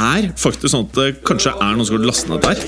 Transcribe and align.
er 0.00 0.30
faktisk 0.38 0.72
sånn 0.72 0.86
at 0.88 0.96
det 0.96 1.08
kanskje 1.28 1.52
er 1.56 1.76
noen 1.76 1.86
som 1.88 1.98
har 1.98 2.06
lastet 2.08 2.32
ned 2.32 2.44
dette 2.44 2.52
her. 2.54 2.58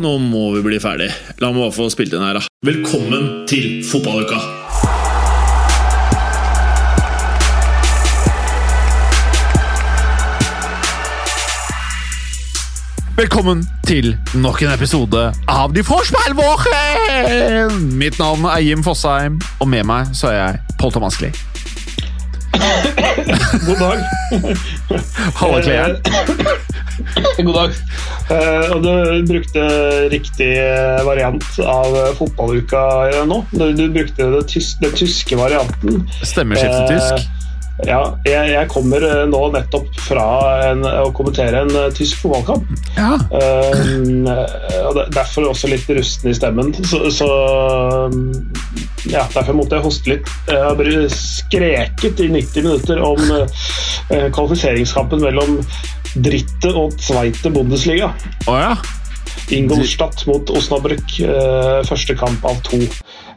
nå 0.00 0.16
må 0.22 0.50
vi 0.56 0.64
bli 0.66 0.80
ferdig. 0.82 1.10
La 1.42 1.52
meg 1.52 1.62
bare 1.66 1.76
få 1.76 1.90
spilt 1.92 2.14
inn 2.16 2.24
her, 2.26 2.40
da. 2.40 2.46
Velkommen 2.66 3.46
til 3.50 3.80
fotballuka! 3.86 4.40
Velkommen 13.20 13.66
til 13.84 14.14
nok 14.40 14.62
en 14.64 14.70
episode 14.72 15.26
av 15.52 15.74
De 15.76 15.82
Forspillvåre! 15.84 16.78
Mitt 18.00 18.16
navn 18.22 18.48
er 18.48 18.64
Jim 18.64 18.84
Fosheim, 18.86 19.36
og 19.60 19.68
med 19.68 19.84
meg 19.90 20.14
så 20.16 20.32
er 20.32 20.38
jeg 20.38 20.78
Pål 20.80 20.96
Thomas 20.96 21.20
Klee. 21.20 21.36
God 23.66 23.76
dag. 23.76 24.56
Halla, 25.34 25.60
Klee. 25.62 25.96
God 27.44 27.54
dag. 27.54 27.76
Uh, 28.30 28.72
og 28.74 28.82
du 28.84 28.92
brukte 29.30 29.66
riktig 30.12 30.50
variant 31.06 31.46
av 31.64 31.96
fotballuka 32.18 32.82
nå. 33.30 33.42
Du, 33.54 33.66
du 33.76 33.86
brukte 33.94 34.30
den 34.36 34.96
tyske 34.96 35.38
varianten. 35.40 36.04
Stemmeskiftet 36.22 36.90
tysk. 36.94 37.30
Ja, 37.88 38.00
jeg, 38.26 38.50
jeg 38.52 38.68
kommer 38.70 39.04
eh, 39.06 39.22
nå 39.30 39.40
nettopp 39.54 39.88
fra 40.04 40.26
en, 40.68 40.84
å 40.84 41.10
kommentere 41.16 41.62
en 41.64 41.72
eh, 41.72 41.88
tysk 41.96 42.24
fotballkamp. 42.24 42.68
Ja. 42.96 43.14
Uh, 43.30 45.00
derfor 45.14 45.50
også 45.50 45.70
litt 45.70 45.88
rusten 45.96 46.32
i 46.32 46.36
stemmen. 46.36 46.72
Så, 46.84 47.02
så 47.14 47.28
um, 48.10 48.32
ja, 49.08 49.24
derfor 49.32 49.56
måtte 49.56 49.78
jeg 49.78 49.86
hoste 49.86 50.14
litt. 50.14 50.32
Jeg 50.50 50.60
har 50.64 50.76
bare 50.78 51.06
skreket 51.14 52.24
i 52.24 52.30
90 52.32 52.68
minutter 52.68 53.02
om 53.06 53.20
uh, 53.32 54.28
kvalifiseringskampen 54.34 55.24
mellom 55.24 55.60
Dritte 56.18 56.74
og 56.74 56.96
Tveite 57.00 57.52
Bundesliga. 57.54 58.12
Oh, 58.46 58.58
ja. 58.58 58.74
Ingolstadt 59.54 60.26
mot 60.28 60.52
Osnabrück. 60.52 61.16
Uh, 61.22 61.80
første 61.88 62.18
kamp 62.18 62.44
av 62.50 62.60
to. 62.66 62.82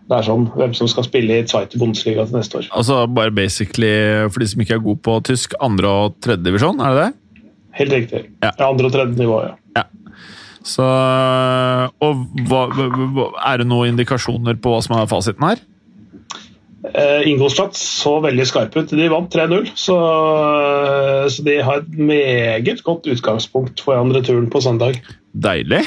Det 0.03 0.17
er 0.17 0.25
sånn 0.27 0.45
hvem 0.51 0.73
som 0.75 0.89
skal 0.91 1.05
spille 1.07 1.39
i 1.39 1.43
Zweite 1.47 1.79
Bundesliga 1.79 2.25
til 2.27 2.35
neste 2.35 2.59
år. 2.59 2.69
Altså 2.75 3.03
bare 3.07 3.31
basically, 3.31 3.93
for 4.27 4.43
de 4.43 4.49
som 4.51 4.63
ikke 4.63 4.77
er 4.77 4.83
gode 4.83 4.99
på 5.05 5.17
tysk, 5.29 5.55
andre 5.63 5.91
og 6.03 6.17
tredje 6.23 6.43
divisjon, 6.43 6.81
er 6.83 6.97
det 6.97 7.05
det? 7.05 7.43
Helt 7.79 7.95
riktig. 7.95 8.23
Ja. 8.43 8.51
Ja, 8.51 8.69
andre 8.69 8.89
og 8.89 8.95
tredje 8.95 9.17
nivå, 9.17 9.39
ja. 9.47 9.53
Ja. 9.79 9.85
Så 10.63 10.85
Og 12.03 12.25
hva, 12.47 12.65
er 13.51 13.63
det 13.63 13.67
noen 13.67 13.93
indikasjoner 13.93 14.59
på 14.61 14.75
hva 14.75 14.83
som 14.85 14.97
er 14.99 15.09
fasiten 15.11 15.47
her? 15.47 15.63
Eh, 16.83 17.23
Ingolstadt 17.31 17.77
så 17.79 18.17
veldig 18.23 18.45
skarpe 18.47 18.83
ut. 18.83 18.91
De 18.91 19.07
vant 19.11 19.31
3-0, 19.31 19.71
så, 19.79 19.97
så 21.31 21.45
de 21.47 21.57
har 21.63 21.79
et 21.79 21.97
meget 21.97 22.83
godt 22.83 23.07
utgangspunkt 23.07 23.79
foran 23.83 24.11
returen 24.15 24.49
på 24.51 24.61
søndag. 24.63 24.99
Deilig. 25.31 25.85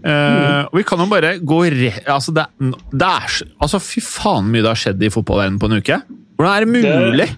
Eh, 0.00 0.62
og 0.70 0.76
vi 0.78 0.84
kan 0.88 1.02
jo 1.02 1.06
bare 1.10 1.34
gå 1.44 1.60
re... 1.74 1.90
altså, 2.08 2.32
det, 2.36 2.46
det 2.92 3.08
er, 3.10 3.38
altså 3.60 3.80
Fy 3.84 4.00
faen 4.04 4.48
mye 4.48 4.62
det 4.64 4.70
har 4.72 4.80
skjedd 4.80 5.02
i 5.04 5.12
fotballverdenen 5.12 5.60
på 5.60 5.68
en 5.70 5.78
uke. 5.82 6.00
Hvordan 6.40 6.52
er 6.56 6.64
det 6.64 6.74
mulig? 6.74 7.30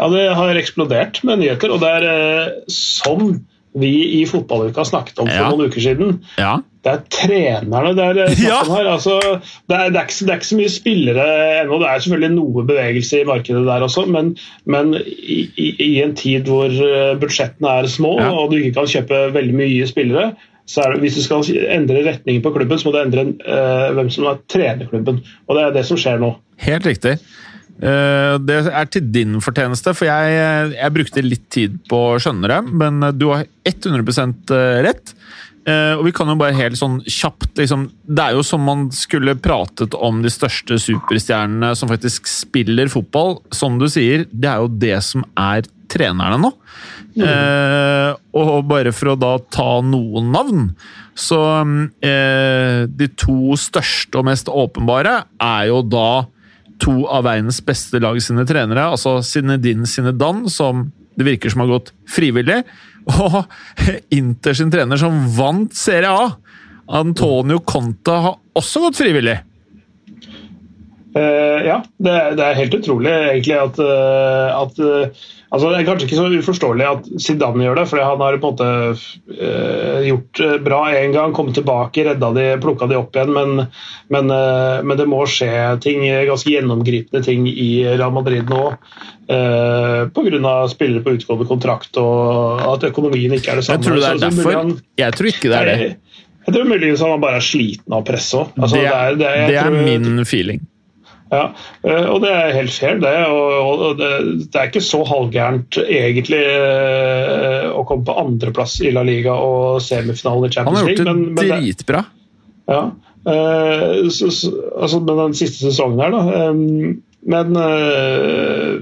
Ja, 0.00 0.08
Det 0.08 0.26
har 0.38 0.56
eksplodert 0.56 1.22
med 1.28 1.42
nyheter, 1.42 1.72
og 1.74 1.80
det 1.82 1.88
er 1.98 2.10
eh, 2.10 2.52
som 2.72 3.40
vi 3.78 3.90
i 4.18 4.24
fotballuka 4.26 4.82
snakket 4.82 5.20
om 5.22 5.28
for 5.30 5.36
Ja. 5.36 5.48
noen 5.52 5.68
uker 5.70 5.82
siden. 5.84 6.16
Ja. 6.40 6.56
Det 6.82 6.90
er 6.90 7.02
trenerne 7.12 7.92
det 7.94 8.04
er 8.06 8.18
eh, 8.24 8.32
snakk 8.34 8.48
Ja. 8.50 8.60
om 8.64 8.70
her. 8.74 8.88
Altså, 8.94 9.18
det, 9.68 9.76
er, 9.76 9.90
det, 9.94 10.00
er 10.00 10.06
ikke, 10.08 10.24
det 10.26 10.32
er 10.32 10.38
ikke 10.40 10.48
så 10.48 10.58
mye 10.58 10.72
spillere 10.74 11.26
ennå. 11.60 11.78
Det 11.82 11.88
er 11.90 12.02
selvfølgelig 12.02 12.32
noe 12.38 12.64
bevegelse 12.66 13.20
i 13.20 13.28
markedet 13.28 13.62
der 13.68 13.84
også, 13.86 14.06
men, 14.10 14.32
men 14.66 14.94
i, 15.04 15.38
i, 15.54 15.68
i 15.86 15.90
en 16.02 16.16
tid 16.18 16.48
hvor 16.50 16.66
eh, 16.72 17.12
budsjettene 17.22 17.76
er 17.82 17.90
små 17.92 18.16
og 18.30 18.50
du 18.50 18.56
ikke 18.58 18.78
kan 18.80 18.90
kjøpe 18.90 19.20
veldig 19.36 19.54
mye 19.60 19.86
spillere, 19.90 20.32
er 20.32 20.49
det, 20.76 21.00
hvis 21.02 21.18
du 21.18 21.24
skal 21.24 21.44
endre 21.72 22.04
retningen 22.06 22.42
på 22.44 22.52
klubben, 22.54 22.78
så 22.78 22.88
må 22.88 22.94
du 22.94 23.02
endre 23.02 23.26
uh, 23.42 23.90
hvem 23.96 24.10
som 24.12 24.28
er 24.30 24.40
trener 24.50 24.90
klubben. 24.90 25.20
Og 25.48 25.58
det 25.58 25.66
er 25.66 25.76
det 25.76 25.86
som 25.88 26.00
skjer 26.00 26.20
nå. 26.22 26.34
Helt 26.62 26.88
riktig. 26.88 27.16
Uh, 27.80 28.36
Det 28.44 28.58
er 28.68 28.90
til 28.92 29.12
din 29.12 29.38
fortjeneste, 29.42 29.94
for 29.96 30.08
jeg, 30.08 30.74
jeg 30.76 30.96
brukte 30.96 31.24
litt 31.26 31.46
tid 31.52 31.78
på 31.90 32.02
å 32.12 32.18
skjønne 32.22 32.50
det, 32.52 32.60
men 32.82 33.00
du 33.18 33.30
har 33.32 33.46
100 33.68 34.84
rett. 34.86 35.14
Uh, 35.68 35.98
Og 35.98 36.06
vi 36.06 36.14
kan 36.16 36.30
jo 36.30 36.38
bare 36.40 36.56
helt 36.56 36.78
sånn 36.80 37.02
kjapt 37.04 37.58
liksom, 37.60 37.82
Det 38.08 38.22
er 38.24 38.32
jo 38.32 38.44
som 38.48 38.62
man 38.64 38.86
skulle 38.96 39.34
pratet 39.36 39.92
om 39.92 40.22
de 40.24 40.30
største 40.32 40.78
superstjernene 40.80 41.74
som 41.76 41.90
faktisk 41.90 42.30
spiller 42.30 42.88
fotball. 42.92 43.38
Som 43.52 43.76
du 43.80 43.88
sier, 43.92 44.24
det 44.32 44.48
er 44.48 44.62
jo 44.64 44.72
det 44.80 44.96
som 45.04 45.26
er 45.36 45.68
trenerne 45.90 46.38
nå. 46.40 46.52
Eh, 47.18 48.10
og 48.38 48.68
bare 48.70 48.92
for 48.94 49.12
å 49.12 49.18
da 49.18 49.32
ta 49.50 49.80
noen 49.82 50.30
navn, 50.30 50.68
så 51.18 51.40
eh, 52.06 52.86
De 52.86 53.08
to 53.18 53.56
største 53.58 54.20
og 54.20 54.28
mest 54.28 54.50
åpenbare 54.50 55.16
er 55.42 55.64
jo 55.72 55.82
da 55.82 56.26
to 56.80 57.02
av 57.10 57.26
verdens 57.26 57.58
beste 57.66 58.00
lag 58.00 58.16
sine 58.22 58.46
trenere, 58.48 58.86
altså 58.94 59.18
Sinedin 59.26 59.84
Sinedan, 59.90 60.46
som 60.48 60.86
det 61.18 61.26
virker 61.26 61.52
som 61.52 61.64
har 61.64 61.74
gått 61.74 61.92
frivillig, 62.08 62.62
og 63.10 63.42
Inter 64.20 64.56
sin 64.56 64.72
trener 64.72 65.00
som 65.00 65.26
vant 65.36 65.74
Serie 65.76 66.08
A. 66.08 66.30
Antonio 67.00 67.60
Conta 67.62 68.16
har 68.24 68.38
også 68.56 68.86
gått 68.86 68.98
frivillig. 68.98 69.36
Eh, 71.16 71.66
ja, 71.66 71.80
det, 71.98 72.10
er- 72.14 72.34
det 72.38 72.44
er 72.46 72.54
helt 72.60 72.74
utrolig 72.78 73.10
egentlig 73.10 73.56
at, 73.58 73.78
uh, 73.82 74.62
at 74.62 74.76
uh, 74.78 75.22
altså 75.50 75.70
Det 75.72 75.80
er 75.80 75.86
kanskje 75.88 76.06
ikke 76.06 76.18
så 76.20 76.26
uforståelig 76.38 76.84
at 76.86 77.08
Zidane 77.24 77.64
gjør 77.66 77.80
det, 77.80 77.86
for 77.90 77.98
han 77.98 78.20
har 78.22 78.36
på 78.38 78.52
en 78.52 78.54
måte 78.54 80.04
gjort 80.06 80.40
bra 80.62 80.78
en 80.94 81.12
gang, 81.16 81.32
kommet 81.34 81.56
tilbake, 81.58 82.04
redda 82.06 82.28
de, 82.36 82.44
plukka 82.62 82.86
de 82.86 82.98
opp 83.00 83.16
igjen, 83.18 83.32
men, 83.34 83.66
men, 84.14 84.30
men 84.86 84.96
det 85.00 85.08
må 85.10 85.24
skje 85.26 85.50
ting, 85.82 86.04
ganske 86.28 86.52
gjennomgripende 86.54 87.24
ting 87.26 87.48
i 87.50 87.82
Real 87.96 88.14
Madrid 88.14 88.46
nå. 88.50 88.62
Uh, 89.30 90.06
Pga. 90.14 90.54
spillere 90.70 91.02
på 91.04 91.16
utgående 91.18 91.46
kontrakt 91.50 91.98
og 92.02 92.62
at 92.76 92.86
økonomien 92.90 93.34
ikke 93.36 93.50
er 93.52 93.60
det 93.60 93.66
samme. 93.66 93.82
Jeg 93.82 93.86
tror 93.90 94.00
det 94.00 94.08
er 94.14 94.24
derfor. 94.28 94.52
han- 94.58 94.76
Jeg 94.98 95.14
tror 95.18 95.26
ikke 95.34 95.50
det 95.50 95.58
er 95.58 95.64
det. 95.72 95.78
Jeg, 95.80 95.96
jeg 96.46 96.54
tror 96.54 96.70
muligens 96.70 97.00
han 97.02 97.20
bare 97.20 97.36
er 97.42 97.46
sliten 97.50 97.92
av 97.98 98.04
presset 98.06 98.40
òg. 98.40 98.54
Altså, 98.58 98.76
Det 98.76 99.18
det 99.18 99.34
det 99.50 99.56
er, 99.58 99.70
min 99.70 100.24
feeling. 100.24 100.60
Ja, 101.30 101.42
eh, 101.86 102.06
og 102.10 102.24
det 102.24 102.30
er 102.34 102.56
helt 102.56 102.72
fair, 102.74 102.98
det. 103.02 103.12
Og, 103.30 103.84
det, 104.00 104.10
det 104.50 104.58
er 104.58 104.70
ikke 104.70 104.82
så 104.82 105.02
halvgærent 105.06 105.78
egentlig 105.84 106.40
eh, 106.42 107.68
å 107.70 107.84
komme 107.88 108.06
på 108.08 108.16
andreplass 108.18 108.80
i 108.82 108.90
La 108.94 109.04
Liga 109.06 109.36
og 109.38 109.78
semifinalen 109.84 110.48
i 110.48 110.50
Han 110.50 110.56
Champions 110.56 110.80
har 110.80 110.90
gjort 110.90 111.04
League. 111.04 111.06
det 111.06 111.14
men, 111.14 111.22
men, 111.28 111.38
det, 111.38 111.60
dritbra. 111.62 112.02
ja, 112.74 112.82
eh, 113.34 113.94
så, 114.10 114.32
så, 114.34 114.52
altså 114.74 115.02
med 115.06 115.22
den 115.22 115.38
siste 115.38 115.62
sesongen 115.68 116.02
her, 116.02 116.18
da. 116.18 116.52
men 117.30 117.58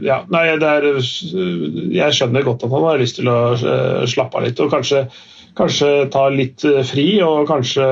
ja, 0.06 0.20
nei, 0.30 0.44
det 0.62 0.68
er 0.70 0.84
Jeg 0.94 2.14
skjønner 2.14 2.46
godt 2.46 2.62
at 2.64 2.70
han 2.72 2.86
har 2.86 3.00
lyst 3.02 3.18
til 3.18 3.28
å 3.28 3.40
slappe 4.08 4.38
av 4.38 4.46
litt 4.46 4.60
og 4.62 4.70
kanskje 4.72 5.08
Kanskje 5.58 5.88
ta 6.14 6.28
litt 6.30 6.62
eh, 6.68 6.82
fri 6.86 7.06
og 7.24 7.48
kanskje 7.50 7.84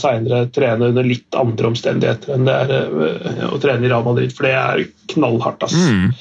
seinere 0.00 0.46
trene 0.54 0.88
under 0.88 1.04
litt 1.04 1.36
andre 1.36 1.68
omstendigheter 1.68 2.32
enn 2.36 2.46
det 2.48 2.54
er 2.64 2.70
eh, 2.72 3.42
å 3.50 3.58
trene 3.60 3.84
i 3.84 3.90
Real 3.92 4.06
Madrid, 4.06 4.32
for 4.32 4.48
det 4.48 4.54
er 4.56 4.86
knallhardt. 5.12 5.66
ass. 5.68 5.74
Mm. 5.76 6.14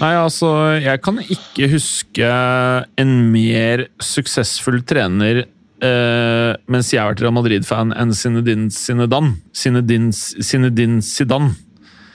Nei, 0.00 0.12
altså, 0.20 0.48
jeg 0.80 1.00
kan 1.04 1.20
ikke 1.24 1.68
huske 1.72 2.30
en 3.00 3.12
mer 3.32 3.86
suksessfull 4.04 4.82
trener 4.88 5.42
eh, 5.44 6.50
mens 6.68 6.90
jeg 6.92 7.00
har 7.02 7.12
vært 7.14 7.22
Real 7.24 7.36
Madrid-fan 7.36 7.92
enn 7.96 8.12
Zinedine 8.16 8.70
Zinedan. 8.72 9.34
Zinedine, 9.56 10.12
Zinedine 10.16 11.00
Zidane. 11.04 11.52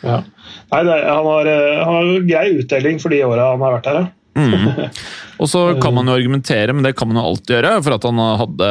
Ja. 0.02 0.24
Nei, 0.72 0.80
er- 0.90 1.06
han, 1.10 1.26
har, 1.30 1.50
eh, 1.50 1.82
han 1.86 1.94
har 2.00 2.26
grei 2.30 2.48
utdeling 2.64 2.98
for 3.02 3.14
de 3.14 3.22
åra 3.30 3.52
han 3.54 3.62
har 3.66 3.78
vært 3.80 3.92
her. 3.94 4.02
ja. 4.02 4.10
Mm. 4.42 4.90
Og 5.42 5.50
så 5.50 5.62
kan 5.82 5.96
man 5.96 6.06
jo 6.06 6.14
argumentere, 6.14 6.74
men 6.76 6.86
det 6.86 6.94
kan 6.98 7.10
man 7.10 7.18
jo 7.18 7.24
alltid 7.32 7.56
gjøre, 7.56 7.74
for 7.82 7.96
at 7.96 8.06
han 8.06 8.20
hadde 8.42 8.70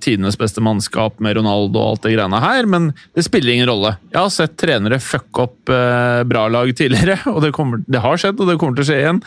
tidenes 0.00 0.38
beste 0.40 0.62
mannskap 0.64 1.20
med 1.20 1.36
Ronaldo 1.36 1.82
og 1.82 1.90
alt 1.90 2.06
det 2.06 2.14
greiene 2.14 2.40
her, 2.40 2.68
men 2.72 2.88
det 3.16 3.26
spiller 3.26 3.52
ingen 3.52 3.68
rolle. 3.68 3.92
Jeg 4.14 4.20
har 4.22 4.32
sett 4.32 4.56
trenere 4.60 5.00
fucke 5.02 5.44
opp 5.44 5.72
eh, 5.72 6.22
bra 6.28 6.46
lag 6.52 6.72
tidligere, 6.78 7.18
og 7.34 7.42
det, 7.44 7.52
kommer, 7.56 7.84
det, 7.84 8.00
har 8.00 8.22
skjedd, 8.22 8.40
og 8.40 8.48
det 8.48 8.56
kommer 8.62 8.78
til 8.78 8.86
å 8.86 8.88
skje 8.88 8.98
igjen. 9.02 9.20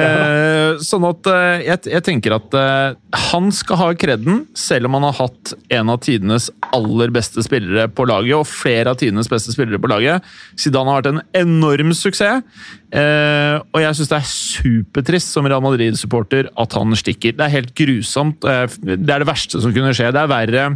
Eh, 0.00 0.80
sånn 0.86 1.06
at 1.10 1.30
eh, 1.34 1.66
jeg, 1.66 1.84
jeg, 1.92 2.06
tenker 2.08 2.38
at 2.38 2.56
eh, 2.56 2.96
han 3.28 3.52
skal 3.54 3.82
ha 3.82 3.90
kreden, 4.00 4.44
selv 4.56 4.88
om 4.88 4.96
han 4.96 5.10
har 5.10 5.18
hatt 5.20 5.54
en 5.76 5.92
av 5.92 6.00
tidenes 6.06 6.48
aller 6.72 7.12
beste 7.12 7.44
spillere 7.44 7.90
på 7.92 8.08
laget, 8.08 8.38
og 8.40 8.48
flere 8.48 8.94
av 8.94 9.00
tidenes 9.02 9.28
beste 9.28 9.52
spillere 9.52 9.80
på 9.82 9.92
laget. 9.92 10.24
Zidane 10.56 10.88
har 10.88 11.02
vært 11.02 11.12
en 11.12 11.24
enorm 11.44 11.92
suksess. 11.96 12.46
Eh, 12.90 13.56
og 13.70 13.78
jeg 13.84 13.96
syns 13.96 14.08
det 14.10 14.16
er 14.16 14.30
supertrist 14.30 15.30
som 15.30 15.46
Real 15.46 15.62
Madrid-supporter 15.62 16.29
at 16.32 16.76
han 16.78 16.96
stikker. 16.98 17.36
Det 17.36 17.46
er 17.46 17.56
helt 17.58 17.72
grusomt. 17.78 18.44
Eh, 18.44 18.66
det 18.84 18.98
er 19.00 19.24
det 19.24 19.30
verste 19.30 19.62
som 19.62 19.74
kunne 19.74 19.94
skje. 19.96 20.12
Det 20.14 20.22
er 20.24 20.30
verre 20.30 20.68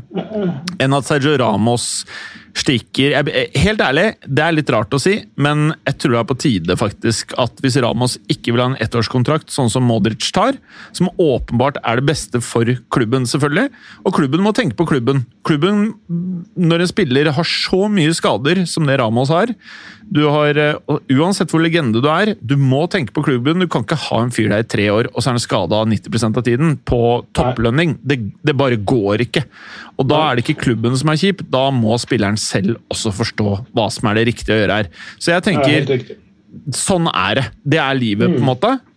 enn 0.83 0.97
at 0.97 1.09
Sergio 1.09 1.37
Ramos 1.41 2.05
stikker. 2.55 3.15
Jeg, 3.17 3.49
helt 3.65 3.83
ærlig, 3.83 4.05
det 4.25 4.43
er 4.45 4.55
litt 4.55 4.71
rart 4.71 4.95
å 4.95 5.01
si, 5.03 5.17
men 5.41 5.73
jeg 5.89 5.97
tror 5.99 6.15
det 6.15 6.21
er 6.21 6.29
på 6.29 6.37
tide 6.45 6.77
faktisk 6.79 7.35
at 7.41 7.59
hvis 7.65 7.79
Ramos 7.83 8.17
ikke 8.31 8.55
vil 8.55 8.63
ha 8.63 8.69
en 8.71 8.79
ettårskontrakt, 8.83 9.51
sånn 9.51 9.73
som 9.73 9.87
Modric 9.89 10.29
tar, 10.35 10.59
som 10.95 11.11
åpenbart 11.19 11.81
er 11.83 11.99
det 11.99 12.07
beste 12.13 12.41
for 12.45 12.71
klubben, 12.95 13.27
selvfølgelig, 13.31 13.73
og 14.07 14.15
klubben 14.15 14.45
må 14.47 14.55
tenke 14.57 14.79
på 14.79 14.87
klubben. 14.93 15.25
Klubben, 15.47 15.89
når 16.55 16.85
en 16.85 16.93
spiller 16.93 17.33
har 17.35 17.49
så 17.49 17.89
mye 17.91 18.15
skader 18.15 18.63
som 18.71 18.87
det 18.87 19.01
Ramos 19.03 19.35
har, 19.35 19.51
du 20.13 20.21
har, 20.29 20.59
uansett 21.13 21.53
hvor 21.53 21.63
legende 21.65 22.03
du 22.03 22.09
er, 22.11 22.35
du 22.41 22.55
må 22.61 22.85
tenke 22.93 23.15
på 23.15 23.25
klubben. 23.27 23.63
Du 23.63 23.69
kan 23.71 23.85
ikke 23.87 23.99
ha 24.07 24.21
en 24.23 24.33
fyr 24.35 24.51
der 24.53 24.65
i 24.65 24.69
tre 24.69 24.87
år, 24.93 25.09
og 25.13 25.23
så 25.23 25.31
er 25.31 25.37
han 25.37 25.45
skada 25.45 25.83
90% 25.91 26.41
av 26.41 26.47
tiden 26.47 26.75
på 26.87 27.01
topplønning. 27.37 27.97
Det, 28.03 28.19
det, 28.45 28.57
bare 28.59 28.79
går 28.79 29.25
ikke. 29.27 29.45
Og 29.99 30.09
da 30.11 30.21
er 30.27 30.37
det 30.37 30.45
ikke 30.45 30.67
klubben 30.67 30.97
som 31.01 31.13
er 31.13 31.21
kjip, 31.21 31.45
da 31.51 31.67
må 31.75 31.97
spilleren 32.03 32.39
selv 32.41 32.79
også 32.93 33.15
forstå 33.15 33.57
hva 33.75 33.89
som 33.95 34.11
er 34.11 34.21
det 34.21 34.29
riktige 34.31 34.57
å 34.57 34.61
gjøre 34.63 34.83
her. 34.83 34.93
Så 35.19 35.35
jeg 35.35 35.49
tenker 35.49 36.13
Sånn 36.71 37.09
er 37.11 37.35
det. 37.35 37.43
Det 37.67 37.79
er 37.83 37.97
livet, 37.99 38.31
på 38.31 38.39
en 38.39 38.45
mm. 38.45 38.47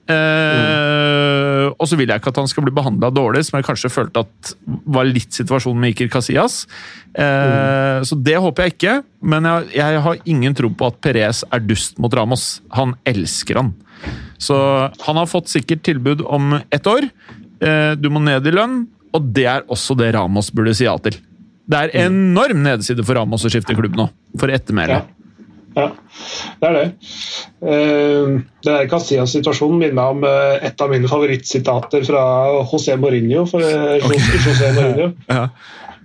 Eh, 0.07 1.65
og 1.73 1.87
så 1.89 1.97
vil 1.99 2.11
jeg 2.11 2.21
ikke 2.21 2.31
at 2.31 2.39
han 2.39 2.49
skal 2.49 2.65
bli 2.65 2.75
behandla 2.75 3.09
dårlig, 3.11 3.43
som 3.47 3.57
jeg 3.59 3.67
kanskje 3.67 3.91
følte 3.91 4.23
at 4.23 4.53
var 4.87 5.09
litt 5.09 5.35
situasjonen 5.35 5.81
med 5.83 5.95
Iker 5.95 6.11
Casillas. 6.13 6.63
Mm. 7.17 8.05
Så 8.05 8.17
det 8.21 8.35
håper 8.37 8.67
jeg 8.67 8.75
ikke, 8.75 8.95
men 9.25 9.47
jeg, 9.49 9.69
jeg, 9.79 10.01
har 10.05 10.19
ingen 10.29 10.55
tro 10.57 10.69
på 10.69 10.89
at 10.91 10.99
Perez 11.01 11.41
er 11.49 11.63
dust 11.65 11.97
mot 12.01 12.13
Ramos. 12.13 12.59
Han 12.77 12.93
elsker 13.09 13.57
han. 13.61 13.71
Så 14.37 14.55
han 15.01 15.17
har 15.17 15.29
fått 15.29 15.49
sikkert 15.49 15.83
tilbud 15.87 16.21
om 16.21 16.59
ett 16.69 16.87
år. 16.87 17.09
Eh, 17.59 17.93
du 17.97 18.11
må 18.13 18.21
ned 18.23 18.45
i 18.45 18.53
lønn, 18.53 18.83
og 19.15 19.33
det 19.33 19.47
er 19.49 19.65
også 19.71 19.97
det 19.97 20.11
Ramos 20.15 20.51
burde 20.53 20.75
si 20.77 20.85
ja 20.85 20.95
til. 21.01 21.17
Det 21.67 21.79
er 21.79 21.95
enorm 22.05 22.61
nedside 22.63 23.03
for 23.03 23.17
Ramos 23.19 23.43
å 23.43 23.51
skifte 23.51 23.75
klubb 23.75 23.97
nå, 23.97 24.07
for 24.39 24.53
ettermælet. 24.53 25.03
Ja. 25.03 25.16
Ja, 25.77 25.87
det 26.61 26.69
er 26.69 26.77
det. 26.77 26.85
Det 27.61 28.67
der 28.67 28.87
Casillas-situasjonen 28.89 29.77
minner 29.77 29.97
meg 29.99 30.15
om 30.15 30.23
uh, 30.25 30.55
et 30.65 30.81
av 30.81 30.89
mine 30.89 31.09
favorittsitater 31.09 32.05
fra 32.07 32.23
José 32.63 32.97
Mourinho. 32.97 33.45
For, 33.49 33.61
uh, 33.61 33.97
okay. 34.01 34.39
José 34.41 34.71
Mourinho. 34.73 35.11
ja. 35.35 35.49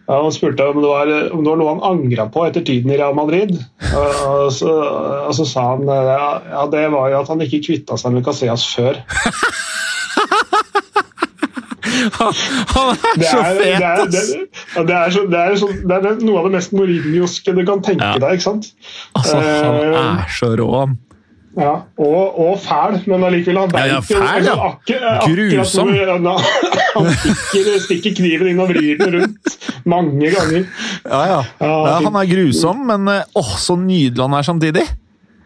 Ja, 0.02 0.16
han 0.18 0.32
spurte 0.34 0.66
om 0.66 0.80
det, 0.82 0.88
var, 0.90 1.10
om 1.32 1.44
det 1.44 1.52
var 1.52 1.58
noe 1.60 1.72
han 1.72 1.84
angra 1.86 2.26
på 2.34 2.42
etter 2.44 2.64
tiden 2.66 2.90
i 2.90 2.98
Real 2.98 3.14
Madrid. 3.16 3.54
Og 3.94 4.48
så, 4.52 4.72
og 5.28 5.32
så 5.38 5.46
sa 5.48 5.68
han 5.70 5.86
ja, 5.86 6.64
det 6.72 6.88
var 6.92 7.12
jo 7.12 7.20
at 7.22 7.30
han 7.30 7.44
ikke 7.46 7.62
kvitta 7.68 7.96
seg 8.00 8.16
med 8.16 8.26
Casillas 8.26 8.66
før. 8.74 8.98
Han 12.18 12.32
er 12.32 13.26
så 13.26 13.44
fet, 13.58 13.86
ass! 13.86 14.32
Det 14.72 14.82
er, 14.82 14.84
det, 14.84 14.96
er 14.96 15.56
så, 15.60 15.70
det 15.76 15.98
er, 15.98 16.20
noe 16.24 16.42
av 16.42 16.50
det 16.50 16.56
mest 16.58 16.76
mourinhoske 16.76 17.54
du 17.56 17.64
kan 17.68 17.82
tenke 17.84 18.12
ja. 18.14 18.20
deg. 18.22 18.38
ikke 18.38 18.48
sant? 18.48 18.70
Altså, 19.18 19.40
han 19.40 19.80
eh, 19.86 19.96
er 20.24 20.36
så 20.36 20.52
rå, 20.58 20.68
han. 20.80 21.00
Ja, 21.52 21.72
og, 22.00 22.38
og, 22.40 22.54
fæl, 22.64 22.94
men 23.10 23.24
allikevel 23.28 23.58
han 23.60 23.74
ja, 23.76 23.84
ja, 23.90 23.98
fæl, 24.00 24.46
ja. 24.46 24.54
Akkur, 24.70 25.42
Grusom. 25.52 25.90
Han 26.92 27.08
stikker, 27.08 27.76
stikker, 27.80 28.12
kniven 28.16 28.50
inn 28.50 28.60
og 28.60 28.68
vrir 28.68 28.98
den 29.00 29.14
rundt 29.16 29.54
mange 29.88 30.28
ganger. 30.32 30.66
Ja, 31.04 31.20
ja. 31.28 31.38
ja 31.60 31.94
han 32.04 32.18
er 32.20 32.26
grusom, 32.28 32.82
men 32.88 33.08
eh, 33.08 33.22
åh, 33.40 33.54
så 33.60 33.76
nydelig 33.80 34.20
han 34.20 34.36
er 34.36 34.44
samtidig. 34.44 34.84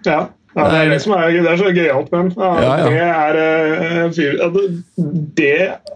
Ja. 0.06 0.24
Ja, 0.56 0.66
det 0.72 0.76
er 0.80 0.90
det 0.94 1.00
som 1.04 1.12
er, 1.12 1.34
det 1.34 1.50
er 1.50 1.58
så 1.60 1.70
gøyalt 1.76 2.12
med 2.14 2.36
ja, 2.40 2.52
ja, 2.64 2.92
ja. 2.96 4.46
Det, 4.54 4.62
det 5.36 5.50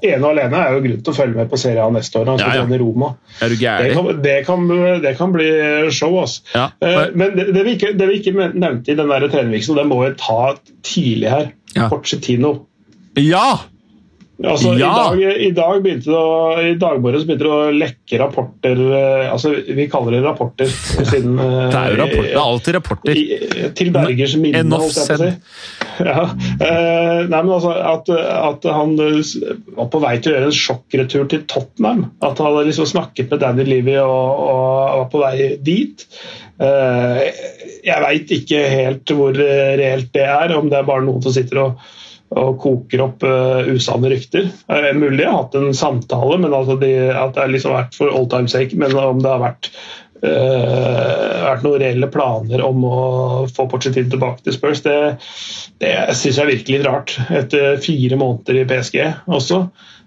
ene 0.05 0.19
og 0.21 0.35
alene 0.35 0.61
er 0.61 0.75
jo 0.75 0.83
grunn 0.85 0.99
til 1.07 1.15
å 1.15 1.17
følge 1.17 1.39
med 1.39 1.49
på 1.49 1.61
serien 1.61 1.97
neste 1.97 2.21
år. 2.21 2.35
skal 2.43 2.75
Roma. 2.83 3.15
Er 3.41 3.55
du 3.55 3.57
det, 3.57 3.95
kan, 3.97 4.11
det, 4.21 4.37
kan, 4.45 4.69
det 5.01 5.15
kan 5.17 5.33
bli 5.33 5.49
show. 5.97 6.19
Altså. 6.21 6.45
Uh, 6.85 7.07
men 7.17 7.33
det, 7.39 7.65
vi 7.65 7.79
ikke, 7.79 7.95
det, 7.97 8.11
vi 8.11 8.21
ikke, 8.21 8.51
nevnte 8.53 8.93
i 8.93 8.99
den 9.01 9.09
trenerviksen, 9.33 9.81
det 9.81 9.89
må 9.89 10.03
vi 10.05 10.13
ta 10.21 10.55
tidlig 10.85 11.33
her. 11.33 11.53
Ja. 11.73 11.89
Porcetino. 11.89 12.59
Ja! 13.17 13.47
Altså, 14.41 14.73
ja. 14.79 14.89
i, 14.89 15.21
dag, 15.21 15.41
I 15.45 15.51
dag 15.53 15.83
begynte 15.85 16.09
det 16.09 16.17
å, 16.17 16.61
i 16.65 16.73
dagbordet 16.81 17.27
begynte 17.29 17.45
det 17.45 17.51
å 17.53 17.73
lekke 17.77 18.21
rapporter 18.23 18.79
eh, 18.97 19.27
altså 19.29 19.53
Vi 19.77 19.85
kaller 19.93 20.17
det 20.17 20.23
rapporter. 20.25 20.71
Siden, 20.71 21.37
det 21.41 21.77
er 21.77 21.93
jo 21.93 21.99
rapporter. 22.01 22.25
Det 22.25 22.33
er 22.33 22.41
alltid 22.45 22.77
rapporter. 22.79 23.21
I, 23.21 23.69
til 23.77 23.93
Bergers 23.93 24.37
minne, 24.41 24.81
holdt 24.81 24.97
jeg 24.97 25.11
på 25.11 25.19
å 25.19 25.27
si. 25.27 25.37
Ja. 26.01 26.23
Eh, 26.65 27.27
nei, 27.29 27.41
men 27.43 27.51
altså, 27.53 27.75
at, 27.77 28.09
at, 28.09 28.65
han 28.73 28.95
var 28.97 29.91
på 29.93 30.01
vei 30.01 30.15
til 30.17 30.33
å 30.33 30.37
gjøre 30.39 30.49
en 30.49 30.57
sjokkretur 30.57 31.27
til 31.29 31.43
Tottenham. 31.51 32.07
At 32.25 32.41
han 32.41 32.49
hadde 32.49 32.71
liksom 32.71 32.89
snakket 32.89 33.29
med 33.35 33.43
Danny 33.45 33.67
Levy 33.69 33.99
og, 34.01 34.41
og 34.47 35.03
var 35.03 35.11
på 35.13 35.21
vei 35.21 35.51
dit. 35.61 36.07
Eh, 36.57 37.21
jeg 37.85 38.05
veit 38.07 38.33
ikke 38.39 38.65
helt 38.73 39.13
hvor 39.13 39.37
reelt 39.37 40.09
det 40.17 40.25
er, 40.25 40.57
om 40.57 40.73
det 40.73 40.81
er 40.81 40.89
bare 40.89 41.05
noen 41.05 41.21
som 41.25 41.37
sitter 41.37 41.67
og 41.67 41.91
og 42.39 42.61
koker 42.63 43.03
opp 43.03 43.25
uh, 43.27 43.67
usanne 43.75 44.11
rykter. 44.13 44.51
Det 44.69 44.91
er 44.91 44.99
mulig 44.99 45.25
jeg 45.25 45.31
har 45.31 45.41
hatt 45.43 45.57
en 45.59 45.73
samtale, 45.75 46.37
men 46.43 46.55
altså 46.55 46.77
de, 46.79 46.93
at 47.11 47.35
det 47.35 47.43
har 47.43 47.51
liksom 47.51 47.75
vært 47.75 47.99
for 47.99 48.15
all 48.15 48.29
time 48.31 48.51
sake. 48.51 48.79
Men 48.79 48.95
om 48.99 49.23
det 49.23 49.33
har 49.33 49.43
vært, 49.43 49.71
uh, 50.23 51.41
vært 51.49 51.67
noen 51.67 51.83
reelle 51.83 52.11
planer 52.13 52.63
om 52.67 52.87
å 52.87 53.01
få 53.51 53.67
Pochettino 53.73 54.15
tilbake 54.15 54.47
til 54.47 54.55
Spurs, 54.55 54.85
det, 54.87 54.97
det 55.83 55.97
syns 56.15 56.39
jeg 56.39 56.47
er 56.47 56.53
litt 56.53 56.87
rart. 56.87 57.17
Etter 57.43 57.83
fire 57.83 58.21
måneder 58.21 58.63
i 58.63 58.67
PSG 58.71 59.03
også. 59.27 59.65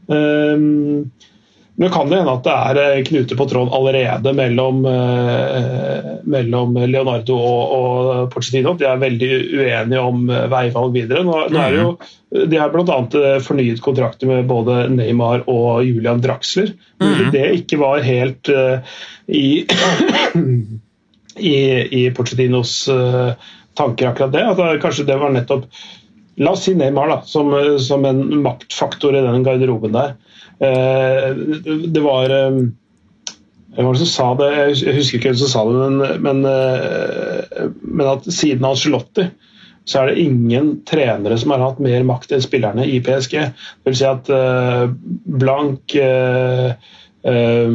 Um, 0.07 1.11
men 1.75 1.89
kan 1.89 2.09
det 2.09 2.19
hende 2.19 2.33
at 2.35 2.45
det 2.45 2.53
er 2.53 2.79
Knute 3.03 3.07
knuter 3.07 3.37
på 3.39 3.45
tråden 3.49 3.73
allerede 3.73 4.33
mellom, 4.37 4.83
eh, 4.85 6.09
mellom 6.29 6.75
Leonardo 6.77 7.37
og, 7.37 7.71
og, 7.77 8.27
Pochettino. 8.33 8.75
De 8.77 8.85
er 8.85 9.01
veldig 9.01 9.29
uenige 9.57 10.03
om 10.03 10.27
eh, 10.29 10.45
veivalg 10.51 10.93
videre. 10.93 11.23
Nå, 11.25 11.39
nå 11.49 11.63
er 11.63 11.73
det 11.73 11.79
jo, 11.81 11.95
mhm. 11.95 12.43
de 12.51 12.59
har 12.61 12.73
bl.a. 12.73 12.99
fornyet 13.41 13.81
kontrakter 13.81 14.29
med 14.29 14.45
både 14.51 14.83
Neymar 14.93 15.47
og 15.49 15.81
Julian 15.87 16.21
Draxler. 16.21 16.75
Mm 17.01 17.31
Det 17.33 17.43
ikke 17.57 17.81
var 17.81 18.05
helt 18.05 18.49
i, 19.27 19.65
i, 21.53 21.57
i 21.89 22.03
Pochettinos 22.13 22.75
tanker, 23.73 24.11
akkurat 24.11 24.33
det. 24.33 24.45
At 24.45 24.81
kanskje 24.83 25.07
det 25.09 25.17
var 25.17 25.33
nettopp 25.33 25.65
La 26.41 26.55
oss 26.55 26.63
si 26.65 26.71
Neymar 26.73 27.11
da, 27.11 27.19
som, 27.29 27.51
som 27.77 28.05
en 28.09 28.23
maktfaktor 28.41 29.13
i 29.13 29.21
den 29.21 29.43
garderoben 29.45 29.93
der. 29.93 30.15
Eh, 30.59 31.29
det 31.87 32.03
var 32.03 32.29
eh, 32.29 32.59
hvem 33.73 33.87
var 33.87 33.95
det 33.95 34.03
som 34.03 34.11
sa 34.11 34.27
det? 34.37 34.51
Jeg 34.83 34.97
husker 34.99 35.17
ikke 35.17 35.31
hvem 35.31 35.39
som 35.41 35.49
sa 35.49 35.63
det, 35.65 35.77
men, 35.81 36.21
men, 36.21 36.43
eh, 36.49 37.71
men 37.81 38.11
at 38.11 38.27
siden 38.29 38.67
Angelotti 38.69 39.29
så 39.89 39.99
er 39.99 40.11
det 40.11 40.23
ingen 40.23 40.67
trenere 40.87 41.37
som 41.39 41.51
har 41.51 41.63
hatt 41.63 41.79
mer 41.83 42.05
makt 42.07 42.31
enn 42.31 42.43
spillerne 42.43 42.85
i 42.87 43.01
PSG. 43.03 43.33
Det 43.83 43.89
vil 43.89 43.97
si 43.99 44.05
at 44.07 44.29
uh, 44.31 44.85
Blank 45.41 45.95
uh, 45.99 46.71
uh, 47.27 47.67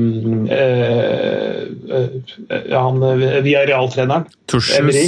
Han 2.72 3.04
via 3.44 3.66
realtreneren 3.68 4.24
Emery, 4.78 5.04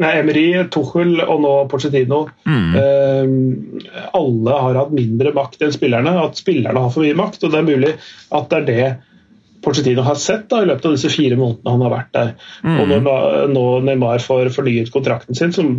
Nei, 0.00 0.12
Emery, 0.22 0.46
Tuchel 0.72 1.18
og 1.20 1.40
nå 1.44 1.52
Porcetino. 1.68 2.22
Mm. 2.48 2.68
Eh, 2.80 4.04
alle 4.16 4.58
har 4.64 4.78
hatt 4.80 4.94
mindre 4.96 5.34
makt 5.36 5.64
enn 5.66 5.74
spillerne. 5.74 6.14
At 6.22 6.40
spillerne 6.40 6.84
har 6.86 6.92
for 6.94 7.04
mye 7.04 7.18
makt. 7.18 7.44
og 7.44 7.52
Det 7.52 7.60
er 7.60 7.68
mulig 7.68 7.96
at 8.32 8.48
det 8.52 8.60
er 8.60 8.68
det 8.70 8.86
Porcetino 9.62 10.02
har 10.02 10.16
sett 10.18 10.48
da, 10.50 10.62
i 10.62 10.66
løpet 10.66 10.88
av 10.88 10.96
disse 10.96 11.12
fire 11.12 11.36
månedene 11.38 11.76
han 11.76 11.84
har 11.86 11.92
vært 11.92 12.14
der. 12.16 12.32
Mm. 12.64 12.78
Og 12.80 12.88
når 12.90 13.52
nå 13.52 13.66
Neymar 13.86 14.24
får 14.24 14.50
fornyet 14.56 14.90
kontrakten 14.94 15.38
sin, 15.38 15.52
som 15.54 15.76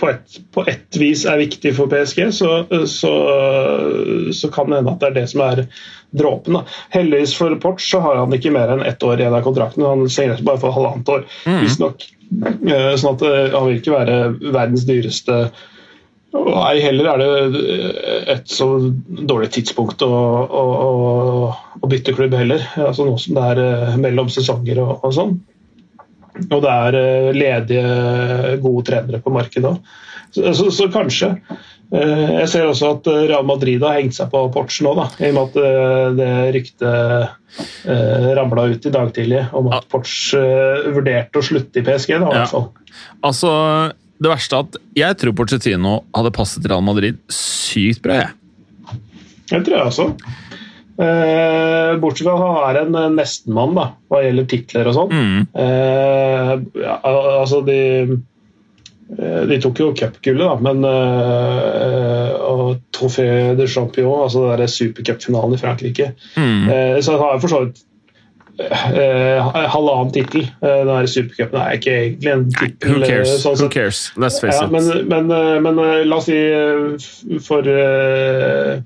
på 0.00 0.08
et, 0.08 0.38
på 0.54 0.64
et 0.70 0.96
vis 0.96 1.26
er 1.28 1.42
viktig 1.42 1.74
for 1.76 1.90
PSG, 1.92 2.22
så, 2.32 2.50
så, 2.88 3.12
så, 4.32 4.50
kan 4.54 4.70
det 4.72 4.80
hende 4.80 4.94
at 4.94 5.02
det 5.02 5.10
er 5.10 5.16
det 5.18 5.26
som 5.34 5.44
er 5.44 5.64
dråpen. 6.16 6.60
Heldigvis 6.94 7.36
for 7.36 7.54
Porch 7.60 7.84
så 7.90 8.00
har 8.04 8.22
han 8.22 8.32
ikke 8.32 8.54
mer 8.54 8.72
enn 8.72 8.84
ett 8.86 9.02
år 9.04 9.20
igjen 9.20 9.36
av 9.36 9.44
kontrakten. 9.44 9.84
Han 9.84 10.08
signerte 10.08 10.46
bare 10.46 10.62
for 10.62 10.74
halvannet 10.76 11.12
år. 11.12 11.26
Mm. 11.44 11.60
Visstnok 11.66 12.06
Eh, 12.42 12.94
sånn 12.98 13.14
at 13.14 13.22
eh, 13.26 13.52
han 13.52 13.68
vil 13.68 13.78
ikke 13.80 13.94
være 13.94 14.18
verdens 14.40 14.88
dyreste 14.88 15.46
Nei, 16.34 16.72
ei 16.72 16.80
heller 16.82 17.06
er 17.12 17.20
det 17.20 17.58
et 18.32 18.48
så 18.50 18.66
dårlig 19.06 19.52
tidspunkt 19.54 20.00
å, 20.02 20.08
å, 20.10 20.62
å, 20.82 21.44
å 21.78 21.90
bytte 21.90 22.10
klubb 22.16 22.34
heller. 22.34 22.64
Altså 22.74 23.06
Nå 23.06 23.14
som 23.22 23.36
det 23.36 23.44
er 23.52 23.60
eh, 23.62 23.92
mellom 24.02 24.32
sesonger 24.34 24.80
og, 24.82 24.96
og 25.06 25.14
sånn. 25.14 25.36
Og 26.48 26.58
det 26.64 26.72
er 26.72 26.98
eh, 26.98 27.30
ledige, 27.36 28.56
gode 28.62 28.88
trenere 28.88 29.22
på 29.22 29.32
markedet 29.34 29.70
òg. 29.70 29.94
Så, 30.34 30.50
så, 30.58 30.66
så, 30.74 30.88
kanskje. 30.90 31.30
Eh, 31.94 32.30
jeg 32.40 32.50
ser 32.50 32.66
også 32.66 32.90
at 32.96 33.08
Real 33.30 33.46
Madrid 33.46 33.82
har 33.86 34.00
hengt 34.00 34.16
seg 34.16 34.32
på 34.32 34.40
Porch 34.54 34.80
nå, 34.82 34.96
da, 34.98 35.06
i 35.22 35.30
og 35.30 35.36
med 35.36 35.44
at 35.44 36.16
det 36.18 36.30
ryktet 36.56 36.88
eh, 37.86 38.30
ramla 38.34 38.66
ut 38.72 38.88
i 38.88 38.94
dag 38.94 39.12
tidlig 39.14 39.44
om 39.54 39.70
at 39.74 39.86
Porch 39.92 40.32
eh, 40.38 40.88
vurderte 40.94 41.38
å 41.38 41.46
slutte 41.46 41.82
i 41.82 41.86
PSG. 41.86 42.16
da, 42.18 42.32
i 42.32 42.40
hvert 42.40 42.54
fall. 42.56 42.66
Altså, 43.26 43.52
det 44.18 44.32
verste 44.32 44.58
er 44.58 44.66
at 44.66 44.80
jeg 45.04 45.20
tror 45.20 45.36
Porcetino 45.38 45.98
hadde 46.16 46.34
passet 46.34 46.66
Real 46.70 46.82
Madrid 46.84 47.20
sykt 47.32 48.02
bra. 48.02 48.24
jeg. 48.24 48.98
Det 49.50 49.60
tror 49.66 49.76
jeg 49.76 49.92
også. 49.92 50.10
Eh, 50.94 51.96
bortsett 51.98 52.28
fra 52.28 52.34
at 52.36 52.44
han 52.44 52.60
er 52.68 52.80
en 52.84 53.16
nestemann 53.16 53.16
nestenmann 53.18 53.74
da, 53.74 53.88
hva 54.10 54.20
gjelder 54.22 54.46
titler 54.50 54.90
og 54.90 54.96
sånn. 54.98 55.14
Mm. 55.14 55.40
Eh, 55.64 56.52
ja, 56.84 56.98
altså 57.40 57.62
de 57.66 57.78
eh, 58.14 59.40
de 59.50 59.58
tok 59.62 59.82
jo 59.82 59.88
cupgullet, 59.98 60.44
da, 60.44 60.54
men 60.62 60.86
eh, 60.86 62.30
og 62.44 62.78
Trofé 62.94 63.26
de 63.58 63.66
Champion, 63.70 64.22
altså 64.26 64.46
supercupfinalen 64.70 65.56
i 65.56 65.60
Frankrike. 65.60 66.12
Mm. 66.38 66.70
Uh, 66.70 66.96
så 67.02 67.16
han 67.16 67.24
har 67.24 67.42
for 67.42 67.50
så 67.50 67.64
vidt 67.64 67.82
uh, 68.60 69.54
halvannen 69.72 70.12
tittel. 70.14 70.44
Uh, 70.62 70.68
den 70.84 70.90
her 70.94 71.08
supercupen 71.10 71.58
er 71.60 71.78
ikke 71.78 71.94
egentlig 71.94 72.32
en 72.32 72.44
tittel. 72.54 72.92
Who 72.94 73.00
cares? 73.08 73.32
sånn 73.42 73.56
Who 73.60 73.68
cares? 73.72 74.02
Let's 74.20 74.38
face 74.42 74.58
Ja, 74.60 74.66
it. 74.68 74.72
men, 74.74 75.08
men, 75.10 75.30
eh, 75.34 75.58
men 75.64 75.80
eh, 75.82 76.04
la 76.06 76.16
oss 76.20 76.28
si 76.28 76.36
eh, 76.38 77.38
for 77.44 77.66
uh, 77.66 78.78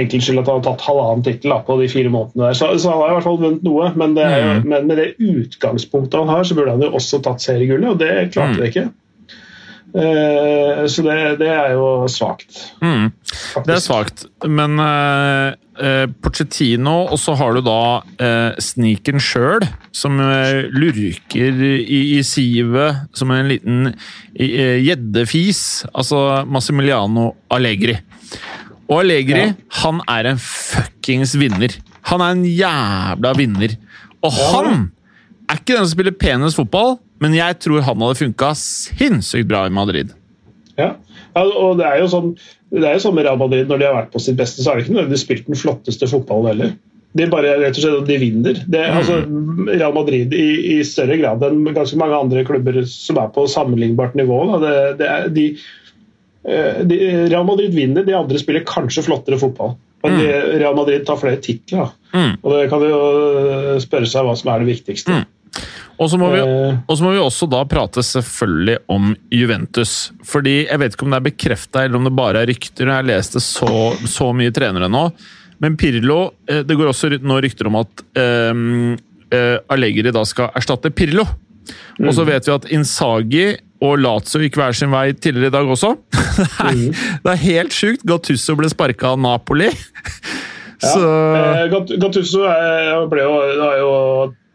enkelts 0.00 0.26
skyld 0.28 0.42
at 0.42 0.50
han 0.50 0.58
har 0.60 0.66
tatt 0.68 0.84
halvannen 0.88 1.24
tittel 1.26 1.54
på 1.66 1.78
de 1.80 1.88
fire 1.92 2.10
månedene 2.12 2.50
der. 2.50 2.58
Så, 2.58 2.72
så 2.82 2.90
han 2.92 3.00
har 3.04 3.12
i 3.12 3.16
hvert 3.18 3.28
fall 3.28 3.40
vunnet 3.44 3.64
noe, 3.66 3.92
men, 3.96 4.16
det 4.18 4.26
Mm. 4.34 4.64
men 4.68 4.86
med 4.90 4.98
det 4.98 5.08
utgangspunktet 5.22 6.18
han 6.18 6.28
har, 6.32 6.44
så 6.44 6.56
burde 6.58 6.72
han 6.74 6.82
jo 6.82 6.90
også 6.98 7.20
tatt 7.22 7.40
seriegullet, 7.44 7.88
og 7.94 7.98
det 8.02 8.12
klarte 8.34 8.56
Mm. 8.56 8.60
det 8.60 8.68
ikke. 8.72 8.84
Eh, 9.94 10.86
så 10.90 11.02
det, 11.06 11.16
det 11.38 11.50
er 11.54 11.74
jo 11.76 12.06
svakt. 12.10 12.50
Mm. 12.82 13.12
Det 13.64 13.76
er 13.76 13.82
svakt, 13.82 14.24
men 14.50 14.74
uh, 14.82 15.54
Porcettino, 16.22 16.96
og 17.14 17.18
så 17.22 17.36
har 17.38 17.54
du 17.54 17.60
da 17.66 17.76
uh, 18.02 18.58
sniken 18.62 19.22
sjøl, 19.22 19.62
som 19.94 20.18
eh, 20.22 20.66
lurker 20.74 21.62
i, 21.78 22.00
i 22.18 22.20
sivet 22.26 23.04
som 23.14 23.30
en 23.34 23.48
liten 23.50 23.92
eh, 24.34 24.82
gjeddefis. 24.82 25.84
altså 25.94 26.42
Massimiliano 26.50 27.30
Allegri. 27.54 27.94
Og 28.90 29.00
Allegri, 29.04 29.46
Ja. 29.46 29.54
han 29.84 30.02
er 30.10 30.32
en 30.34 30.42
fuckings 30.42 31.36
vinner. 31.40 31.72
Han 32.10 32.20
er 32.20 32.34
en 32.34 32.44
jævla 32.44 33.32
vinner. 33.38 33.78
Og 34.26 34.32
han 34.50 34.88
er 35.48 35.56
ikke 35.60 35.76
den 35.78 35.86
som 35.86 35.94
spiller 35.94 36.18
penest 36.18 36.58
fotball, 36.58 36.98
men 37.24 37.38
jeg 37.38 37.56
tror 37.64 37.86
han 37.86 38.04
hadde 38.04 38.20
funka 38.20 38.52
sinnssykt 38.60 39.48
bra 39.48 39.64
i 39.66 39.72
Madrid. 39.72 40.12
Ja. 40.76 40.92
ja, 41.32 41.42
og 41.42 41.78
det 41.80 41.88
er 41.88 42.02
jo 42.02 42.10
sånn 42.12 42.34
det 42.74 42.88
er 42.88 42.96
jo 42.96 43.04
sånn 43.04 43.14
med 43.14 43.26
Real 43.28 43.38
Madrid 43.38 43.70
når 43.70 43.80
de 43.80 43.86
har 43.86 43.94
vært 43.94 44.10
på 44.14 44.22
sitt 44.22 44.38
beste, 44.38 44.62
så 44.62 44.72
har 44.72 44.78
de 44.78 44.84
ikke 44.84 44.96
nødvendigvis 44.96 45.24
spilt 45.26 45.46
den 45.46 45.58
flotteste 45.58 46.08
fotballen 46.10 46.50
heller. 46.50 46.74
De 47.14 47.28
bare 47.30 47.52
rett 47.60 47.76
og 47.78 47.84
slett 47.84 48.08
de 48.08 48.16
vinner. 48.18 48.58
Det, 48.66 48.80
altså, 48.90 49.20
Real 49.68 49.94
Madrid 49.94 50.34
i, 50.34 50.48
i 50.74 50.76
større 50.86 51.14
grad 51.20 51.44
enn 51.46 51.62
ganske 51.68 51.98
mange 52.00 52.18
andre 52.18 52.42
klubber 52.46 52.80
som 52.90 53.20
er 53.22 53.30
på 53.34 53.44
sammenlignbart 53.50 54.16
nivå. 54.18 54.40
Det, 54.64 54.72
det 54.98 55.10
er, 55.12 55.28
de, 55.36 55.44
eh, 56.42 56.80
de, 56.90 56.98
Real 57.28 57.46
Madrid 57.46 57.76
vinner, 57.76 58.06
de 58.06 58.18
andre 58.18 58.42
spiller 58.42 58.66
kanskje 58.66 59.06
flottere 59.06 59.38
fotball. 59.38 59.76
Men 60.02 60.18
mm. 60.18 60.24
Real 60.58 60.74
Madrid 60.76 61.06
tar 61.06 61.20
flere 61.22 61.38
titler. 61.44 61.94
Mm. 62.10 62.34
Og 62.42 62.50
det 62.56 62.66
kan 62.72 62.82
jo 62.82 62.98
eh, 62.98 63.70
spørre 63.84 64.10
seg 64.10 64.26
hva 64.26 64.34
som 64.40 64.50
er 64.50 64.64
det 64.64 64.72
viktigste. 64.74 65.22
Mm. 65.22 65.30
Og 66.02 66.08
så 66.10 66.18
må, 66.18 66.30
vi, 66.32 66.40
Eh. 66.42 66.98
må 67.04 67.12
vi 67.14 67.20
også 67.22 67.46
da 67.50 67.60
prate 67.70 68.02
selvfølgelig 68.02 68.78
om 68.90 69.12
Juventus. 69.30 70.10
Fordi 70.26 70.66
jeg 70.66 70.80
vet 70.82 70.96
ikke 70.96 71.06
om 71.06 71.14
det 71.14 71.20
er 71.20 71.28
bekrefta 71.30 71.84
eller 71.84 72.00
om 72.00 72.04
det 72.08 72.14
bare 72.18 72.42
er 72.42 72.50
rykter. 72.50 72.88
Jeg 72.90 72.94
har 72.98 73.06
lest 73.06 73.36
det 73.38 73.42
så, 73.46 73.70
så 74.10 74.32
mye 74.34 74.50
trenere 74.54 74.88
nå. 74.90 75.04
Men 75.62 75.76
Pirlo 75.78 76.32
eh, 76.50 76.64
Det 76.66 76.74
går 76.76 76.90
også 76.90 77.12
nå 77.22 77.36
rykter 77.44 77.70
om 77.70 77.76
at 77.78 78.02
um, 78.18 78.96
Allegri 79.70 80.10
da 80.14 80.24
skal 80.26 80.50
erstatte 80.58 80.90
Pirlo. 80.94 81.24
Og 82.02 82.10
så 82.14 82.24
vet 82.26 82.44
vi 82.46 82.52
at 82.54 82.66
Insagi 82.74 83.46
og 83.84 83.98
Lazio 84.02 84.40
gikk 84.42 84.56
hver 84.58 84.74
sin 84.76 84.90
vei 84.92 85.12
tidligere 85.12 85.50
i 85.52 85.54
dag 85.54 85.70
også. 85.70 85.94
det, 86.38 86.48
er, 86.58 87.02
det 87.24 87.32
er 87.32 87.40
helt 87.46 87.74
sjukt. 87.76 88.04
Gattusso 88.08 88.54
ble 88.58 88.68
sparka 88.72 89.12
av 89.14 89.20
Napoli. 89.22 89.70
Så 90.84 91.00
Ja, 91.00 91.66
Gattusso 91.70 91.98
Gattuso 92.02 92.42
er- 92.50 93.06
det 93.14 93.24
jo 93.24 93.92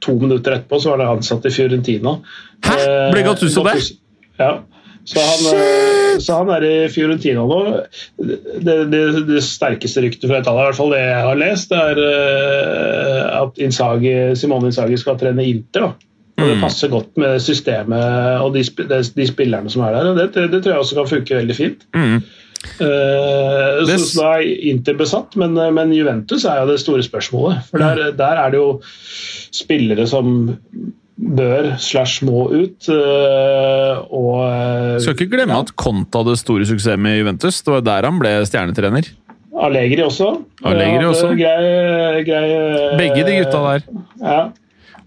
to 0.02 0.16
minutter 0.20 0.56
etterpå 0.58 0.80
så 0.82 0.94
var 0.94 0.98
det 1.04 1.08
ansatt 1.12 1.46
i 1.46 1.54
Fiorentina. 1.54 2.18
Hæ? 2.66 2.76
Ble 3.14 3.22
Eh, 3.24 3.26
Gattuso 3.30 3.64
det? 3.68 3.78
Ja. 4.40 4.60
Så 5.10 5.20
han, 5.24 5.46
eh, 5.58 6.18
så 6.22 6.36
han 6.38 6.50
er 6.54 6.64
i 6.68 6.74
Fiorentina 6.94 7.42
nå. 7.48 7.60
Det, 8.20 8.76
det, 8.92 9.00
det 9.30 9.40
sterkeste 9.44 10.04
ryktet 10.04 10.28
fra 10.30 10.42
Italia, 10.44 10.62
i 10.62 10.68
hvert 10.70 10.78
fall 10.78 10.92
det 10.94 11.00
jeg 11.02 11.24
har 11.26 11.40
lest, 11.40 11.72
det 11.72 11.80
er 11.80 12.02
eh, 12.04 13.42
at 13.42 13.58
Inzaghi, 13.64 14.14
Simone 14.38 14.70
Inzaghi 14.70 14.98
skal 15.02 15.18
trene 15.20 15.46
Inter. 15.50 15.88
da. 15.88 15.92
Og 16.40 16.46
Det 16.48 16.56
Mm. 16.56 16.62
passer 16.64 16.88
godt 16.88 17.18
med 17.20 17.40
systemet 17.44 18.40
og 18.42 18.54
de, 18.54 18.62
de, 18.64 19.00
de 19.16 19.26
spillerne 19.28 19.70
som 19.70 19.82
er 19.84 19.92
der. 19.98 20.06
og 20.08 20.16
Det, 20.18 20.52
det 20.52 20.62
tror 20.64 20.72
jeg 20.72 20.80
også 20.80 20.96
kan 20.96 21.08
funke 21.18 21.36
veldig 21.36 21.56
fint. 21.58 21.82
mm. 21.96 22.22
Det- 22.60 23.88
så, 23.88 23.98
så 24.04 24.22
da 24.22 24.32
er 24.40 24.70
Inter 24.72 24.98
besatt, 25.00 25.36
men, 25.40 25.58
eh, 25.58 25.72
men 25.72 25.94
Juventus 25.96 26.46
er 26.46 26.62
jo 26.62 26.72
det 26.72 26.80
store 26.82 27.04
spørsmålet. 27.06 27.64
For 27.70 27.78
der, 27.82 28.12
der 28.20 28.42
er 28.46 28.52
det 28.52 28.60
jo 28.60 28.82
spillere 29.56 30.08
som 30.08 30.34
bør 31.20 31.74
slash 31.80 32.24
må 32.24 32.46
ut. 32.52 32.88
Uh, 32.88 34.00
og 34.08 35.02
Skal 35.04 35.16
ikke 35.18 35.34
glemme 35.34 35.58
at 35.60 35.74
Conta 35.76 36.22
hadde 36.22 36.38
store 36.40 36.68
suksess 36.68 37.00
med 37.00 37.18
Juventus. 37.20 37.62
Det 37.66 37.74
var 37.74 37.82
der 37.84 38.08
han 38.08 38.20
ble 38.22 38.32
stjernetrener. 38.48 39.10
Allegri 39.60 40.00
også. 40.06 40.30
Allegri 40.64 41.02
Ja, 41.04 41.10
også. 41.10 41.34
Grei, 41.36 42.24
grei, 42.24 42.46
Begge 43.02 43.26
de 43.28 43.36
gutta 43.42 43.64
der. 43.66 43.84
Ja. 44.24 44.40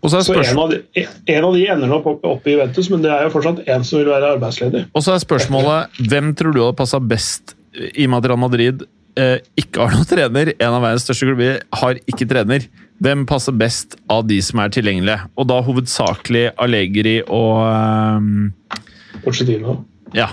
Og 0.03 0.11
så 0.11 0.19
er, 0.19 0.25
Så 0.27 0.35
en 0.35 0.59
av, 0.59 0.73
de, 0.73 1.05
en 1.31 1.45
av 1.47 1.53
de 1.55 1.67
ender 1.71 1.91
nå 1.91 2.01
opp, 2.01 2.25
opp 2.27 2.47
i 2.51 2.57
Juventus, 2.57 2.89
men 2.91 3.05
det 3.05 3.13
er 3.15 3.29
jo 3.29 3.35
fortsatt 3.37 3.61
en 3.71 3.85
som 3.87 4.01
vil 4.01 4.11
være 4.11 4.33
arbeidsledig. 4.35 4.87
og 4.91 5.05
så 5.05 5.15
er 5.15 5.23
spørsmålet 5.23 6.01
hvem 6.11 6.33
tror 6.39 6.57
du 6.57 6.59
hadde 6.65 6.79
passa 6.81 6.99
best 6.99 7.55
i 7.73 8.09
Real 8.11 8.41
Madrid 8.41 8.83
eh, 9.17 9.39
ikke 9.59 9.85
har 9.85 9.95
noen 9.95 10.09
trener? 10.09 10.53
En 10.59 10.75
av 10.75 10.83
verdens 10.83 11.07
største 11.07 11.29
klubber 11.29 11.61
har 11.83 12.01
ikke 12.11 12.27
trener. 12.29 12.67
Hvem 13.03 13.25
passer 13.31 13.55
best 13.55 13.97
av 14.11 14.27
de 14.27 14.41
som 14.43 14.61
er 14.63 14.75
tilgjengelige? 14.75 15.29
Og 15.39 15.49
da 15.51 15.61
hovedsakelig 15.65 16.49
Allegri 16.63 17.21
og 17.27 17.63
eh, 17.69 18.83
Pochettino. 19.23 19.79
Ja. 20.17 20.33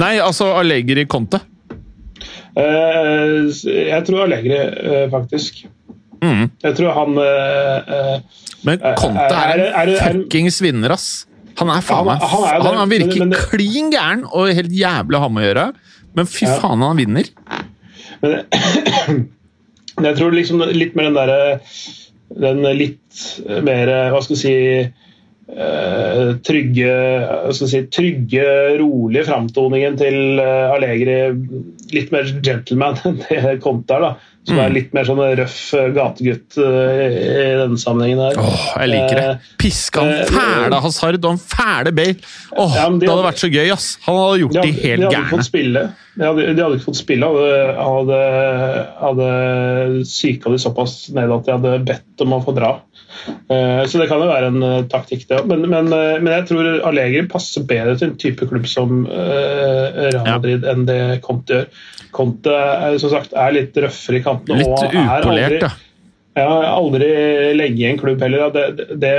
Nei, 0.00 0.16
altså 0.18 0.50
Allegri 0.58 1.06
Conte. 1.10 1.40
Eh, 2.58 3.50
jeg 3.70 4.02
tror 4.06 4.24
Allegri, 4.26 4.58
eh, 4.58 5.06
faktisk. 5.12 5.64
Mm. 6.20 6.50
Jeg 6.62 6.76
tror 6.76 6.92
han 6.98 7.16
uh, 7.16 7.24
eh, 7.80 8.44
Men 8.68 8.82
Conte 9.00 9.24
er 9.24 9.56
det- 9.56 9.70
en 9.72 10.22
fuckings 10.22 10.60
vinner, 10.60 10.92
ass! 10.92 11.26
Han 11.60 11.68
er 11.72 11.82
faen 11.84 12.06
meg 12.06 12.22
han 12.24 12.62
Han, 12.64 12.76
han 12.78 12.90
virker 12.90 13.32
klin 13.50 13.90
gæren 13.92 14.22
og 14.28 14.52
helt 14.56 14.72
jævlig 14.72 15.18
å 15.18 15.22
ha 15.24 15.28
med 15.32 15.42
å 15.42 15.48
gjøre. 15.48 15.66
Men 16.16 16.28
fy 16.30 16.46
faen, 16.48 16.84
han 16.84 17.00
vinner. 17.00 17.28
Men 19.96 20.08
jeg 20.08 20.16
tror 20.18 20.34
liksom 20.36 20.62
litt 20.72 20.96
mer 20.96 21.08
den 21.08 21.16
derre 21.18 21.60
Den 22.40 22.60
litt 22.76 23.22
mer 23.64 23.90
Hva 24.12 24.20
skal 24.24 24.36
vi 24.36 24.40
si 24.40 24.54
eh, 24.80 26.32
Trygge, 26.46 26.94
si, 27.56 27.82
trygge, 27.92 28.46
rolige 28.80 29.26
framtoningen 29.28 29.96
til 30.00 30.40
eh, 30.40 30.74
Allegri. 30.74 31.18
Litt 31.96 32.12
mer 32.14 32.28
gentleman 32.44 33.00
enn 33.08 33.20
det 33.26 33.58
Conte 33.64 33.98
er. 33.98 34.08
da 34.08 34.12
Som 34.48 34.56
Mm. 34.56 34.60
er 34.64 34.70
litt 34.72 34.94
mer 34.96 35.04
sånn 35.04 35.18
røff 35.36 35.56
eh, 35.76 35.90
gategutt 35.92 36.56
eh, 36.56 37.12
i 37.12 37.56
denne 37.60 37.76
sammenhengen. 37.78 38.18
her 38.24 38.38
Åh, 38.40 38.62
jeg 38.80 38.88
liker 38.88 39.18
det. 39.20 39.38
Piska 39.60 40.00
han 40.00 40.12
eh, 40.14 40.24
fæle 40.32 40.80
Hazard 40.80 41.18
og 41.24 41.30
han 41.34 41.38
fæle 41.38 41.92
Bale. 41.94 42.16
Åh, 42.56 42.74
Ja, 42.74 42.88
de 42.88 42.98
Det 42.98 43.08
hadde 43.08 43.20
hadde- 43.20 43.26
vært 43.28 43.42
så 43.44 43.50
gøy, 43.52 43.70
ass! 43.72 43.98
Han 44.06 44.16
hadde 44.16 44.38
gjort 44.40 44.52
de, 44.56 44.62
de 44.62 44.72
helt 44.72 45.00
de 45.00 45.04
hadde 45.04 45.14
gærne. 45.14 45.30
fått 45.34 45.44
spille. 45.44 45.82
De 46.20 46.26
hadde, 46.28 46.50
de 46.52 46.60
hadde 46.60 46.76
ikke 46.76 46.90
fått 46.90 46.98
spille. 47.00 47.28
Hadde, 47.32 47.76
hadde, 47.80 48.16
hadde 49.00 49.28
psyka 50.04 50.52
de 50.52 50.58
såpass 50.60 50.94
ned 51.16 51.32
at 51.32 51.46
de 51.46 51.54
hadde 51.56 51.78
bedt 51.88 52.24
om 52.26 52.34
å 52.36 52.42
få 52.44 52.52
dra. 52.58 52.74
Eh, 53.48 53.80
så 53.88 54.00
det 54.00 54.08
kan 54.10 54.20
jo 54.20 54.28
være 54.28 54.50
en 54.52 54.66
eh, 54.66 54.82
taktikk, 54.92 55.24
det. 55.30 55.40
Men, 55.48 55.64
men, 55.72 55.88
eh, 55.96 56.18
men 56.20 56.34
jeg 56.34 56.50
tror 56.50 56.68
Allegri 56.90 57.24
passer 57.30 57.64
bedre 57.68 57.96
til 57.96 58.10
en 58.10 58.18
type 58.20 58.48
klubb 58.50 58.68
som 58.68 59.06
Real 59.08 59.96
Real 59.96 60.18
Ja. 60.20 60.36
Madrid 60.36 60.66
enn 60.68 60.84
det 60.88 61.00
Conte 61.24 61.62
gjør. 61.62 61.86
Conte 62.10 62.54
som 62.98 63.12
sagt, 63.12 63.32
er 63.38 63.52
litt 63.54 63.76
røffere 63.78 64.18
i 64.18 64.24
kantene. 64.24 64.60
Litt 64.60 64.82
er 64.82 64.96
upolert, 65.22 65.62
aldri- 65.62 65.89
ja. 66.38 66.46
har 66.46 66.68
aldri 66.70 67.10
legget 67.58 67.82
i 67.82 67.88
en 67.90 68.00
klubb 68.00 68.22
heller. 68.22 68.50
Det, 68.54 68.66
det, 68.78 68.86
det 69.02 69.14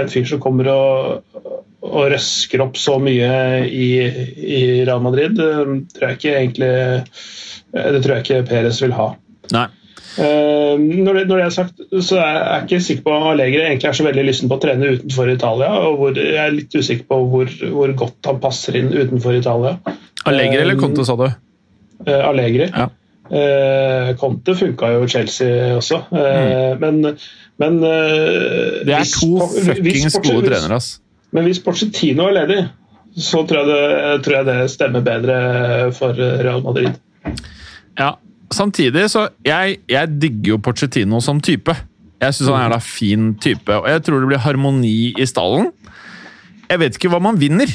en 0.00 0.10
fyr 0.12 0.26
som 0.28 0.42
kommer 0.42 0.70
og, 0.72 1.40
og 1.86 2.10
røsker 2.12 2.64
opp 2.64 2.78
så 2.80 2.98
mye 3.02 3.30
i, 3.68 3.88
i 4.36 4.62
Real 4.84 5.02
Madrid, 5.04 5.38
det 5.38 5.96
tror 5.96 6.10
jeg 6.10 6.20
ikke 6.20 6.36
egentlig 6.36 6.72
Det 7.76 8.00
tror 8.02 8.16
jeg 8.16 8.24
ikke 8.24 8.46
Perez 8.48 8.80
vil 8.82 8.96
ha. 8.96 9.10
Nei. 9.54 9.66
Uh, 10.16 10.80
når, 10.80 11.12
det, 11.12 11.22
når, 11.28 11.36
det, 11.36 11.44
er 11.44 11.52
sagt, 11.52 11.80
så 12.00 12.16
er 12.22 12.36
jeg 12.38 12.62
ikke 12.64 12.84
sikker 12.86 13.04
på 13.04 13.16
om 13.18 13.26
Allegri 13.34 13.60
egentlig 13.60 13.90
er 13.90 13.96
så 13.98 14.06
veldig 14.06 14.22
lysten 14.24 14.48
på 14.48 14.56
å 14.56 14.62
trene 14.62 14.94
utenfor 14.96 15.28
Italia. 15.28 15.68
og 15.84 15.98
hvor, 16.00 16.16
Jeg 16.16 16.40
er 16.40 16.54
litt 16.54 16.72
usikker 16.72 17.04
på 17.10 17.18
hvor, 17.32 17.50
hvor 17.74 17.92
godt 18.00 18.30
han 18.30 18.40
passer 18.40 18.78
inn 18.80 18.88
utenfor 18.94 19.36
Italia. 19.36 19.76
Allegri 20.26 20.62
eller 20.62 20.80
Conte, 20.80 21.04
sa 21.04 21.18
du? 21.20 21.26
Uh, 22.06 22.22
Allegri. 22.30 22.70
Ja. 22.70 22.88
Uh, 23.26 24.12
Conte 24.20 24.54
funka 24.54 24.92
jo 24.94 25.06
i 25.06 25.10
Chelsea 25.10 25.72
også, 25.74 26.02
mm. 26.12 26.82
men, 26.82 27.00
men 27.58 27.78
Det 27.82 28.94
er 28.94 29.08
to 29.10 29.48
fuckings 29.50 30.18
gode 30.22 30.44
trenere, 30.46 30.78
ass. 30.78 31.00
Men 31.34 31.48
hvis 31.48 31.58
Porcetino 31.60 32.28
er 32.30 32.36
ledig, 32.36 32.60
så 33.16 33.42
tror 33.48 33.64
jeg, 33.64 33.68
det, 33.72 34.22
tror 34.24 34.38
jeg 34.38 34.46
det 34.46 34.70
stemmer 34.70 35.02
bedre 35.04 35.36
for 35.96 36.16
Real 36.16 36.62
Madrid. 36.64 36.94
Ja, 37.98 38.12
samtidig 38.52 39.08
så 39.10 39.28
Jeg, 39.44 39.78
jeg 39.88 40.20
digger 40.20 40.54
jo 40.54 40.58
Porcetino 40.62 41.20
som 41.20 41.40
type. 41.40 41.74
Jeg 42.20 42.34
syns 42.34 42.48
han 42.48 42.62
er 42.62 42.72
da 42.72 42.80
fin 42.80 43.34
type, 43.40 43.72
og 43.74 43.88
jeg 43.90 44.04
tror 44.06 44.22
det 44.22 44.30
blir 44.30 44.40
harmoni 44.40 45.12
i 45.18 45.26
stallen. 45.28 45.72
Jeg 46.70 46.80
vet 46.80 46.96
ikke 46.96 47.10
hva 47.12 47.20
man 47.22 47.40
vinner. 47.40 47.68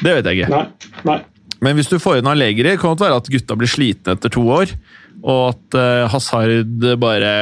Det 0.00 0.16
vet 0.18 0.26
jeg 0.28 0.42
ikke. 0.42 0.50
Nei, 0.52 0.90
nei. 1.08 1.20
Men 1.64 1.78
hvis 1.78 1.88
du 1.90 1.96
får 2.02 2.20
inn 2.20 2.28
Allegri, 2.28 2.76
kan 2.80 2.96
det 2.96 3.06
være 3.06 3.22
at 3.22 3.30
gutta 3.32 3.56
blir 3.58 3.70
slitne 3.70 4.16
etter 4.16 4.32
to 4.32 4.44
år. 4.52 4.74
Og 5.22 5.40
at 5.54 5.78
uh, 5.78 6.04
Hazard 6.12 6.84
bare 7.00 7.32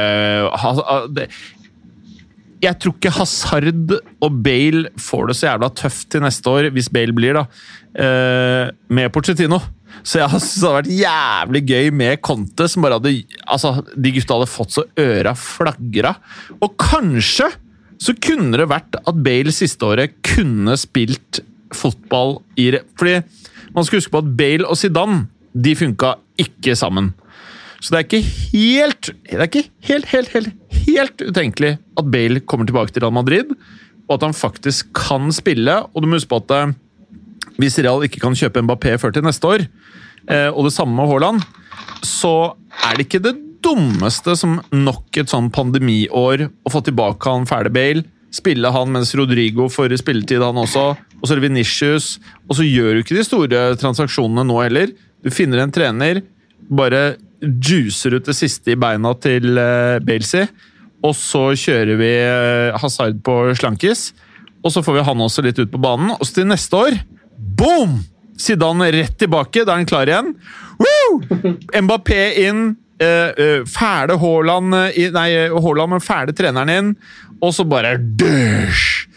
ha, 0.61 0.71
det, 1.11 1.27
Jeg 2.63 2.79
tror 2.79 2.95
ikke 2.95 3.15
Hazard 3.17 3.95
og 4.23 4.41
Bale 4.45 4.93
får 5.01 5.29
det 5.29 5.37
så 5.39 5.49
jævla 5.49 5.71
tøft 5.75 6.11
til 6.13 6.23
neste 6.23 6.51
år, 6.51 6.69
hvis 6.75 6.91
Bale 6.93 7.15
blir, 7.15 7.39
da, 7.41 7.47
uh, 7.99 8.73
med 8.93 9.11
Porcetino. 9.13 9.59
Så 10.01 10.19
jeg 10.19 10.31
synes 10.31 10.47
det 10.57 10.63
hadde 10.63 10.77
vært 10.79 10.93
jævlig 10.97 11.61
gøy 11.69 11.91
med 11.93 12.21
Conte, 12.25 12.65
som 12.71 12.81
bare 12.85 12.97
hadde 12.97 13.11
Altså, 13.45 13.75
de 13.93 14.13
gutta 14.15 14.39
hadde 14.39 14.49
fått 14.49 14.73
så 14.73 14.87
øra 14.99 15.35
flagra. 15.37 16.15
Og 16.63 16.73
kanskje 16.81 17.51
så 18.03 18.15
kunne 18.19 18.57
det 18.59 18.67
vært 18.71 18.97
at 18.99 19.19
Bale 19.23 19.53
siste 19.53 19.85
året 19.85 20.15
kunne 20.25 20.75
spilt 20.79 21.43
fotball 21.73 22.39
i 22.59 22.71
Fordi 22.99 23.19
man 23.73 23.85
skal 23.85 23.99
huske 23.99 24.13
på 24.13 24.21
at 24.23 24.31
Bale 24.37 24.67
og 24.69 24.77
Zidane 24.79 25.25
de 25.53 25.75
funka 25.77 26.15
ikke 26.41 26.75
sammen. 26.77 27.11
Så 27.83 27.91
det 27.91 27.99
er 27.99 28.05
ikke 28.07 28.25
helt 28.53 29.09
det 29.27 29.37
er 29.37 29.47
ikke 29.49 29.65
helt, 29.89 30.05
helt, 30.13 30.29
helt, 30.33 30.51
helt 30.85 31.23
utenkelig 31.27 31.73
at 31.99 32.11
Bale 32.11 32.39
kommer 32.47 32.65
tilbake 32.69 32.93
til 32.93 33.03
Real 33.03 33.15
Madrid, 33.15 33.51
og 34.07 34.15
at 34.15 34.27
han 34.29 34.35
faktisk 34.37 34.93
kan 34.95 35.31
spille. 35.35 35.81
Og 35.93 36.01
du 36.01 36.07
må 36.07 36.17
huske 36.17 36.31
på 36.31 36.39
at 36.43 36.53
eh, 36.55 36.73
hvis 37.59 37.79
Real 37.83 38.05
ikke 38.05 38.21
kan 38.23 38.37
kjøpe 38.37 38.63
Mbappé 38.63 38.95
før 39.01 39.13
til 39.13 39.25
neste 39.25 39.49
år, 39.49 39.65
eh, 40.29 40.49
og 40.49 40.69
det 40.69 40.73
samme 40.75 40.95
med 40.95 41.11
Haaland, 41.11 41.43
så 42.03 42.53
er 42.87 42.95
det 42.95 43.07
ikke 43.07 43.23
det 43.23 43.35
dummeste 43.63 44.35
som 44.39 44.57
nok 44.71 45.19
et 45.19 45.31
sånn 45.31 45.51
pandemiår 45.53 46.47
å 46.47 46.71
få 46.71 46.81
tilbake 46.83 47.31
han 47.31 47.47
fæle 47.49 47.71
Bale. 47.73 48.07
Spille 48.33 48.69
han 48.73 48.93
mens 48.93 49.13
Rodrigo 49.17 49.67
får 49.69 49.93
spilletid, 50.01 50.41
han 50.41 50.57
også. 50.57 50.85
Og 51.19 51.27
så 51.27 51.35
er 51.35 51.39
det 51.39 51.47
Venitius. 51.47 52.17
Og 52.49 52.57
så 52.57 52.65
gjør 52.65 52.95
du 52.95 53.03
ikke 53.03 53.17
de 53.19 53.25
store 53.27 53.63
transaksjonene 53.79 54.45
nå 54.49 54.57
heller. 54.63 54.93
Du 55.23 55.29
finner 55.31 55.61
en 55.63 55.73
trener, 55.73 56.23
bare 56.73 57.15
juicer 57.43 58.15
ut 58.17 58.25
det 58.25 58.35
siste 58.37 58.73
i 58.73 58.79
beina 58.79 59.13
til 59.21 59.57
uh, 59.59 59.99
Balesy, 60.03 60.45
og 61.03 61.11
så 61.19 61.49
kjører 61.59 61.99
vi 61.99 62.11
uh, 62.23 62.77
Hazard 62.79 63.19
på 63.25 63.35
slankis. 63.59 64.11
Og 64.63 64.71
så 64.71 64.83
får 64.83 64.97
vi 64.97 65.05
han 65.09 65.23
også 65.23 65.43
litt 65.43 65.59
ut 65.59 65.71
på 65.71 65.81
banen. 65.83 66.13
Og 66.15 66.23
så 66.23 66.39
til 66.39 66.49
neste 66.49 66.79
år 66.79 66.97
Boom! 67.35 67.99
Zidane 68.39 68.87
rett 68.95 69.17
tilbake, 69.19 69.61
da 69.61 69.75
er 69.75 69.83
han 69.83 69.87
klar 69.87 70.09
igjen. 70.09 70.31
Woo! 70.81 71.19
Mbappé 71.85 72.21
inn. 72.47 72.71
Uh, 73.01 73.31
uh, 73.33 73.61
fæle 73.67 74.15
Haaland 74.21 74.69
Nei, 75.15 75.29
Haaland 75.49 75.95
men 75.95 76.03
fæle 76.03 76.35
treneren 76.35 76.71
inn. 76.73 76.91
Og 77.43 77.55
så 77.55 77.65
bare 77.67 77.97
døsj! 77.97 79.09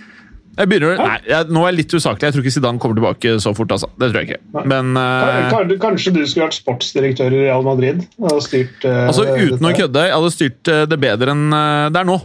Jeg 0.56 0.70
begynner, 0.70 0.96
nei, 0.96 1.16
jeg, 1.28 1.50
Nå 1.52 1.60
er 1.66 1.74
jeg 1.74 1.76
litt 1.82 1.94
usaklig. 1.98 2.24
Jeg 2.24 2.32
tror 2.32 2.46
ikke 2.46 2.52
Zidane 2.54 2.80
kommer 2.80 2.96
tilbake 2.96 3.34
så 3.44 3.52
fort. 3.52 3.74
altså. 3.76 3.90
Det 4.00 4.08
tror 4.08 4.22
jeg 4.22 4.30
ikke. 4.30 4.62
Men, 4.72 4.94
uh, 4.96 5.76
Kanskje 5.82 6.14
du 6.16 6.22
skulle 6.24 6.46
vært 6.46 6.56
sportsdirektør 6.56 7.36
i 7.36 7.42
Real 7.44 7.66
Madrid? 7.66 8.00
Og 8.22 8.40
styrt, 8.44 8.78
uh, 8.88 9.04
altså 9.10 9.26
Uten 9.36 9.68
å 9.68 9.74
kødde, 9.76 10.06
jeg 10.08 10.16
hadde 10.16 10.32
styrt 10.32 10.72
det 10.88 11.00
bedre 11.02 11.36
enn 11.36 11.44
det 11.92 12.00
er 12.00 12.08
nå. 12.08 12.16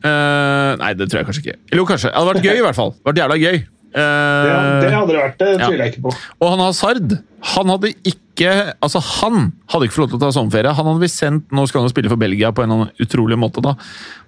Uh, 0.00 0.78
nei, 0.80 0.94
det 0.96 1.10
tror 1.10 1.20
jeg 1.20 1.28
kanskje 1.28 1.42
ikke. 1.44 1.58
Eller 1.68 1.82
jo, 1.82 1.88
kanskje. 1.88 2.08
Det 2.08 2.16
hadde 2.16 2.32
vært 2.32 2.46
gøy, 2.46 2.56
i 2.56 2.64
hvert 2.64 2.78
fall. 2.78 2.94
Det 2.94 3.02
hadde 3.02 3.10
vært 3.10 3.22
jævla 3.24 3.40
gøy. 3.42 3.60
Uh, 3.90 3.98
det, 3.98 4.84
det, 4.84 4.90
hadde 4.94 5.10
det 5.10 5.18
vært, 5.18 5.38
det 5.40 5.52
tviler 5.58 5.84
jeg 5.84 5.94
ikke 5.94 6.04
på. 6.04 6.14
Og 6.38 6.52
han 6.52 6.62
Hazard 6.62 7.14
han 7.40 7.72
hadde 7.72 7.90
ikke 8.06 8.52
altså 8.84 9.00
han 9.04 9.50
hadde 9.72 9.86
ikke 9.86 9.96
fått 9.96 10.02
lov 10.04 10.10
til 10.12 10.18
å 10.18 10.22
ta 10.22 10.30
sommerferie. 10.36 10.72
Han 10.76 10.88
hadde 10.90 11.02
vi 11.02 11.10
sendt, 11.12 11.46
Nå 11.52 11.64
skal 11.68 11.80
han 11.80 11.88
jo 11.88 11.92
spille 11.92 12.12
for 12.12 12.20
Belgia 12.20 12.52
på 12.54 12.62
en 12.62 12.70
eller 12.70 12.86
annen 12.86 13.04
utrolig 13.04 13.38
måte. 13.40 13.64
da. 13.64 13.74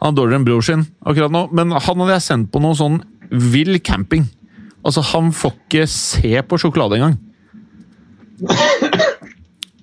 Han 0.03 0.13
er 0.13 0.19
dårligere 0.19 0.41
enn 0.41 0.49
bror 0.49 0.65
sin 0.67 0.87
akkurat 1.05 1.33
nå, 1.33 1.47
men 1.53 1.75
han 1.77 2.03
hadde 2.03 2.17
jeg 2.17 2.27
sendt 2.27 2.51
på 2.53 2.63
noe 2.65 2.77
sånn 2.79 3.01
vill 3.53 3.79
camping. 3.85 4.27
Altså, 4.83 5.05
han 5.13 5.31
får 5.37 5.55
ikke 5.55 5.87
se 5.91 6.35
på 6.43 6.59
sjokolade 6.61 6.99
engang. 6.99 7.17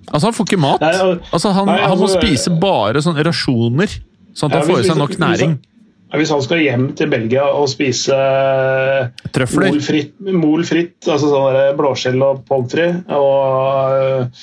Altså, 0.10 0.26
han 0.26 0.34
får 0.34 0.48
ikke 0.48 0.62
mat. 0.62 0.82
Altså, 0.82 1.52
han, 1.54 1.70
han 1.70 1.98
må 1.98 2.08
altså, 2.08 2.20
spise 2.20 2.54
bare 2.62 3.02
sånne 3.06 3.24
rasjoner, 3.28 3.92
sånn 4.34 4.50
at 4.50 4.58
han 4.58 4.70
får 4.70 4.82
i 4.82 4.88
seg 4.89 4.98
nok 4.98 5.18
næring. 5.22 5.52
Hvis 5.60 5.79
han 6.10 6.41
skal 6.41 6.62
hjem 6.63 6.86
til 6.98 7.10
Belgia 7.12 7.43
og 7.54 7.67
spise 7.69 8.15
Trøfler? 9.36 9.69
Molfritt, 9.69 10.15
molfritt 10.19 11.06
altså 11.06 11.30
sånn 11.30 11.78
blåskjell 11.78 12.24
og 12.26 12.41
pommes 12.50 12.74
frites, 12.74 13.04
og, 13.13 14.39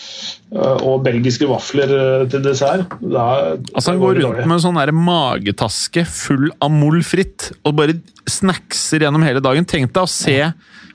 og, 0.76 0.94
belgiske 1.06 1.48
vafler 1.50 1.94
til 2.30 2.44
dessert 2.44 2.94
da, 3.02 3.26
Altså 3.74 3.92
Han 3.92 4.02
går 4.02 4.20
rundt 4.22 4.44
med 4.46 4.56
en 4.58 4.64
sånn 4.68 4.80
magetaske 5.06 6.06
full 6.06 6.48
av 6.62 6.70
molfritt 6.70 7.50
og 7.64 7.76
bare 7.80 7.98
snackser 8.26 9.04
gjennom 9.04 9.22
hele 9.26 9.42
dagen. 9.42 9.66
Tenk 9.68 9.92
deg 9.94 10.02
å 10.02 10.10
se 10.10 10.38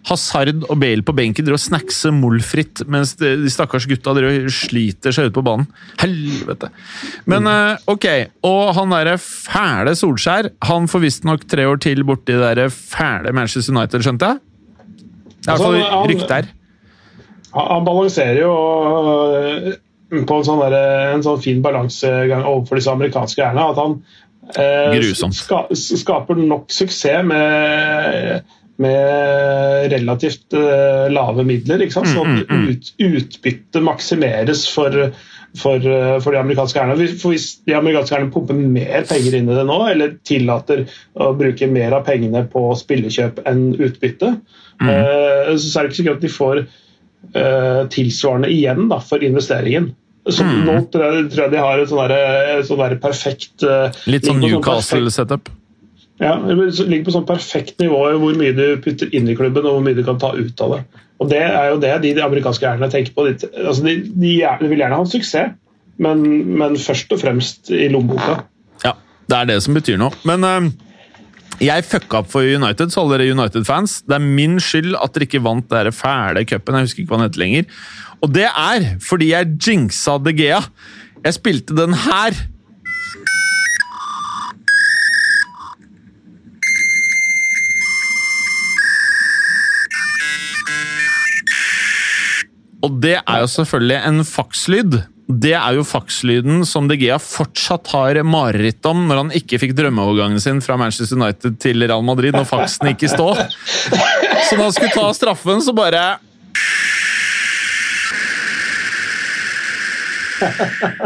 Hazard 0.10 0.64
og 0.66 0.78
Bale 0.82 1.06
på 1.06 1.14
benken 1.16 1.46
drev 1.46 1.60
og 1.60 1.62
snackser 1.62 2.14
molfritt, 2.16 2.84
mens 2.90 3.14
de, 3.20 3.34
stakkars 3.54 3.86
gutta 3.90 4.16
driver 4.18 4.48
sliter 4.54 5.14
seg 5.14 5.30
ut 5.30 5.36
på 5.36 5.44
banen. 5.46 5.68
Helvete! 6.02 6.72
Men 7.30 7.46
mm. 7.46 7.84
ok, 7.92 8.08
og 8.48 8.72
han 8.78 8.96
derre 8.96 9.18
fæle 9.22 9.94
Solskjær, 9.98 10.50
han 10.70 10.90
får 10.92 11.06
visstnok 11.06 11.46
tre 11.50 11.68
år 11.70 11.82
til 11.86 12.02
borti 12.08 12.34
det 12.34 12.42
derre 12.42 12.72
fæle 12.74 13.34
Manchester 13.36 13.76
United, 13.76 14.06
skjønte 14.06 14.32
jeg? 14.32 14.42
Det 15.42 15.50
er 15.50 15.54
i 15.54 15.54
hvert 15.54 15.64
fall 15.66 15.78
altså, 15.78 16.02
rykte 16.12 16.40
her. 16.40 16.50
Han 17.52 17.86
balanserer 17.86 18.42
jo 18.42 18.52
øh, 19.36 19.72
på 20.28 20.38
en 20.38 20.48
sånn, 20.48 20.62
der, 20.64 20.76
en 21.16 21.24
sånn 21.26 21.42
fin 21.44 21.62
balansegang 21.64 22.46
overfor 22.46 22.80
disse 22.80 22.94
amerikanske 22.94 23.44
eierne 23.44 23.68
at 23.74 23.80
han 23.80 23.98
eh, 24.56 25.12
ska, 25.36 25.66
skaper 25.76 26.42
nok 26.42 26.72
suksess 26.74 27.28
med 27.28 28.50
med 28.82 29.92
relativt 29.92 30.56
uh, 30.58 31.08
lave 31.12 31.46
midler. 31.48 31.84
ikke 31.84 32.00
sant? 32.00 32.10
Sånn 32.12 32.42
at 32.42 32.50
mm, 32.50 32.66
ut, 32.72 32.90
utbyttet 33.08 33.86
maksimeres 33.86 34.66
for, 34.72 34.98
for, 35.60 35.86
uh, 35.86 36.18
for, 36.24 36.34
de 36.34 36.42
amerikanske. 36.42 36.86
For 37.22 37.36
hvis 37.36 37.48
de 37.68 37.78
amerikanske 37.78 38.18
eierne 38.18 38.34
pumper 38.34 38.58
mer 38.58 39.08
penger 39.10 39.38
inn 39.40 39.50
i 39.52 39.58
det 39.58 39.68
nå, 39.70 39.80
eller 39.94 40.18
tillater 40.28 40.86
å 41.14 41.32
bruke 41.38 41.70
mer 41.72 41.98
av 41.98 42.06
pengene 42.10 42.44
på 42.52 42.68
spillekjøp 42.80 43.44
enn 43.50 43.72
utbytte, 43.78 44.36
mm. 44.82 44.92
uh, 44.92 45.56
så 45.56 45.82
er 45.82 45.88
det 45.88 45.92
ikke 45.92 46.02
sikkert 46.02 46.22
at 46.22 46.28
de 46.28 46.38
får 46.38 46.64
tilsvarende 47.94 48.48
igjen 48.50 48.88
da, 48.90 48.98
for 49.06 49.22
investeringen. 49.22 49.92
Så 50.26 50.42
mm. 50.42 50.56
Nå 50.66 50.74
tror 50.90 51.04
jeg, 51.06 51.28
tror 51.30 51.44
jeg, 51.44 51.52
de 51.54 51.60
har 51.62 51.82
et 51.84 51.92
sånn, 51.92 52.14
sånn 52.66 52.96
perfekt 53.04 53.66
Litt 54.10 54.26
sånn 54.26 54.42
Newcastle-setup? 54.42 55.52
Ja, 56.22 56.36
det 56.38 56.56
ligger 56.86 57.08
på 57.08 57.14
sånn 57.16 57.26
perfekt 57.26 57.80
nivå 57.82 58.04
hvor 58.22 58.36
mye 58.38 58.54
du 58.54 58.66
putter 58.84 59.10
inn 59.16 59.30
i 59.32 59.38
klubben 59.38 59.66
og 59.66 59.80
hvor 59.80 59.86
mye 59.86 59.98
du 59.98 60.04
kan 60.06 60.20
ta 60.22 60.30
ut 60.38 60.62
av 60.62 60.76
det. 60.76 60.84
Og 61.22 61.30
Det 61.30 61.42
er 61.42 61.68
jo 61.70 61.80
det 61.82 61.96
de, 62.04 62.14
amerikanske 62.22 62.66
eierne 62.66 62.90
tenker 62.94 63.14
på. 63.14 63.26
De, 63.28 63.50
altså 63.62 63.86
de, 63.86 63.96
de, 64.10 64.36
vil 64.70 64.82
gjerne 64.82 64.98
ha 64.98 65.02
en 65.02 65.10
suksess, 65.10 65.58
men, 66.02 66.24
men, 66.58 66.78
først 66.82 67.14
og 67.14 67.22
fremst 67.22 67.70
i 67.74 67.90
lommeboka. 67.94 68.40
Ja, 68.86 68.96
det 69.30 69.38
er 69.38 69.52
det 69.52 69.60
som 69.66 69.78
betyr 69.78 70.00
noe. 70.02 70.14
Men 70.26 70.46
uh, 70.46 70.70
jeg 71.62 71.86
fucka 71.86 72.24
opp 72.24 72.32
for 72.32 72.46
United, 72.46 72.94
så 72.94 73.04
alle 73.04 73.20
dere 73.20 73.36
United-fans. 73.36 74.00
Det 74.10 74.18
er 74.18 74.26
min 74.26 74.58
skyld 74.62 74.96
at 74.98 75.14
dere 75.14 75.30
ikke 75.30 75.44
vant 75.46 75.70
den 75.74 75.94
fæle 75.94 76.46
cupen. 76.50 76.78
Jeg 76.80 76.90
husker 76.90 77.04
ikke 77.04 77.14
hva 77.14 77.22
den 77.22 77.30
heter 77.30 77.44
lenger. 77.44 77.84
Og 78.22 78.34
det 78.38 78.48
er 78.50 78.88
fordi 79.02 79.34
jeg 79.34 79.54
jinxa 79.62 80.18
De 80.26 80.34
Gea. 80.38 80.62
Jeg 81.22 81.38
spilte 81.38 81.78
den 81.78 81.94
her 82.06 82.38
Og 92.82 93.02
det 93.02 93.18
er 93.20 93.42
jo 93.44 93.50
selvfølgelig 93.52 94.00
en 94.10 94.24
fakslyd. 94.26 95.02
Det 95.32 95.54
er 95.56 95.78
jo 95.78 95.84
fakslyden 95.88 96.66
som 96.68 96.90
De 96.90 96.98
Gea 97.00 97.16
fortsatt 97.22 97.88
har 97.94 98.20
mareritt 98.28 98.86
om 98.90 99.06
når 99.08 99.22
han 99.22 99.30
ikke 99.38 99.62
fikk 99.62 99.76
drømmeovergangen 99.78 100.42
sin 100.44 100.60
fra 100.66 100.76
Manchester 100.82 101.20
United 101.20 101.56
til 101.62 101.86
Real 101.86 102.04
Madrid 102.04 102.36
når 102.36 102.50
faksen 102.50 102.90
gikk 102.92 103.06
i 103.08 103.12
så 103.14 103.30
da 104.58 104.66
han 104.66 104.74
skulle 104.76 104.92
ta 104.92 105.06
straffen, 105.16 105.62
så 105.64 105.76
bare 105.78 106.04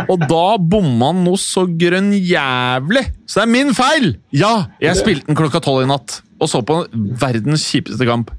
Og 0.07 0.21
da 0.29 0.55
bomma 0.57 1.11
han 1.11 1.25
noe 1.25 1.39
så 1.39 1.65
grønnjævlig! 1.67 3.03
Så 3.27 3.41
det 3.41 3.43
er 3.43 3.51
min 3.51 3.73
feil! 3.75 4.13
Ja, 4.33 4.53
jeg 4.81 4.95
spilte 4.97 5.27
den 5.27 5.37
klokka 5.37 5.59
tolv 5.63 5.83
i 5.83 5.89
natt 5.91 6.21
og 6.39 6.49
så 6.51 6.59
på 6.67 6.81
verdens 7.21 7.63
kjipeste 7.69 8.07
kamp. 8.07 8.31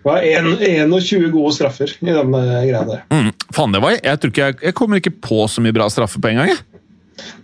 Det 0.00 0.08
var 0.08 0.24
21 0.24 1.26
gode 1.34 1.52
straffer 1.52 1.90
i 2.00 2.06
den 2.08 2.32
greiene 2.32 2.62
greia 2.64 2.84
der. 2.88 3.02
Mm, 3.12 3.30
faen, 3.52 3.74
det 3.74 3.82
var 3.84 3.92
jeg. 3.92 4.00
Jeg, 4.06 4.20
ikke 4.30 4.46
jeg, 4.64 4.74
kommer 4.78 4.96
ikke 5.02 5.12
på 5.20 5.42
så 5.52 5.60
mye 5.60 5.76
bra 5.76 5.90
straffer 5.92 6.22
på 6.24 6.30
en 6.32 6.40
gang. 6.40 6.54
jeg. 6.54 6.62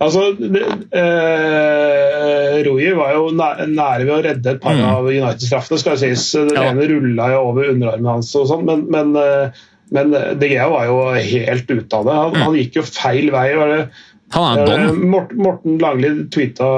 Altså, 0.00 0.30
det, 0.40 0.62
eh, 0.96 2.56
Rui 2.64 2.86
var 2.96 3.12
jo 3.16 3.26
nære, 3.36 3.66
nære 3.68 4.06
ved 4.08 4.14
å 4.14 4.22
redde 4.24 4.54
et 4.54 4.62
par 4.62 4.78
av 4.80 5.04
United-straffene, 5.10 5.80
skal 5.82 5.96
jeg 5.98 6.16
sies. 6.16 6.26
Den 6.32 6.54
Ja. 6.56 6.70
ene 6.70 6.88
rulla 6.88 7.30
jo 7.34 7.42
over 7.50 7.70
underarmen 7.74 8.08
hans, 8.14 8.34
og 8.40 8.48
sånt, 8.48 8.64
men, 8.64 8.86
men, 8.90 9.14
eh, 9.20 9.50
men 9.92 10.10
De 10.40 10.48
Gea 10.48 10.68
var 10.72 10.86
jo 10.88 10.96
helt 11.14 11.68
ute 11.70 11.92
av 12.00 12.04
det. 12.08 12.14
Han, 12.22 12.34
han 12.46 12.54
gikk 12.58 12.76
jo 12.80 12.82
feil 12.88 13.30
vei. 13.30 13.54
Var 13.54 13.68
det, 13.74 13.88
er 14.34 14.70
eh. 14.72 14.92
Morten, 14.96 15.76
Langli 15.78 16.10
tweeta, 16.32 16.70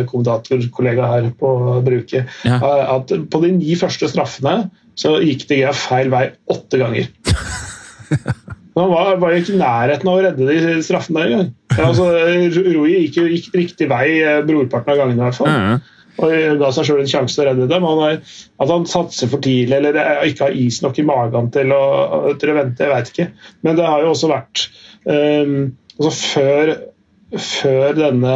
eh, 0.00 0.04
kommentatorkollega 0.08 1.06
her 1.12 1.28
på 1.38 1.82
bruket, 1.84 2.26
Ja. 2.44 2.56
eh, 2.56 2.94
at 2.96 3.12
på 3.30 3.40
de 3.44 3.52
ni 3.52 3.76
første 3.76 4.08
straffene 4.10 4.70
så 4.98 5.16
gikk 5.22 5.46
De 5.50 5.60
Gea 5.62 5.72
feil 5.76 6.12
vei 6.12 6.28
åtte 6.50 6.80
ganger. 6.80 7.10
Han 8.74 8.90
var, 8.90 9.16
var 9.22 9.34
jo 9.34 9.42
ikke 9.42 9.54
i 9.54 9.58
nærheten 9.60 10.08
av 10.10 10.16
å 10.18 10.22
redde 10.24 10.46
de 10.48 10.78
straffene 10.82 11.20
der 11.20 11.32
engang. 11.32 11.50
Altså, 11.78 12.08
Rui 12.74 12.94
gikk 13.04 13.18
jo 13.20 13.26
gikk 13.30 13.52
riktig 13.54 13.86
vei 13.90 14.06
eh, 14.18 14.40
brorparten 14.46 14.94
av 14.94 14.98
gangene, 14.98 15.20
i 15.20 15.26
hvert 15.28 15.38
fall. 15.38 15.52
Og 16.24 16.58
ga 16.60 16.70
seg 16.74 16.88
sjøl 16.88 17.02
en 17.02 17.10
sjanse 17.10 17.34
til 17.34 17.44
å 17.44 17.46
redde 17.50 17.68
dem. 17.70 17.86
Han 17.86 18.02
er, 18.06 18.18
at 18.62 18.70
han 18.70 18.86
satser 18.90 19.30
for 19.30 19.42
tidlig 19.44 19.78
eller 19.78 19.98
eh, 19.98 20.24
ikke 20.30 20.48
har 20.48 20.58
is 20.58 20.80
nok 20.82 20.98
i 20.98 21.06
magen 21.06 21.52
til 21.54 21.74
å, 21.74 21.84
til 22.40 22.50
å 22.52 22.58
vente, 22.58 22.82
jeg 22.82 22.94
veit 22.94 23.12
ikke. 23.12 23.28
Men 23.66 23.78
det 23.78 23.86
har 23.86 24.02
jo 24.02 24.10
også 24.14 24.30
vært 24.30 24.66
um, 25.06 25.54
altså 25.94 26.12
Før, 26.18 26.74
før 27.34 27.94
denne 27.98 28.34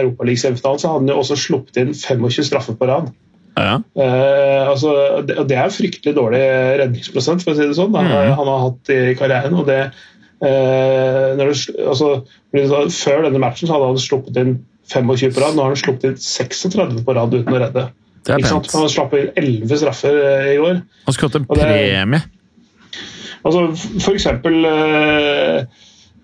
Europaliga-semifinalen 0.00 0.80
så 0.80 0.92
hadde 0.92 1.04
han 1.04 1.12
jo 1.12 1.20
også 1.20 1.40
sluppet 1.40 1.80
inn 1.82 1.92
25 1.96 2.48
straffer 2.48 2.80
på 2.80 2.88
rad. 2.88 3.12
Ja. 3.54 3.78
Eh, 3.94 4.68
altså, 4.68 4.92
det, 5.26 5.38
det 5.50 5.58
er 5.60 5.72
fryktelig 5.72 6.14
dårlig 6.16 6.42
redningsprosent, 6.80 7.44
for 7.44 7.54
å 7.54 7.58
si 7.58 7.68
det 7.70 7.78
sånn. 7.78 7.94
Han, 7.94 8.10
han 8.10 8.50
har 8.50 8.62
hatt 8.66 8.92
i 8.94 9.00
karrieren. 9.18 9.58
og 9.60 9.68
det 9.70 9.80
eh, 9.84 11.34
det, 11.38 11.50
altså, 11.86 12.14
Før 12.54 13.26
denne 13.28 13.42
matchen 13.42 13.70
så 13.70 13.76
hadde 13.76 13.92
han 13.92 14.02
sluppet 14.02 14.40
inn 14.42 14.56
25 14.90 15.36
på 15.36 15.44
rad. 15.44 15.54
Nå 15.56 15.66
har 15.66 15.74
han 15.74 15.80
sluppet 15.80 16.10
inn 16.10 16.18
36 16.20 17.04
på 17.06 17.16
rad 17.16 17.36
uten 17.36 17.54
å 17.54 17.62
redde. 17.62 17.88
Det 18.24 18.32
er 18.34 18.44
pent. 18.44 18.70
Han 18.72 18.90
slapp 18.90 19.14
inn 19.18 19.30
11 19.36 19.80
straffer 19.82 20.18
eh, 20.18 20.52
i 20.54 20.60
år. 20.62 20.80
Han 21.06 21.16
skulle 21.16 21.30
hatt 21.30 21.42
en 21.42 21.48
premie. 21.50 22.22
Altså, 23.44 23.66
for 24.00 24.16
eksempel 24.16 24.64
eh, 24.64 25.66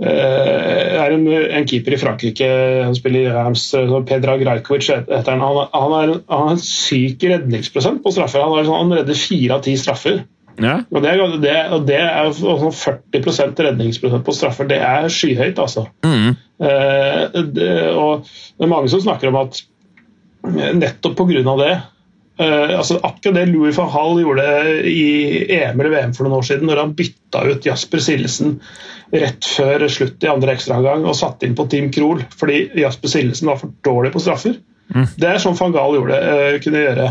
er 0.09 1.13
en, 1.13 1.27
en 1.29 1.67
keeper 1.69 1.93
i 1.93 2.01
Frankrike, 2.01 2.49
han 2.87 2.97
spiller 2.97 3.27
i 3.27 3.33
Rams, 3.35 3.67
eh, 3.77 3.95
Pedra 4.09 4.39
Grajkovic 4.41 4.89
heter 4.95 5.33
han. 5.35 5.43
Han, 5.43 5.95
har 6.31 6.53
en 6.55 6.63
syk 6.63 7.27
redningsprosent 7.29 8.01
på 8.05 8.13
straffer. 8.15 8.45
Han, 8.45 8.57
er, 8.59 8.69
sånn- 8.69 8.81
han 8.81 8.95
redder 9.01 9.19
fire 9.19 9.59
av 9.59 9.67
ti 9.67 9.77
straffer. 9.81 10.23
Ja. 10.61 10.81
Og 10.93 11.05
det, 11.05 11.13
det, 11.43 11.57
og 11.73 11.87
det 11.89 12.01
er 12.01 12.33
sånn 12.37 12.73
40% 12.75 13.63
redningsprosent 13.67 14.27
på 14.27 14.35
straffer. 14.37 14.69
Det 14.71 14.81
er 14.85 15.09
skyhøyt, 15.13 15.61
altså. 15.61 15.87
Mm. 16.05 16.35
Eh, 16.61 17.23
det, 17.57 17.71
og 17.97 18.27
det 18.29 18.67
er 18.67 18.73
mange 18.73 18.91
som 18.93 19.05
snakker 19.05 19.31
om 19.31 19.41
at 19.41 19.63
eh, 20.49 20.73
nettopp 20.77 21.17
pga. 21.21 21.57
det 21.61 21.73
eh, 22.39 22.79
altså 22.79 23.01
Akkurat 23.03 23.35
det 23.35 23.47
Louis 23.51 23.77
van 23.77 23.91
Hall 23.91 24.21
gjorde 24.23 24.47
i 24.87 25.45
EM 25.57 25.81
eller 25.81 25.91
VM 25.91 26.15
for 26.15 26.27
noen 26.29 26.39
år 26.39 26.47
siden, 26.47 26.67
når 26.71 26.83
han 26.85 26.95
bytta 26.99 27.45
ut 27.51 27.67
Jasper 27.67 27.99
Sillesen 27.99 28.61
rett 29.11 29.45
før 29.57 29.89
slutt 29.91 30.23
i 30.23 30.31
andre 30.31 30.55
ekstraomgang 30.55 31.03
og 31.05 31.17
satte 31.19 31.49
inn 31.49 31.57
på 31.59 31.67
Team 31.67 31.91
Krohl 31.91 32.23
fordi 32.39 32.69
Jasper 32.79 33.11
Sillesen 33.11 33.51
var 33.51 33.59
for 33.59 33.73
dårlig 33.83 34.13
på 34.15 34.23
straffer. 34.23 34.61
Det 34.91 35.29
er 35.29 35.39
sånn 35.39 35.55
van 35.55 35.71
Gaal 35.75 35.93
gjorde, 35.95 36.17
uh, 36.19 36.57
kunne 36.63 36.81
gjøre. 36.83 37.05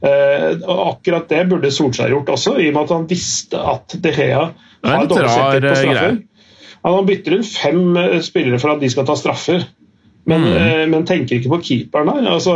Uh, 0.00 0.52
og 0.64 0.78
akkurat 0.94 1.26
det 1.28 1.42
burde 1.50 1.70
Solskjær 1.72 2.14
gjort 2.14 2.30
også, 2.32 2.54
i 2.56 2.70
og 2.70 2.76
med 2.78 2.86
at 2.86 2.94
han 2.94 3.08
visste 3.10 3.60
at 3.60 3.96
De 4.00 4.12
Gea 4.16 4.46
har 4.48 5.10
dårlig 5.10 5.34
selvtillit 5.34 5.68
på 5.68 5.80
straffer. 5.82 6.16
Han 6.88 7.08
bytter 7.10 7.36
inn 7.36 7.44
fem 7.44 7.82
spillere 8.24 8.60
for 8.62 8.72
at 8.72 8.80
de 8.80 8.88
skal 8.88 9.04
ta 9.08 9.16
straffer. 9.20 9.66
Men, 10.28 10.42
Mm. 10.44 10.90
men 10.92 11.04
tenker 11.08 11.38
ikke 11.38 11.48
på 11.54 11.60
keeperen 11.64 12.08
her. 12.12 12.26
Altså, 12.32 12.52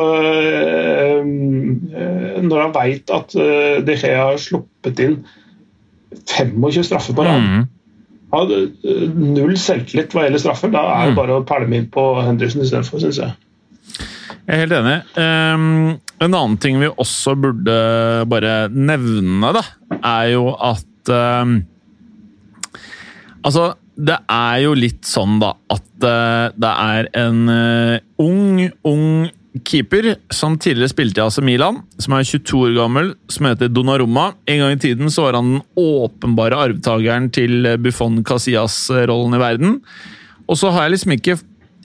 når 2.42 2.61
han 2.66 2.74
veit 2.74 3.11
at 3.14 3.35
eh, 3.38 3.78
De 3.87 3.96
Gea 3.98 4.26
har 4.30 4.40
sluppet 4.40 5.00
inn 5.04 5.20
25 6.28 6.85
straffer 6.87 7.16
på 7.16 7.24
rad. 7.26 7.40
Mm. 7.42 7.62
Har 8.32 8.52
eh, 8.56 9.06
null 9.12 9.56
selvtillit 9.61 10.12
hva 10.14 10.26
gjelder 10.26 10.42
straffer. 10.44 10.72
Da 10.72 10.82
er 10.90 11.11
det 11.11 11.14
Mm. 11.14 11.18
bare 11.20 11.38
å 11.40 11.44
pælme 11.48 11.76
inn 11.80 11.88
på 11.92 12.04
Henderson 12.24 12.62
istedenfor, 12.64 13.00
syns 13.02 13.18
jeg. 13.22 13.32
Jeg 14.42 14.56
er 14.56 14.62
helt 14.64 14.74
enig. 14.74 14.96
Um, 15.16 15.98
en 16.22 16.35
annen 16.35 16.56
ting 16.58 16.78
vi 16.80 16.88
også 16.90 17.35
burde 17.38 17.76
bare 18.30 18.68
nevne, 18.72 19.52
da, 19.54 19.62
er 20.02 20.32
jo 20.35 20.48
at 20.58 21.12
um, 21.12 21.61
Altså, 23.42 23.72
det 23.98 24.16
er 24.30 24.58
jo 24.62 24.74
litt 24.78 25.02
sånn, 25.06 25.40
da, 25.42 25.48
at 25.74 26.04
uh, 26.06 26.52
det 26.54 26.72
er 26.72 27.08
en 27.24 27.40
uh, 27.50 27.96
ung, 28.22 28.61
ung 28.87 29.30
keeper 29.68 30.14
som 30.32 30.56
tidligere 30.60 30.92
spilte 30.92 31.20
i 31.20 31.24
AC 31.26 31.38
Milan, 31.44 31.82
som 32.00 32.16
er 32.16 32.24
22 32.24 32.60
år 32.70 32.74
gammel, 32.78 33.12
som 33.32 33.48
heter 33.50 33.68
Donnarumma. 33.68 34.30
En 34.48 34.62
gang 34.62 34.76
i 34.76 34.80
tiden 34.80 35.12
så 35.12 35.26
var 35.26 35.38
han 35.38 35.58
den 35.58 35.62
åpenbare 35.78 36.58
arvtakeren 36.68 37.28
til 37.34 37.68
Buffon 37.84 38.22
Casillas-rollen 38.24 39.36
i 39.36 39.42
verden. 39.42 39.78
Og 40.48 40.58
så 40.58 40.72
har 40.72 40.86
jeg 40.86 40.96
liksom 40.96 41.16
ikke 41.18 41.38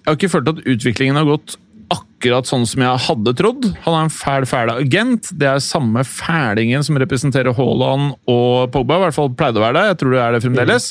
Jeg 0.07 0.13
har 0.13 0.15
ikke 0.15 0.31
følt 0.31 0.47
at 0.47 0.59
utviklingen 0.63 1.17
har 1.19 1.25
gått 1.27 1.57
akkurat 1.91 2.47
sånn 2.47 2.63
som 2.67 2.79
jeg 2.79 3.01
hadde 3.09 3.33
trodd. 3.35 3.65
Han 3.83 3.95
er 3.95 4.05
en 4.05 4.13
fæl, 4.13 4.45
fæl 4.47 4.71
agent. 4.71 5.33
Det 5.35 5.49
er 5.49 5.59
samme 5.63 5.99
fælingen 6.07 6.85
som 6.87 6.95
representerer 6.95 7.55
Haaland 7.57 8.13
og 8.23 8.71
Pogba. 8.71 9.01
I 9.01 9.03
hvert 9.03 9.17
fall 9.17 9.33
pleide 9.35 9.59
å 9.59 9.65
være 9.65 9.75
det. 9.75 9.85
Jeg 9.91 9.99
tror 9.99 10.15
det 10.15 10.21
er 10.23 10.37
det 10.37 10.41
fremdeles. 10.45 10.87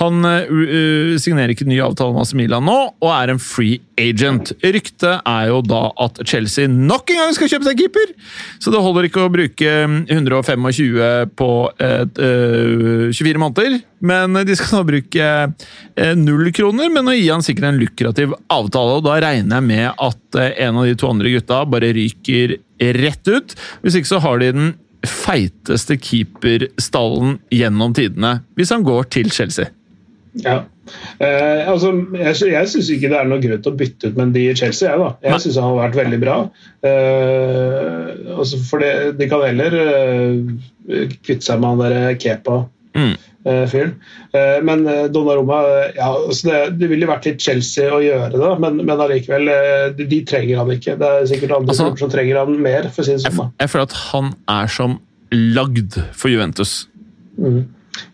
Han 0.00 0.26
uh, 0.26 1.14
signerer 1.22 1.54
ikke 1.54 1.68
ny 1.68 1.78
avtale 1.84 2.14
med 2.14 2.24
AC 2.24 2.34
Milan 2.38 2.66
nå, 2.66 2.76
og 2.98 3.10
er 3.14 3.30
en 3.30 3.40
free 3.42 3.78
agent. 4.00 4.50
Ryktet 4.64 5.22
er 5.22 5.48
jo 5.52 5.60
da 5.64 5.86
at 6.02 6.18
Chelsea 6.26 6.70
nok 6.70 7.12
en 7.14 7.22
gang 7.22 7.34
skal 7.36 7.50
kjøpe 7.52 7.68
seg 7.68 7.82
keeper! 7.84 8.14
Så 8.62 8.72
det 8.74 8.82
holder 8.82 9.08
ikke 9.08 9.24
å 9.24 9.32
bruke 9.32 9.74
125 10.10 11.34
på 11.38 11.50
et, 11.78 12.20
uh, 12.20 13.10
24 13.14 13.42
måneder, 13.42 13.78
men 14.04 14.40
de 14.44 14.58
skal 14.58 14.80
nå 14.80 14.84
bruke 14.88 15.30
uh, 15.46 16.14
null 16.18 16.50
kroner, 16.56 16.90
men 16.92 17.10
å 17.10 17.16
gi 17.16 17.30
han 17.30 17.44
sikkert 17.44 17.70
en 17.70 17.82
lukrativ 17.82 18.34
avtale. 18.52 18.98
og 18.98 19.06
Da 19.06 19.20
regner 19.22 19.60
jeg 19.60 19.68
med 19.70 19.90
at 19.92 20.40
uh, 20.40 20.48
en 20.66 20.80
av 20.82 20.88
de 20.90 20.96
to 20.98 21.10
andre 21.12 21.36
gutta 21.36 21.62
bare 21.70 21.94
ryker 21.94 22.58
rett 22.98 23.30
ut. 23.30 23.54
Hvis 23.84 24.00
ikke 24.00 24.10
så 24.10 24.18
har 24.24 24.42
de 24.42 24.50
den 24.56 24.74
feiteste 25.04 25.96
keeperstallen 26.00 27.38
gjennom 27.52 27.94
tidene, 27.96 28.38
hvis 28.58 28.72
han 28.74 28.84
går 28.86 29.08
til 29.14 29.32
Chelsea. 29.32 29.70
Ja. 30.42 30.64
Eh, 31.22 31.62
altså, 31.70 31.92
jeg 32.18 32.50
jeg 32.50 32.68
syns 32.72 32.88
ikke 32.90 33.08
det 33.12 33.18
er 33.20 33.28
noe 33.30 33.40
grunn 33.42 33.60
til 33.62 33.72
å 33.72 33.78
bytte 33.78 34.10
ut 34.10 34.16
Mendy 34.18 34.48
i 34.50 34.54
Chelsea. 34.58 34.90
Jeg, 34.90 34.98
da. 34.98 35.12
Jeg 35.22 35.44
syns 35.44 35.58
han 35.60 35.68
har 35.70 35.78
vært 35.84 35.98
veldig 36.00 36.18
bra. 36.24 36.36
Eh, 36.84 38.08
altså, 38.34 38.58
for 38.66 38.82
det, 38.82 38.92
de 39.20 39.28
kan 39.30 39.44
heller 39.46 39.76
eh, 39.80 41.06
kvitte 41.22 41.46
seg 41.46 41.62
med 41.62 41.70
han 41.70 41.84
der 41.84 42.18
Kepa-fyren. 42.20 42.70
Mm. 42.94 43.14
Eh, 44.34 44.58
men 44.66 44.84
eh, 44.90 45.04
Donnarumma 45.14 45.60
ja, 45.96 46.10
altså 46.10 46.50
det, 46.50 46.58
det 46.82 46.90
ville 46.90 47.08
vært 47.10 47.26
litt 47.30 47.42
Chelsea 47.42 47.90
å 47.94 48.02
gjøre 48.02 48.34
det, 48.34 48.52
men, 48.62 48.82
men 48.82 49.02
allikevel 49.06 49.50
eh, 49.54 49.86
de, 49.98 50.08
de 50.10 50.20
trenger 50.28 50.60
han 50.62 50.74
ikke. 50.74 50.98
Det 51.00 51.10
er 51.20 51.30
sikkert 51.30 51.56
andre 51.60 51.74
Altså- 51.74 51.94
som 52.02 52.12
trenger 52.12 52.42
han 52.42 52.58
mer. 52.62 52.90
for 52.94 53.06
sin 53.06 53.18
si 53.22 53.28
Jeg, 53.30 53.38
sånn 53.38 53.54
jeg 53.62 53.70
føler 53.72 53.88
at 53.90 53.98
han 54.10 54.34
er 54.58 54.74
som 54.80 54.98
lagd 55.34 55.98
for 56.14 56.30
Juventus. 56.30 56.84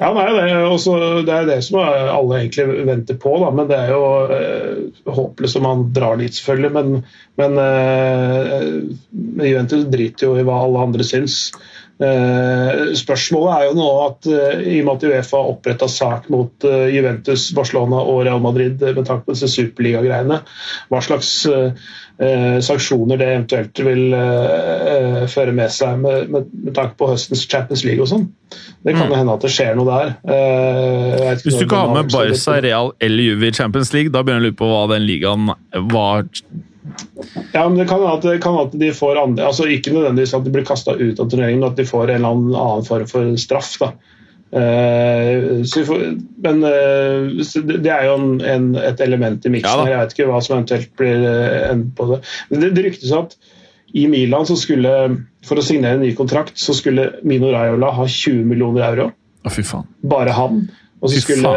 Ja, 0.00 0.10
nei, 0.16 0.26
det, 0.34 0.44
er 0.48 0.66
også, 0.68 0.94
det 1.24 1.34
er 1.34 1.48
det 1.48 1.58
som 1.64 1.80
alle 1.80 2.40
egentlig 2.40 2.84
venter 2.88 3.16
på, 3.20 3.32
da. 3.42 3.50
men 3.54 3.68
det 3.70 3.78
er 3.78 3.92
jo 3.94 4.02
eh, 4.36 5.02
håpløst 5.08 5.60
om 5.60 5.68
han 5.68 5.84
drar 5.96 6.20
dit, 6.20 6.36
selvfølgelig. 6.36 6.72
Men, 6.76 7.02
men 7.40 7.60
eh, 7.64 8.66
Juventus 9.50 9.86
driter 9.92 10.28
jo 10.28 10.36
i 10.40 10.44
hva 10.46 10.60
alle 10.64 10.86
andre 10.88 11.06
syns. 11.06 11.38
Eh, 12.00 12.94
spørsmålet 12.96 13.50
er 13.54 13.66
jo 13.68 13.72
nå 13.76 13.88
at 14.06 14.28
eh, 14.32 14.60
i 14.72 14.78
og 14.80 14.86
med 14.86 14.94
at 14.94 15.02
Uefa 15.10 15.36
har 15.36 15.50
oppretta 15.52 15.88
sak 15.90 16.30
mot 16.32 16.64
eh, 16.64 16.86
Juventus, 16.94 17.50
Barcelona 17.56 18.00
og 18.00 18.22
Real 18.24 18.40
Madrid 18.40 18.80
med 18.80 19.04
tanke 19.04 19.26
på 19.26 19.36
disse 19.36 19.50
superligagreiene, 19.52 20.40
hva 20.88 21.02
slags 21.04 21.34
sanksjoner 22.20 23.16
det 23.16 23.26
eventuelt 23.30 23.78
vil 23.80 24.12
føre 25.32 25.54
med 25.56 25.72
seg 25.72 26.02
med, 26.02 26.26
med, 26.28 26.50
med 26.66 26.74
tanke 26.76 26.98
på 27.00 27.06
høstens 27.08 27.46
Champions 27.48 27.80
League 27.86 28.04
og 28.04 28.10
sånn. 28.10 28.26
Det 28.84 28.92
kan 28.92 29.08
jo 29.08 29.16
hende 29.16 29.36
at 29.38 29.46
det 29.46 29.52
skjer 29.54 29.78
noe 29.78 29.88
der. 29.88 30.10
Eh, 30.28 31.30
Hvis 31.40 31.56
du 31.56 31.64
ikke 31.64 31.80
har 31.80 31.94
med 31.94 32.12
Barca. 32.12 32.58
Real 32.60 32.92
eller 33.00 33.24
Juve 33.24 33.48
i 33.48 33.56
Champions 33.56 33.94
League, 33.96 34.12
da 34.12 34.20
begynner 34.20 34.50
jeg 34.50 34.50
å 34.50 34.52
lure 34.52 34.60
på 34.60 34.68
hva 34.68 34.82
den 34.92 35.06
ligaen 35.08 35.48
var 35.94 36.28
Ja, 37.52 37.66
men 37.68 37.76
det 37.76 37.88
kan 37.90 38.00
være 38.00 38.16
at, 38.16 38.24
det 38.24 38.38
kan 38.42 38.56
at 38.56 38.72
de 38.80 38.88
får 38.96 39.18
andre 39.20 39.50
altså 39.50 39.66
Ikke 39.68 39.92
nødvendigvis 39.92 40.32
at 40.32 40.46
de 40.46 40.52
blir 40.54 40.64
kasta 40.64 40.94
ut 40.96 41.20
av 41.20 41.28
turneringen, 41.28 41.60
men 41.60 41.68
at 41.68 41.76
de 41.76 41.84
får 41.84 42.08
en 42.08 42.22
eller 42.22 42.30
annen 42.32 42.86
form 42.86 43.10
for 43.10 43.34
straff. 43.40 43.74
da. 43.82 43.92
Uh, 44.50 45.62
så 45.62 45.82
vi 45.82 45.86
får, 45.86 46.00
men 46.42 46.64
uh, 46.64 47.68
det 47.70 47.92
er 47.92 48.08
jo 48.08 48.16
en, 48.16 48.40
en, 48.42 48.64
et 48.82 48.98
element 49.04 49.44
i 49.46 49.52
miksen 49.54 49.84
Ja 49.84 49.92
Jeg 49.92 50.00
vet 50.00 50.14
ikke 50.16 50.26
hva 50.26 50.40
som 50.42 50.56
eventuelt 50.56 50.90
blir 50.98 51.22
uh, 51.22 51.68
endt 51.68 51.92
på 51.98 52.08
det. 52.10 52.18
Men 52.50 52.64
det, 52.64 52.72
det 52.74 52.84
ryktes 52.88 53.12
at 53.14 53.36
i 53.94 54.08
Milan 54.10 54.46
så 54.46 54.56
skulle, 54.58 54.90
for 55.46 55.58
å 55.58 55.64
signere 55.66 55.98
en 55.98 56.02
ny 56.02 56.10
kontrakt, 56.18 56.58
så 56.58 56.74
skulle 56.74 57.08
Mino 57.26 57.50
Raiola 57.50 57.90
ha 57.94 58.06
20 58.06 58.44
millioner 58.46 58.86
euro. 58.86 59.06
Å, 59.42 59.50
fy 59.50 59.64
faen. 59.66 59.86
Bare 60.06 60.34
han. 60.34 60.60
Og 61.00 61.10
så 61.10 61.22
skulle, 61.24 61.50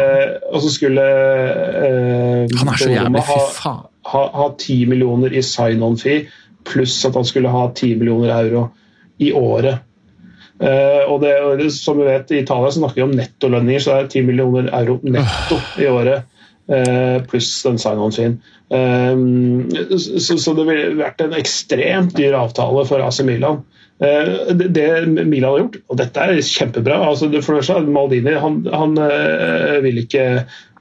og 0.50 0.62
så 0.64 0.70
skulle 0.72 1.04
Han 1.04 2.72
er 2.72 2.80
så 2.80 2.90
jævlig, 2.90 3.22
fy 3.28 3.38
faen. 3.58 3.84
Ha, 4.12 4.46
ti 4.58 4.80
10 4.84 4.90
millioner 4.92 5.34
i 5.34 5.42
sign-on-fee, 5.42 6.26
pluss 6.68 6.96
at 7.04 7.16
han 7.18 7.26
skulle 7.28 7.52
ha 7.52 7.66
10 7.70 7.98
millioner 8.00 8.32
euro 8.36 8.68
i 9.22 9.32
året. 9.32 9.84
Uh, 10.62 11.02
og 11.10 11.24
det, 11.24 11.70
som 11.74 11.98
vi 11.98 12.06
vet, 12.06 12.30
I 12.30 12.44
Italia 12.44 12.70
så 12.70 12.80
snakker 12.80 13.00
vi 13.00 13.06
om 13.08 13.16
nettolønninger, 13.18 13.82
så 13.82 13.90
det 13.90 14.04
er 14.04 14.12
10 14.12 14.28
millioner 14.28 14.70
euro 14.76 15.00
netto 15.02 15.58
i 15.82 15.90
året. 15.90 16.30
Uh, 16.70 17.20
pluss 17.28 17.50
den 17.66 17.80
sign-on-feen. 17.80 18.38
Uh, 18.72 19.96
så, 19.98 20.38
så 20.38 20.56
det 20.56 20.68
ville 20.70 21.00
vært 21.02 21.24
en 21.24 21.36
ekstremt 21.36 22.16
dyr 22.16 22.36
avtale 22.38 22.86
for 22.88 23.04
AC 23.04 23.20
Milan. 23.26 23.64
Eh, 24.02 24.54
det, 24.54 24.68
det 24.68 25.06
Milan 25.06 25.50
har 25.50 25.58
gjort, 25.58 25.76
og 25.86 25.98
dette 26.00 26.22
er 26.22 26.40
kjempebra 26.42 26.96
altså, 27.06 27.28
For 27.38 27.54
det 27.54 27.66
første, 27.68 27.92
Maldini 27.94 28.34
han, 28.42 28.64
han 28.72 28.98
eh, 28.98 29.78
vil 29.84 30.00
ikke 30.02 30.24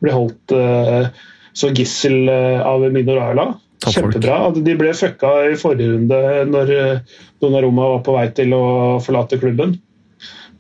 bli 0.01 0.13
holdt 0.13 0.55
eh, 0.57 1.11
så 1.53 1.71
gissel 1.73 2.29
eh, 2.31 2.59
av 2.61 2.85
Mino 2.91 3.17
Raiola. 3.17 3.53
Kjempebra. 3.83 4.37
De 4.55 4.75
ble 4.79 4.93
fucka 4.95 5.31
i 5.51 5.57
forrige 5.59 5.91
runde 5.91 6.19
når 6.47 6.69
Donnaroma 7.43 7.89
var 7.97 8.05
på 8.05 8.13
vei 8.15 8.29
til 8.37 8.55
å 8.55 8.63
forlate 9.03 9.41
klubben. 9.41 9.75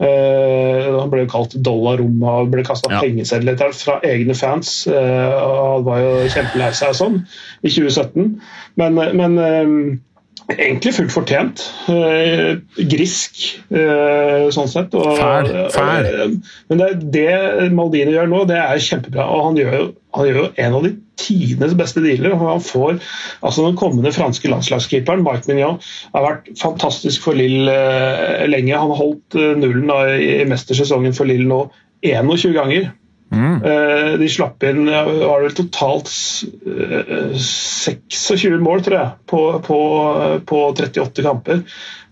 Uh, 0.01 0.97
han 0.97 1.11
ble 1.11 1.23
jo 1.23 1.29
kalt 1.31 1.53
Dollaroma 1.63 2.39
og 2.41 2.49
ble 2.51 2.63
kasta 2.65 2.89
Ja. 2.91 3.01
pengesedler 3.03 3.55
til 3.59 3.75
fra 3.77 3.99
egne 4.03 4.35
fans. 4.35 4.87
Uh, 4.89 4.95
og 5.37 5.59
Han 5.77 5.85
var 5.85 5.99
jo 6.01 6.13
kjempelei 6.33 6.71
seg 6.73 6.89
og 6.89 6.97
sånn 6.97 7.19
i 7.61 7.69
2017. 7.69 8.41
Men, 8.81 8.97
men 8.97 9.37
eh, 9.37 9.99
egentlig 10.51 10.93
fullt 10.97 11.13
fortjent. 11.13 11.63
Eh, 11.91 12.59
grisk, 12.91 13.41
eh, 13.71 14.49
sånn 14.53 14.69
sett. 14.71 14.95
Og, 14.97 15.17
fær, 15.17 15.49
fær. 15.73 16.09
men 16.69 16.81
det, 16.81 16.89
det 17.13 17.71
Maldini 17.75 18.15
gjør 18.15 18.29
nå, 18.31 18.43
det 18.49 18.59
er 18.59 18.83
kjempebra. 18.83 19.27
Og 19.29 19.47
han 19.49 19.59
gjør 19.59 19.75
jo, 19.77 19.85
han 20.17 20.29
gjør 20.29 20.39
jo 20.41 20.47
en 20.65 20.77
av 20.79 20.87
de 20.87 20.93
tidenes 21.19 21.75
beste 21.77 22.03
dealer. 22.03 22.33
og 22.35 22.43
Han 22.47 22.65
får, 22.65 22.97
altså 23.41 23.67
Den 23.67 23.79
kommende 23.79 24.13
franske 24.15 24.51
landslagskeeperen, 24.51 25.23
Mike 25.25 25.47
Mignon, 25.49 25.79
har 26.15 26.27
vært 26.27 26.51
fantastisk 26.59 27.27
for 27.27 27.39
Lill 27.39 27.69
eh, 27.71 28.43
lenge. 28.49 28.75
Han 28.75 28.93
har 28.93 29.01
holdt 29.01 29.39
eh, 29.39 29.53
nullen 29.59 29.93
i, 30.19 30.43
mestersesongen 30.49 31.15
for 31.17 31.29
Lill 31.29 31.47
nå 31.49 31.65
21 32.03 32.57
ganger. 32.57 32.91
Mm. 33.33 33.55
Eh, 33.65 34.11
De 34.21 34.27
slapp 34.29 34.61
inn 34.69 34.85
var 34.85 35.41
det 35.41 35.47
vel 35.49 35.57
totalt 35.57 36.09
eh, 36.69 37.33
26 37.39 38.59
mål, 38.61 38.83
tror 38.85 38.97
jeg, 38.99 39.11
på, 39.31 39.41
på, 39.65 39.79
på 40.49 40.61
38 40.77 41.25
kamper. 41.25 41.63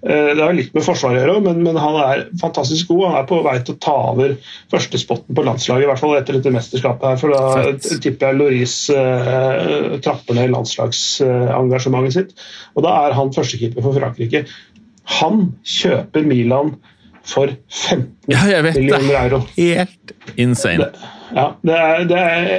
Eh, 0.01 0.31
Det 0.34 0.41
har 0.41 0.55
litt 0.57 0.73
med 0.73 0.81
forsvaret 0.86 1.21
å 1.21 1.21
gjøre, 1.27 1.43
men, 1.45 1.62
men 1.67 1.77
han 1.77 1.97
er 2.01 2.23
fantastisk 2.41 2.89
god. 2.89 3.03
Han 3.12 3.19
er 3.21 3.27
på 3.29 3.41
vei 3.45 3.55
til 3.62 3.75
å 3.77 3.81
ta 3.86 3.95
over 4.15 4.34
førstespotten 4.73 5.38
på 5.38 5.45
landslaget, 5.45 5.86
i 5.86 5.89
hvert 5.91 6.01
fall 6.01 6.15
etter 6.17 6.39
dette 6.39 6.53
mesterskapet. 6.55 7.05
her, 7.12 7.21
for 7.21 7.36
Da 7.36 7.43
Fett. 7.69 7.89
tipper 8.01 8.31
jeg 8.31 8.39
Loris 8.41 8.75
eh, 8.95 9.99
trapper 10.01 10.39
ned 10.39 10.55
landslagsengasjementet 10.55 12.17
sitt. 12.17 12.34
Og 12.75 12.86
da 12.88 12.95
er 13.05 13.17
han 13.19 13.34
førstekeeper 13.36 13.86
for 13.86 13.97
Frankrike. 13.99 14.45
Han 15.21 15.51
kjøper 15.67 16.25
Milan 16.25 16.75
for 17.27 17.51
15 17.69 18.31
Ja, 18.31 18.45
jeg 18.49 18.63
vet 18.65 18.77
det. 18.77 18.84
millioner 18.84 19.17
euro. 19.25 19.41
Helt 19.57 20.13
insane. 20.41 20.88
Det, 20.89 21.10
ja, 21.36 21.45
det 21.63 21.77
er, 21.77 22.01
det 22.10 22.17
er, 22.19 22.49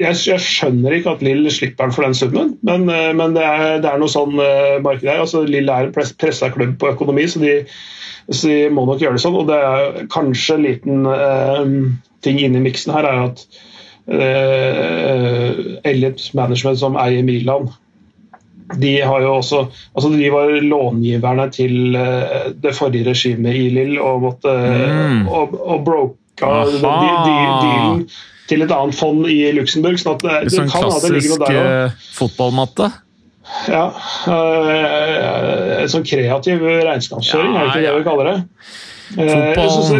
jeg, 0.00 0.16
jeg 0.28 0.40
skjønner 0.40 0.96
ikke 0.96 1.16
at 1.16 1.24
Lill 1.24 1.44
slipper 1.52 1.88
den 1.88 1.96
for 1.96 2.06
den 2.06 2.16
summen, 2.16 2.54
men, 2.64 2.86
eh, 2.92 3.10
men 3.16 3.36
det, 3.36 3.44
er, 3.44 3.82
det 3.84 3.90
er 3.90 4.00
noe 4.00 4.12
sånn 4.12 4.38
uh, 4.38 4.80
marked 4.84 5.08
her. 5.08 5.20
Altså, 5.24 5.44
Lill 5.48 5.68
er 5.68 5.88
en 5.88 5.94
press, 5.94 6.14
pressa 6.16 6.48
klubb 6.54 6.78
på 6.80 6.94
økonomi, 6.94 7.26
så 7.28 7.42
de, 7.42 7.58
så 8.30 8.48
de 8.48 8.58
må 8.72 8.86
nok 8.88 9.04
gjøre 9.04 9.18
det 9.18 9.24
sånn. 9.26 9.38
Og 9.42 9.50
det 9.50 9.60
er 9.60 10.10
kanskje 10.14 10.58
en 10.58 10.66
liten 10.68 11.06
uh, 11.10 11.62
ting 12.24 12.40
inni 12.40 12.64
miksen 12.64 12.94
her, 12.96 13.10
er 13.10 13.24
at 13.28 13.44
uh, 14.08 15.80
Elliot 15.84 16.24
Management, 16.38 16.80
som 16.80 17.00
eier 17.00 17.26
Milan, 17.26 17.68
de 18.80 18.92
også 19.04 19.64
altså 19.94 20.10
De 20.14 20.30
var 20.32 20.50
långiverne 20.64 21.48
til 21.54 21.94
eh, 21.98 22.50
det 22.62 22.74
forrige 22.76 23.08
regimet 23.10 23.54
i 23.54 23.68
Lill 23.74 23.98
og 23.98 24.22
måtte 24.28 24.54
Mm. 24.54 25.28
og, 25.28 25.54
og 25.60 25.84
broka 25.84 26.50
de, 26.66 26.80
de, 26.80 27.34
dealen 27.62 28.04
til 28.48 28.62
et 28.64 28.72
annet 28.74 28.94
fond 28.98 29.26
i 29.30 29.38
Luxembourg. 29.56 29.98
sånn 30.00 30.16
at 30.16 30.24
det, 30.24 30.34
Litt 30.34 30.50
det 30.50 30.58
sånn 30.58 30.72
kan 30.72 30.88
klassisk 30.88 31.38
der 31.44 31.60
eh, 31.60 31.90
fotballmatte. 32.16 32.90
Ja, 33.68 33.86
øh, 34.28 35.82
en 35.82 35.90
sånn 35.92 36.04
kreativ 36.08 36.64
regnskapsføring, 36.64 37.54
Ja, 37.54 37.60
er 37.60 37.64
det 37.64 37.74
ikke 37.74 37.86
det 37.86 37.98
vi 37.98 38.08
kaller 38.08 38.30
det? 38.30 38.36
Eh, 39.18 39.28
Fotball. 39.28 39.70
så 39.84 39.98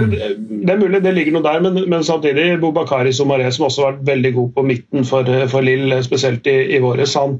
det 0.65 0.73
er 0.73 0.79
mulig 0.81 1.03
det 1.05 1.13
ligger 1.15 1.35
noe 1.37 1.45
der, 1.45 1.61
men, 1.61 1.75
men 1.93 2.05
samtidig 2.07 2.59
Bobakari 2.63 3.13
Somaré, 3.13 3.51
som 3.53 3.67
også 3.69 3.83
har 3.85 3.93
vært 3.93 4.07
veldig 4.09 4.35
god 4.35 4.53
på 4.57 4.65
midten 4.67 5.05
for, 5.05 5.29
for 5.53 5.61
Lill, 5.67 5.93
spesielt 6.07 6.47
i, 6.51 6.55
i 6.77 6.81
våres, 6.83 7.13
han, 7.21 7.37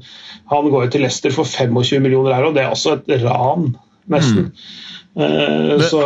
han 0.51 0.69
går 0.69 0.85
jo 0.85 0.91
til 0.95 1.01
Leicester 1.07 1.33
for 1.33 1.43
25 1.49 1.99
millioner 2.05 2.35
euro. 2.37 2.53
Det 2.53 2.63
er 2.63 2.69
også 2.75 2.99
et 2.99 3.15
ran, 3.25 3.71
nesten. 4.13 4.51
Eh, 5.17 5.77
Det- 5.79 5.89
Så, 5.89 6.01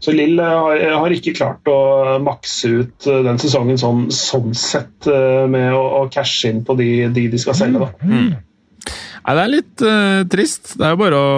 så 0.00 0.12
Lill 0.12 0.38
har, 0.40 0.76
har 1.00 1.10
ikke 1.10 1.32
klart 1.34 1.64
å 1.72 2.18
makse 2.22 2.68
ut 2.82 3.06
eh, 3.08 3.22
den 3.24 3.38
sesongen 3.42 3.78
sånn, 3.80 4.06
sånn 4.12 4.54
sett, 4.54 5.06
eh, 5.08 5.46
med 5.50 5.72
å, 5.72 5.82
å 6.02 6.08
cashe 6.12 6.50
inn 6.52 6.62
på 6.64 6.76
de, 6.78 7.08
de 7.08 7.26
de 7.32 7.38
skal 7.42 7.54
selge. 7.58 7.80
da. 7.80 7.90
Nei, 9.26 9.34
det 9.34 9.42
er 9.42 9.50
litt 9.50 9.82
uh, 9.82 10.20
trist. 10.30 10.76
Det 10.78 10.86
er 10.86 10.92
jo 10.94 11.00
bare 11.00 11.18
å 11.18 11.30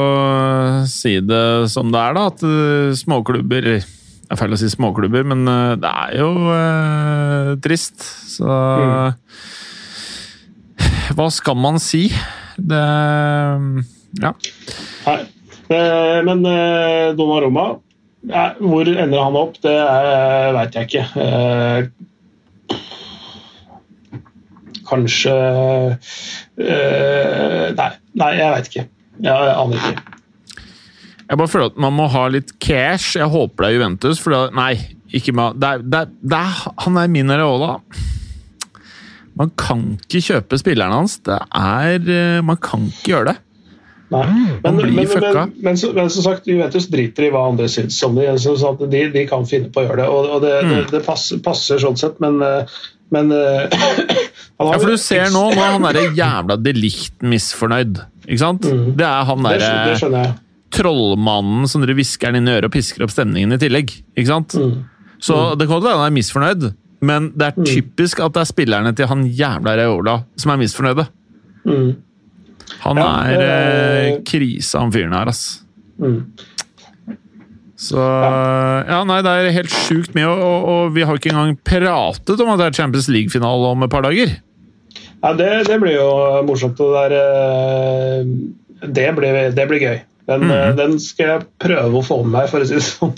si 0.93 1.15
det 1.25 1.45
som 1.73 1.89
det 1.89 2.03
er, 2.03 2.19
da. 2.19 2.27
At 2.29 2.43
uh, 2.45 2.93
småklubber 2.93 3.65
Det 3.65 4.29
er 4.29 4.37
feil 4.37 4.53
å 4.53 4.59
si 4.61 4.69
småklubber, 4.69 5.25
men 5.31 5.49
uh, 5.49 5.73
det 5.81 5.89
er 6.05 6.19
jo 6.21 6.29
trist. 7.65 8.05
Så 8.35 8.45
Hva 11.17 11.31
skal 11.33 11.57
man 11.57 11.81
si? 11.81 12.11
Det 12.61 12.85
Ja. 14.21 14.37
Nei. 15.09 15.21
Men 15.69 16.47
eh, 16.49 17.15
Donnarumma, 17.17 17.65
hvor 18.59 18.89
ender 18.89 19.21
han 19.21 19.37
opp, 19.37 19.59
det 19.61 19.75
uh, 19.77 20.53
veit 20.57 20.77
jeg 20.79 20.89
ikke. 20.89 21.05
Kanskje 24.89 25.35
eh, 26.59 27.67
Nei, 27.77 27.91
nei 28.21 28.31
jeg 28.39 28.53
veit 28.55 28.71
ikke. 28.71 28.87
Jeg 29.25 29.57
aner 29.57 29.81
ikke. 29.83 30.15
Jeg 31.29 31.37
bare 31.37 31.53
føler 31.53 31.73
at 31.73 31.81
man 31.85 31.93
må 31.93 32.07
ha 32.09 32.29
litt 32.33 32.55
cash. 32.63 33.17
Jeg 33.19 33.29
håper 33.29 33.65
det 33.65 33.71
er 33.71 33.77
Juventus. 33.77 34.21
For 34.23 34.33
det, 34.33 34.43
nei, 34.57 34.73
ikke 35.15 35.35
med, 35.37 35.59
det 35.61 35.75
det 35.93 36.07
det 36.33 36.45
han 36.85 37.01
er 37.01 37.11
min 37.13 37.35
areola. 37.35 37.77
Man 39.39 39.53
kan 39.61 39.85
ikke 40.01 40.25
kjøpe 40.25 40.59
spilleren 40.59 40.97
hans. 40.97 41.19
Det 41.27 41.37
er 41.55 42.09
eh, 42.11 42.41
Man 42.45 42.59
kan 42.63 42.89
ikke 42.89 43.13
gjøre 43.13 43.33
det. 43.33 43.37
Nei. 44.09 44.25
Men, 44.65 44.77
men, 44.81 44.95
men, 44.97 45.51
men, 45.61 45.77
som 45.79 46.23
sagt, 46.25 46.47
Juventus 46.49 46.87
driter 46.89 47.27
i 47.27 47.33
hva 47.35 47.43
andre 47.51 47.69
syns 47.69 47.99
om 48.07 48.17
det. 48.17 48.31
De, 48.89 49.03
de 49.13 49.25
kan 49.29 49.45
finne 49.49 49.69
på 49.73 49.83
å 49.83 49.85
gjøre 49.85 50.01
det, 50.01 50.09
og, 50.09 50.31
og 50.37 50.45
det, 50.47 50.55
Mm. 50.65 50.71
det, 50.73 50.85
det 50.95 51.03
passer, 51.05 51.43
passer 51.45 51.83
sånn 51.83 51.99
sett, 52.01 52.17
men, 52.25 52.41
eh, 52.43 52.79
men 53.15 53.33
eh, 53.33 53.69
Ja, 54.59 54.73
for 54.75 54.89
du 54.91 54.97
ser 54.99 55.29
nå, 55.31 55.45
nå 55.55 55.61
er 55.61 55.75
han 55.77 55.85
derre 55.87 56.09
jævla 56.17 56.57
delikt 56.59 57.21
misfornøyd. 57.23 58.01
Ikke 58.27 58.41
sant? 58.43 58.65
Mm. 58.67 58.89
Det 58.99 59.07
er 59.07 59.29
han 59.29 59.47
derre 59.47 60.25
trollmannen 60.75 61.69
som 61.71 61.81
dere 61.85 61.95
hvisker 61.97 62.37
inn 62.37 62.49
i 62.49 62.57
øret 62.59 62.69
og 62.69 62.75
pisker 62.75 63.05
opp 63.07 63.13
stemningen 63.15 63.55
i 63.57 63.61
tillegg. 63.61 63.93
Ikke 64.19 64.29
sant? 64.33 64.57
Mm. 64.59 64.83
Så 65.23 65.39
det 65.59 65.67
kan 65.69 65.79
godt 65.79 65.87
være 65.89 66.01
han 66.03 66.11
er 66.11 66.17
misfornøyd, 66.19 66.67
men 67.09 67.31
det 67.39 67.47
er 67.53 67.65
typisk 67.71 68.21
at 68.25 68.35
det 68.37 68.43
er 68.43 68.51
spillerne 68.51 68.93
til 68.99 69.09
han 69.11 69.25
jævla 69.27 69.77
Reola 69.81 70.19
som 70.39 70.53
er 70.55 70.61
misfornøyde. 70.65 71.07
Mm. 71.69 71.89
Han 72.85 73.01
Ja, 73.01 73.09
er 73.27 73.43
eh, 73.43 74.05
eh, 74.13 74.21
krise, 74.27 74.79
han 74.79 74.93
fyren 74.95 75.17
her, 75.17 75.31
ass. 75.33 75.63
Mm. 75.99 76.21
Så 77.79 77.99
Ja, 77.99 79.05
nei, 79.07 79.21
det 79.23 79.33
er 79.33 79.55
helt 79.55 79.71
sjukt 79.87 80.15
mye, 80.19 80.27
og, 80.27 80.67
og, 80.67 80.93
vi 80.97 81.07
har 81.07 81.19
ikke 81.19 81.31
engang 81.31 81.55
pratet 81.63 82.43
om 82.43 82.51
at 82.55 82.61
det 82.63 82.69
er 82.71 82.79
Champions 82.81 83.09
League-finale 83.13 83.73
om 83.75 83.87
et 83.87 83.93
par 83.93 84.07
dager. 84.07 84.35
Ja, 85.23 85.33
det, 85.35 85.49
det 85.67 85.79
blir 85.83 85.97
jo 85.99 86.11
morsomt. 86.47 86.79
Det 86.79 86.91
der 86.95 87.15
eh, 87.19 88.29
Det 88.87 89.09
blir, 89.17 89.39
det 89.55 89.67
blir 89.71 89.83
gøy. 89.83 89.99
Den, 90.29 90.45
eh, 90.53 90.73
den 90.77 90.99
skal 91.01 91.31
jeg 91.31 91.47
prøve 91.63 91.99
å 91.99 92.05
få 92.05 92.19
med 92.25 92.35
meg, 92.35 92.51
for 92.51 92.63
å 92.63 92.69
si 92.69 92.77
det 92.77 92.85
sånn. 92.85 93.15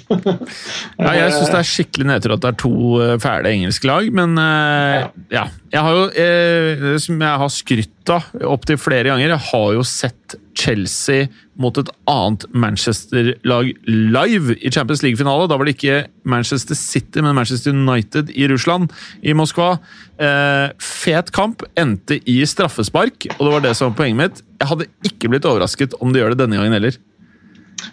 Ja, 1.00 1.16
jeg 1.16 1.32
syns 1.36 1.50
det 1.50 1.58
er 1.58 1.70
skikkelig 1.72 2.10
nedtur 2.12 2.36
at 2.36 2.44
det 2.44 2.52
er 2.52 2.60
to 2.60 2.74
eh, 3.02 3.16
fæle 3.20 3.52
engelske 3.52 3.90
lag, 3.90 4.12
men 4.16 4.36
ja. 4.40 5.08
ja. 5.34 5.48
Jeg 5.70 5.86
har 5.86 5.94
jo, 5.94 6.06
eh, 6.18 6.96
som 6.98 7.20
jeg 7.22 7.40
har 7.42 7.50
skrytt 7.54 8.10
av 8.10 8.26
opptil 8.42 8.78
flere 8.80 9.06
ganger. 9.06 9.36
Jeg 9.36 9.44
har 9.52 9.68
jo 9.76 9.84
sett 9.86 10.34
Chelsea 10.58 11.28
mot 11.60 11.76
et 11.78 11.90
annet 12.10 12.44
Manchester-lag 12.50 13.70
live 13.86 14.56
i 14.58 14.72
Champions 14.72 15.04
League-finale. 15.04 15.46
Da 15.46 15.58
var 15.60 15.68
det 15.68 15.76
ikke 15.76 16.08
Manchester 16.24 16.74
City, 16.74 17.22
men 17.22 17.36
Manchester 17.38 17.70
United 17.70 18.32
i 18.34 18.48
Russland, 18.50 18.90
i 19.22 19.32
Moskva. 19.36 19.76
Eh, 20.18 20.74
fet 20.82 21.30
kamp, 21.36 21.62
endte 21.78 22.18
i 22.26 22.40
straffespark, 22.42 23.30
og 23.38 23.44
det 23.44 23.54
var 23.54 23.64
det 23.68 23.76
som 23.78 23.92
var 23.92 24.00
poenget 24.02 24.18
mitt. 24.18 24.42
Jeg 24.58 24.72
hadde 24.72 24.90
ikke 25.06 25.30
blitt 25.30 25.46
overrasket 25.46 25.94
om 26.00 26.10
de 26.10 26.18
gjør 26.18 26.34
det 26.34 26.42
denne 26.42 26.58
gangen 26.58 26.74
heller. 26.80 26.98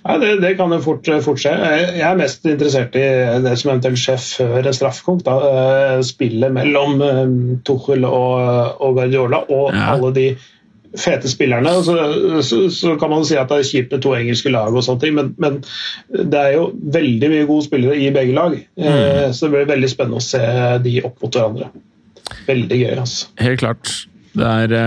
Ja, 0.04 0.18
det, 0.22 0.42
det, 0.42 0.54
kan 0.60 0.74
jo 0.74 0.80
fort, 0.84 1.08
fort, 1.24 1.40
skje. 1.42 1.54
Jeg 1.98 2.04
er 2.08 2.20
mest 2.20 2.46
interessert 2.48 2.96
i 2.98 3.06
det 3.44 3.56
som 3.60 3.72
eventuelt 3.74 4.02
skjer 4.02 4.20
før 4.20 4.70
en 4.70 4.76
straffekonk. 4.76 5.26
Eh, 5.28 5.98
spillet 6.08 6.54
mellom 6.56 7.02
eh, 7.04 7.24
Tuchel 7.68 8.08
og, 8.08 8.78
og 8.84 9.00
Guardiola 9.00 9.44
og 9.48 9.74
ja. 9.76 9.90
alle 9.96 10.14
de 10.16 10.28
fete 10.98 11.30
spillerne. 11.30 11.74
Så, 11.84 11.98
så, 12.42 12.62
så, 12.74 12.96
kan 13.00 13.12
man 13.14 13.26
si 13.28 13.38
at 13.40 13.52
det 13.52 13.62
er 13.62 13.70
kjipt 13.70 13.96
med 13.96 14.04
to 14.06 14.14
engelske 14.18 14.54
lag, 14.54 14.74
og 14.74 14.86
sånne 14.86 15.04
ting, 15.04 15.18
men, 15.18 15.34
men 15.42 15.60
det 16.08 16.40
er 16.42 16.56
jo 16.58 16.70
veldig 16.98 17.32
mye 17.34 17.50
gode 17.50 17.68
spillere 17.68 18.00
i 18.00 18.12
begge 18.16 18.38
lag. 18.38 18.56
Eh, 18.56 19.02
mm. 19.28 19.36
Så 19.36 19.48
det 19.48 19.56
blir 19.56 19.74
veldig 19.74 19.92
spennende 19.92 20.22
å 20.22 20.28
se 20.28 20.44
de 20.86 21.00
opp 21.08 21.20
mot 21.24 21.40
hverandre. 21.40 21.72
Veldig 22.48 22.80
gøy. 22.84 22.94
altså. 22.96 23.34
Helt 23.44 23.64
klart. 23.64 23.94
Det 24.38 24.46
er, 24.46 24.70
det 24.70 24.80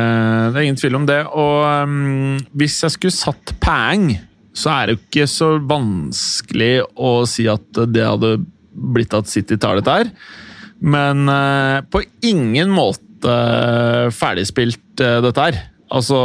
er 0.54 0.62
ingen 0.62 0.78
tvil 0.78 1.00
om 1.00 1.06
det. 1.08 1.24
Og 1.26 1.64
um, 1.66 2.36
hvis 2.54 2.76
jeg 2.84 2.94
skulle 2.94 3.16
satt 3.16 3.54
pang 3.62 4.12
så 4.56 4.72
er 4.74 4.86
det 4.86 4.94
jo 4.96 5.02
ikke 5.04 5.26
så 5.30 5.50
vanskelig 5.62 6.72
å 6.98 7.12
si 7.28 7.46
at 7.50 7.82
det 7.92 8.06
hadde 8.06 8.36
blitt 8.70 9.14
at 9.16 9.30
City 9.30 9.58
tar 9.60 9.78
dette 9.78 9.96
her. 10.00 10.10
Men 10.80 11.28
eh, 11.28 11.82
på 11.92 12.02
ingen 12.26 12.72
måte 12.72 13.34
ferdigspilt 14.16 15.02
eh, 15.04 15.20
dette 15.26 15.46
her. 15.46 15.60
Altså, 15.90 16.18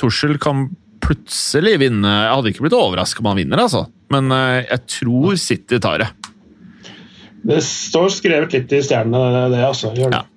Tussel 0.00 0.38
kan 0.42 0.68
plutselig 1.04 1.76
vinne 1.84 2.08
Jeg 2.08 2.30
hadde 2.32 2.50
ikke 2.50 2.64
blitt 2.64 2.74
overraska 2.74 3.22
om 3.22 3.28
han 3.30 3.38
vinner, 3.38 3.62
altså. 3.62 3.84
Men 4.12 4.32
eh, 4.34 4.64
jeg 4.66 4.84
tror 4.98 5.36
City 5.40 5.80
tar 5.82 6.02
det. 6.02 6.12
Det 7.46 7.60
står 7.62 8.08
skrevet 8.10 8.56
litt 8.56 8.72
i 8.74 8.82
stjernene, 8.82 9.46
det, 9.52 9.62
altså. 9.62 9.92
Gjør 9.94 10.16
det. 10.16 10.24
Ja. 10.24 10.35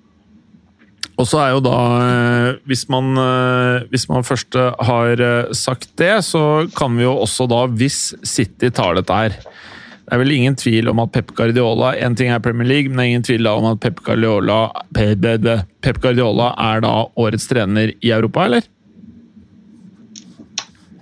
Og 1.20 1.28
så 1.28 1.40
er 1.42 1.50
jo 1.52 1.60
da 1.64 1.76
eh, 2.00 2.58
hvis 2.70 2.86
man, 2.92 3.12
eh, 3.20 3.86
hvis 3.92 4.06
man 4.08 4.24
først 4.24 4.56
eh, 4.56 4.84
har 4.88 5.20
sagt 5.56 5.92
det, 6.00 6.14
så 6.24 6.64
kan 6.76 6.96
vi 6.96 7.04
jo 7.04 7.12
også 7.26 7.48
da, 7.50 7.66
hvis 7.68 8.14
City 8.26 8.70
tar 8.72 8.96
dette 8.96 9.18
her 9.18 9.36
Det 9.36 10.16
er 10.16 10.22
vel 10.22 10.32
ingen 10.34 10.56
tvil 10.58 10.88
om 10.92 11.02
at 11.04 11.12
Pep 11.12 11.34
Guardiola 11.36 11.92
En 12.00 12.16
ting 12.16 12.32
er 12.32 12.42
Premier 12.42 12.68
League, 12.68 12.88
men 12.88 12.96
det 12.96 13.04
er 13.04 13.12
ingen 13.12 13.28
tvil 13.28 13.50
om 13.52 13.68
at 13.74 13.82
Pep 13.84 14.00
Guardiola, 14.06 14.62
Pep 14.96 16.00
Guardiola 16.00 16.54
er 16.70 16.84
da 16.86 16.96
årets 17.20 17.48
trener 17.50 17.92
i 18.00 18.14
Europa, 18.14 18.48
eller? 18.48 18.68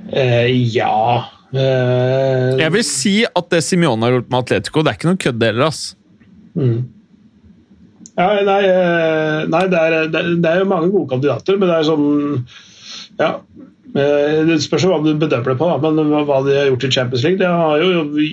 Uh, 0.09 0.49
ja 0.49 1.29
uh... 1.53 2.57
Jeg 2.57 2.73
vil 2.73 2.87
si 2.87 3.17
at 3.29 3.51
det 3.53 3.61
Simione 3.67 4.07
har 4.07 4.19
gjort 4.19 4.31
med 4.33 4.39
Atletico, 4.41 4.83
det 4.83 4.91
er 4.91 4.99
ikke 4.99 5.11
noe 5.13 5.21
kødd 5.21 5.45
heller, 5.45 5.69
ass. 5.69 5.83
Mm. 6.57 6.98
Ja, 8.19 8.33
nei, 8.43 8.63
eh, 8.67 9.45
nei 9.47 9.65
det, 9.71 9.79
er, 9.79 10.09
det, 10.11 10.43
er, 10.43 10.63
jo 10.63 10.71
mange 10.71 10.91
gode 10.91 11.13
kandidater, 11.13 11.59
men 11.59 11.71
det 11.71 11.77
er 11.77 11.87
sånn 11.87 12.09
Ja. 13.21 13.31
Eh, 13.95 14.41
det 14.49 14.59
spørs 14.65 14.85
hva 14.91 14.99
du 15.05 15.13
bedømmer 15.15 15.55
det 15.55 15.59
på, 15.61 15.69
da, 15.71 15.93
men 15.95 16.11
hva 16.27 16.41
de 16.47 16.57
har 16.57 16.69
gjort 16.73 16.89
i 16.89 16.93
Champions 16.97 17.25
League. 17.25 17.39
De 17.41 17.47
har 17.47 17.79
jo 17.81 18.27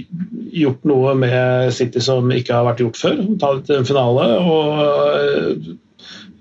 gjort 0.56 0.90
noe 0.90 1.14
med 1.22 1.72
City 1.78 2.02
som 2.04 2.34
ikke 2.34 2.58
har 2.58 2.68
vært 2.68 2.82
gjort 2.82 3.00
før. 3.00 3.22
Ta 3.42 3.54
det 3.56 3.66
til 3.70 3.80
en 3.80 3.88
finale 3.88 4.28
og 4.42 4.84
eh, 5.22 5.72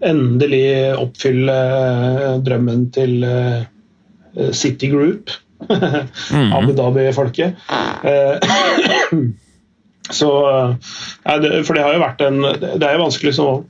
endelig 0.08 0.66
oppfylle 1.00 1.58
drømmen 2.44 2.88
til 2.96 3.14
City 4.56 4.90
Group. 4.92 5.30
mm. 5.68 6.50
Abu 6.52 6.74
Dhabi-folket. 6.76 7.56
Så, 10.14 10.30
for 11.24 11.74
det 11.74 11.82
har 11.84 11.96
jo 11.96 12.02
vært 12.04 12.22
en 12.22 12.40
Det 12.44 12.86
er 12.86 12.94
jo 12.94 13.04
vanskelig 13.06 13.34
som 13.36 13.64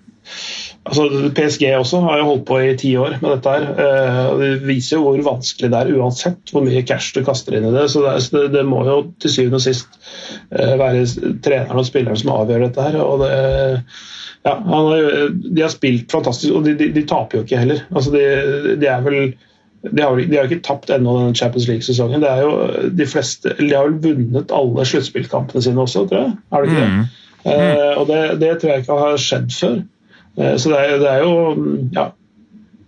altså 0.84 1.30
PSG 1.36 1.66
også 1.78 2.00
har 2.04 2.20
jo 2.20 2.26
holdt 2.28 2.44
på 2.48 2.58
i 2.60 2.72
ti 2.80 2.90
år 3.00 3.16
med 3.20 3.30
dette. 3.34 3.52
her, 3.54 3.66
eh, 3.84 4.26
og 4.32 4.40
Det 4.40 4.50
viser 4.68 4.96
jo 4.96 5.04
hvor 5.04 5.22
vanskelig 5.30 5.70
det 5.72 5.80
er, 5.80 5.92
uansett 5.98 6.52
hvor 6.52 6.64
mye 6.64 6.84
cash 6.86 7.14
du 7.16 7.22
kaster 7.24 7.56
inn 7.56 7.68
i 7.68 7.72
det. 7.74 7.86
Så 7.92 8.04
det, 8.04 8.16
så 8.24 8.36
det, 8.36 8.52
det 8.58 8.66
må 8.68 8.84
jo 8.88 8.98
til 9.20 9.32
syvende 9.32 9.60
og 9.60 9.64
sist 9.64 9.88
eh, 10.50 10.76
være 10.80 11.06
treneren 11.44 11.80
og 11.80 11.88
spilleren 11.88 12.20
som 12.20 12.34
avgjør 12.36 12.66
dette. 12.66 12.88
her, 12.88 13.00
og 13.00 13.24
det, 13.24 13.32
ja, 14.44 14.54
har, 14.60 15.08
De 15.32 15.64
har 15.64 15.72
spilt 15.72 16.12
fantastisk, 16.12 16.52
og 16.52 16.68
de, 16.68 16.76
de, 16.80 16.92
de 16.92 17.08
taper 17.08 17.40
jo 17.40 17.46
ikke 17.46 17.64
heller. 17.64 17.84
altså 17.94 18.12
de, 18.12 18.24
de 18.80 18.90
er 18.92 19.04
vel 19.04 19.34
de 19.90 20.02
har, 20.02 20.16
de 20.16 20.36
har 20.36 20.48
ikke 20.48 20.64
tapt 20.64 20.90
ennå 20.94 21.18
denne 21.18 21.36
Champions 21.36 21.66
League-sesongen. 21.68 22.22
Det 22.24 22.30
er 22.30 22.42
jo 22.44 22.90
De 22.96 23.06
fleste, 23.08 23.52
de 23.58 23.70
har 23.74 23.88
vel 23.90 24.00
vunnet 24.04 24.54
alle 24.54 24.86
sluttspillkampene 24.88 25.64
sine 25.64 25.84
også, 25.84 26.06
tror 26.08 26.22
jeg. 26.22 26.34
Har 26.54 26.64
de 26.64 26.72
ikke 26.72 26.80
det? 26.80 26.90
Mm. 26.94 27.04
Uh, 27.44 27.92
og 28.00 28.06
det, 28.08 28.20
det, 28.40 28.52
tror 28.60 28.70
jeg 28.72 28.84
ikke 28.84 29.00
har 29.02 29.18
skjedd 29.20 29.50
før. 29.52 29.80
Eh, 30.34 30.54
så 30.58 30.70
det 30.72 30.78
er, 30.80 30.94
det 30.98 31.10
er, 31.10 31.24
jo 31.24 31.88
Ja. 31.94 32.10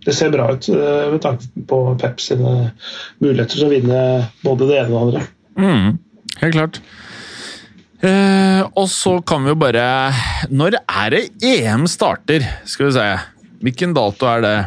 Det 0.07 0.13
ser 0.15 0.31
bra 0.31 0.45
ut 0.55 0.69
eh, 0.71 1.09
med 1.11 1.19
tanke 1.19 1.63
på 1.67 1.77
Pep 1.99 2.21
sine 2.23 2.71
muligheter 3.19 3.57
til 3.57 3.65
å 3.65 3.71
vinne 3.71 4.01
både 4.39 4.69
det 4.69 4.77
ene 4.79 4.95
og 4.95 5.11
det 5.11 5.19
andre. 5.19 5.23
Mm. 5.59 5.97
Helt 6.41 6.55
klart. 6.55 6.79
og 8.77 8.85
så 8.93 9.15
kan 9.25 9.41
vi 9.43 9.49
jo 9.49 9.57
bare 9.57 10.13
Når 10.53 10.77
er 10.77 11.09
det 11.09 11.21
EM 11.43 11.87
starter? 11.89 12.45
Skal 12.63 12.87
vi 12.87 12.93
se. 12.95 13.07
Hvilken 13.65 13.95
dato 13.97 14.29
er 14.29 14.45
det? 14.45 14.57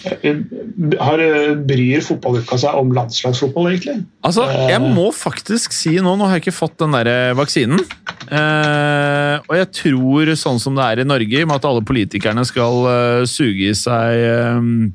Har, 0.00 1.20
eh, 1.20 1.54
bryr 1.54 2.00
fotballuka 2.04 2.56
seg 2.60 2.76
om 2.78 2.92
landslagsfotball, 2.96 3.68
egentlig? 3.72 3.98
Altså, 4.24 4.46
Jeg 4.48 4.80
eh. 4.80 4.94
må 4.94 5.10
faktisk 5.12 5.74
si 5.76 5.96
nå 6.00 6.14
Nå 6.16 6.28
har 6.28 6.38
jeg 6.38 6.46
ikke 6.46 6.56
fått 6.56 6.78
den 6.80 6.96
der 6.96 7.10
eh, 7.10 7.34
vaksinen. 7.36 7.82
Eh, 8.30 9.36
og 9.44 9.54
jeg 9.58 9.68
tror, 9.76 10.32
sånn 10.40 10.60
som 10.62 10.78
det 10.78 10.86
er 10.86 11.02
i 11.02 11.08
Norge, 11.08 11.44
med 11.44 11.56
at 11.58 11.68
alle 11.68 11.84
politikerne 11.84 12.44
skal 12.48 12.80
uh, 12.86 13.28
suge 13.28 13.70
i 13.70 13.76
seg 13.76 14.56
um, 14.56 14.90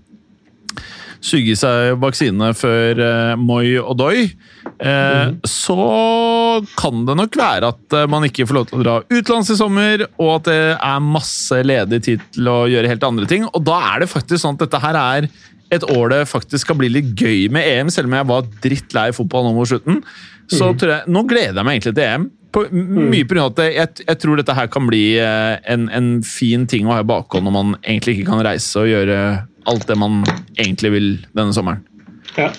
suge 1.25 1.53
i 1.53 1.57
seg 1.59 1.95
vaksinene 2.01 2.53
før 2.57 3.01
uh, 3.01 3.33
Moi 3.39 3.75
og 3.81 3.95
Doi, 3.99 4.29
uh, 4.79 5.31
mm. 5.31 5.39
så 5.49 5.77
kan 6.77 7.03
det 7.07 7.15
nok 7.19 7.38
være 7.39 7.71
at 7.73 7.95
uh, 7.95 8.05
man 8.11 8.27
ikke 8.27 8.47
får 8.47 8.57
lov 8.57 8.69
til 8.69 8.79
å 8.79 8.83
dra 8.83 8.95
utenlands 9.09 9.51
i 9.53 9.57
sommer, 9.59 10.05
og 10.19 10.31
at 10.38 10.47
det 10.49 10.61
er 10.75 11.03
masse 11.03 11.59
ledig 11.65 12.01
tid 12.07 12.23
til 12.35 12.51
å 12.51 12.61
gjøre 12.71 12.91
helt 12.91 13.07
andre 13.07 13.27
ting. 13.29 13.47
Og 13.51 13.65
da 13.67 13.81
er 13.93 14.03
det 14.03 14.11
faktisk 14.11 14.43
sånn 14.43 14.57
at 14.59 14.65
dette 14.65 14.81
her 14.83 14.99
er 15.01 15.29
et 15.73 15.85
år 15.89 16.11
det 16.13 16.21
faktisk 16.29 16.67
skal 16.67 16.77
bli 16.79 16.91
litt 16.93 17.13
gøy 17.17 17.47
med 17.53 17.67
EM, 17.67 17.91
selv 17.93 18.11
om 18.11 18.17
jeg 18.19 18.29
var 18.29 18.49
drittlei 18.63 19.09
fotball 19.17 19.47
nå 19.47 19.55
mot 19.57 19.69
slutten. 19.69 20.03
Så 20.51 20.71
mm. 20.71 20.83
jeg, 20.85 21.01
nå 21.09 21.25
gleder 21.29 21.59
jeg 21.59 21.67
meg 21.67 21.79
egentlig 21.79 21.95
til 21.97 22.05
EM. 22.05 22.27
På, 22.55 22.61
mye 22.71 23.25
pga. 23.27 23.49
at 23.49 23.63
jeg, 23.65 23.89
jeg, 24.05 24.19
tror 24.21 24.39
dette 24.39 24.53
her 24.55 24.69
kan 24.71 24.85
bli 24.88 25.17
en, 25.19 25.89
en 25.91 26.13
fin 26.23 26.63
ting 26.71 26.88
å 26.88 26.93
ha 26.95 27.01
i 27.03 27.09
bakhånd 27.09 27.43
når 27.43 27.55
man 27.57 27.73
egentlig 27.81 28.15
ikke 28.15 28.29
kan 28.29 28.45
reise 28.47 28.79
og 28.79 28.88
gjøre 28.88 29.17
alt 29.65 29.89
det 29.89 29.97
man 29.99 30.21
egentlig 30.55 30.93
vil 30.93 31.09
denne 31.35 31.55
sommeren. 31.57 31.83
Ja. 32.35 32.49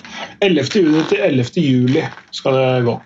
11. 0.41 0.81
juni 0.81 1.03
til 1.09 1.21
11. 1.21 1.61
juli 1.61 2.03
skal 2.33 2.57
det 2.57 2.67
gå. 2.87 2.97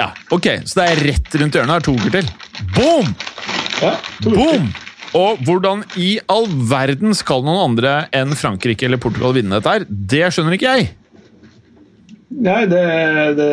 Ja, 0.00 0.10
ok, 0.32 0.46
Så 0.64 0.80
det 0.80 0.86
er 0.86 1.02
rett 1.10 1.34
rundt 1.40 1.56
hjørnet. 1.56 1.74
Har 1.74 1.84
to 1.84 1.96
uker 1.96 2.14
til. 2.18 2.30
Boom! 2.76 3.10
Ja, 3.80 3.96
to 4.24 4.32
Boom! 4.32 4.70
Og 5.16 5.40
hvordan 5.42 5.82
i 5.98 6.14
all 6.30 6.46
verden 6.70 7.16
skal 7.18 7.42
noen 7.42 7.72
andre 7.72 7.94
enn 8.14 8.36
Frankrike 8.38 8.86
eller 8.86 9.00
Portugal 9.02 9.34
vinne 9.34 9.58
dette 9.58 9.72
her? 9.74 9.86
Det 9.88 10.28
skjønner 10.30 10.54
ikke 10.54 10.74
jeg. 10.76 10.90
Nei, 12.30 12.60
det, 12.70 12.80
det 13.40 13.48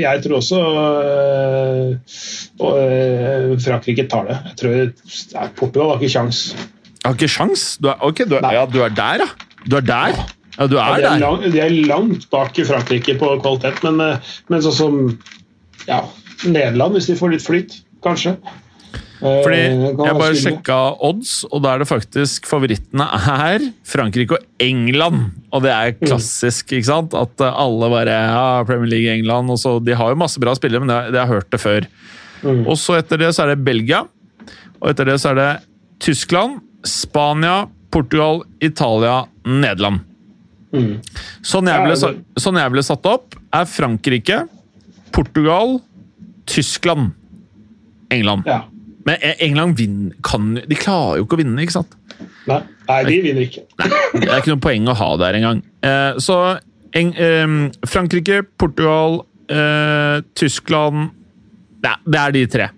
Jeg 0.00 0.22
tror 0.24 0.40
også 0.40 0.58
øh, 2.58 3.54
Frankrike 3.62 4.08
tar 4.10 4.26
det. 4.26 4.38
Jeg 4.50 4.56
tror 4.58 5.52
Portugal 5.60 5.92
har 5.92 6.02
ikke 6.02 6.14
kjangs. 6.16 6.40
Har 7.04 7.14
ikke 7.14 7.30
sjans? 7.30 7.76
Du 7.78 7.92
er, 7.92 8.00
ok, 8.02 8.24
du 8.26 8.34
er, 8.40 8.48
ja, 8.58 8.64
du 8.66 8.80
er 8.82 8.90
der, 8.96 9.22
ja. 9.22 9.28
Du 9.70 9.78
er 9.78 9.86
der? 9.86 10.18
Ja, 10.18 10.26
du 10.58 10.76
er, 10.78 10.98
ja, 10.98 10.98
de, 10.98 11.06
er 11.08 11.22
lang, 11.22 11.46
de 11.50 11.62
er 11.62 11.78
langt 11.88 12.28
bak 12.30 12.58
i 12.58 12.66
Frankrike 12.66 13.16
på 13.18 13.30
kvalitet, 13.42 13.80
men, 13.86 14.02
eh, 14.02 14.34
men 14.52 14.62
sånn 14.62 14.76
som 14.76 15.00
ja, 15.88 16.04
Nederland, 16.44 16.94
hvis 16.94 17.10
de 17.10 17.18
får 17.18 17.34
litt 17.34 17.44
flyt, 17.44 17.80
kanskje. 18.04 18.36
Fordi 19.24 19.58
eh, 19.58 19.84
Jeg 19.88 20.16
bare 20.18 20.36
sjekka 20.36 20.78
odds, 21.06 21.32
og 21.48 21.62
da 21.64 21.74
er 21.74 21.82
det 21.82 21.88
faktisk 21.88 22.48
favorittene 22.48 23.06
her 23.24 23.62
Frankrike 23.88 24.36
og 24.36 24.62
England. 24.62 25.30
Og 25.54 25.64
det 25.64 25.72
er 25.72 25.94
mm. 25.94 26.02
klassisk, 26.04 26.74
ikke 26.74 26.90
sant? 26.90 27.16
At 27.18 27.44
alle 27.48 27.90
bare 27.92 28.14
ja, 28.14 28.46
Premier 28.68 28.90
League 28.90 29.18
England. 29.18 29.50
og 29.50 29.60
så, 29.60 29.78
De 29.80 29.96
har 29.96 30.12
jo 30.12 30.20
masse 30.20 30.42
bra 30.42 30.54
spillere, 30.58 30.84
men 30.84 30.92
det, 31.14 31.20
har 31.20 31.30
hørt 31.30 31.50
det 31.54 31.62
før. 31.62 31.88
Mm. 32.44 32.66
Og 32.66 32.76
så 32.80 32.98
etter 33.00 33.22
det 33.22 33.32
så 33.34 33.46
er 33.46 33.54
det 33.54 33.64
Belgia. 33.66 34.04
Og 34.82 34.90
etter 34.92 35.08
det 35.08 35.20
så 35.22 35.32
er 35.32 35.40
det 35.40 35.50
Tyskland, 36.04 36.60
Spania, 36.84 37.64
Portugal, 37.94 38.42
Italia, 38.60 39.22
Nederland. 39.46 40.04
Mm. 40.74 40.94
Sånn, 41.46 41.68
jeg 41.70 41.86
ble, 41.86 42.12
sånn 42.42 42.58
jeg 42.58 42.72
ble 42.74 42.82
satt 42.82 43.06
opp, 43.06 43.36
er 43.54 43.66
Frankrike, 43.70 44.40
Portugal, 45.14 45.76
Tyskland, 46.50 47.12
England. 48.10 48.44
Ja. 48.50 48.64
Men 49.06 49.20
E- 49.20 49.36
England 49.44 49.76
vinner, 49.78 50.14
kan, 50.24 50.54
de 50.56 50.76
klarer 50.80 51.20
jo 51.20 51.26
ikke 51.26 51.36
å 51.36 51.42
vinne, 51.42 51.60
ikke 51.62 51.76
sant? 51.76 51.94
Nei, 52.48 52.60
nei, 52.88 52.98
de 53.08 53.18
vinner 53.24 53.44
ikke. 53.46 53.64
Det 54.14 54.28
er 54.28 54.38
ikke 54.40 54.54
noe 54.54 54.62
poeng 54.64 54.88
å 54.88 54.94
ha 54.96 55.10
der 55.20 55.38
engang. 55.38 55.62
Eh, 55.84 56.20
så 56.24 56.38
eng, 56.96 57.12
eh, 57.16 57.54
Frankrike, 57.86 58.42
Portugal, 58.58 59.22
eh, 59.48 60.22
Tyskland 60.34 61.10
nei, 61.84 61.96
Det 62.08 62.20
er 62.20 62.32
de 62.32 62.46
tre. 62.48 62.68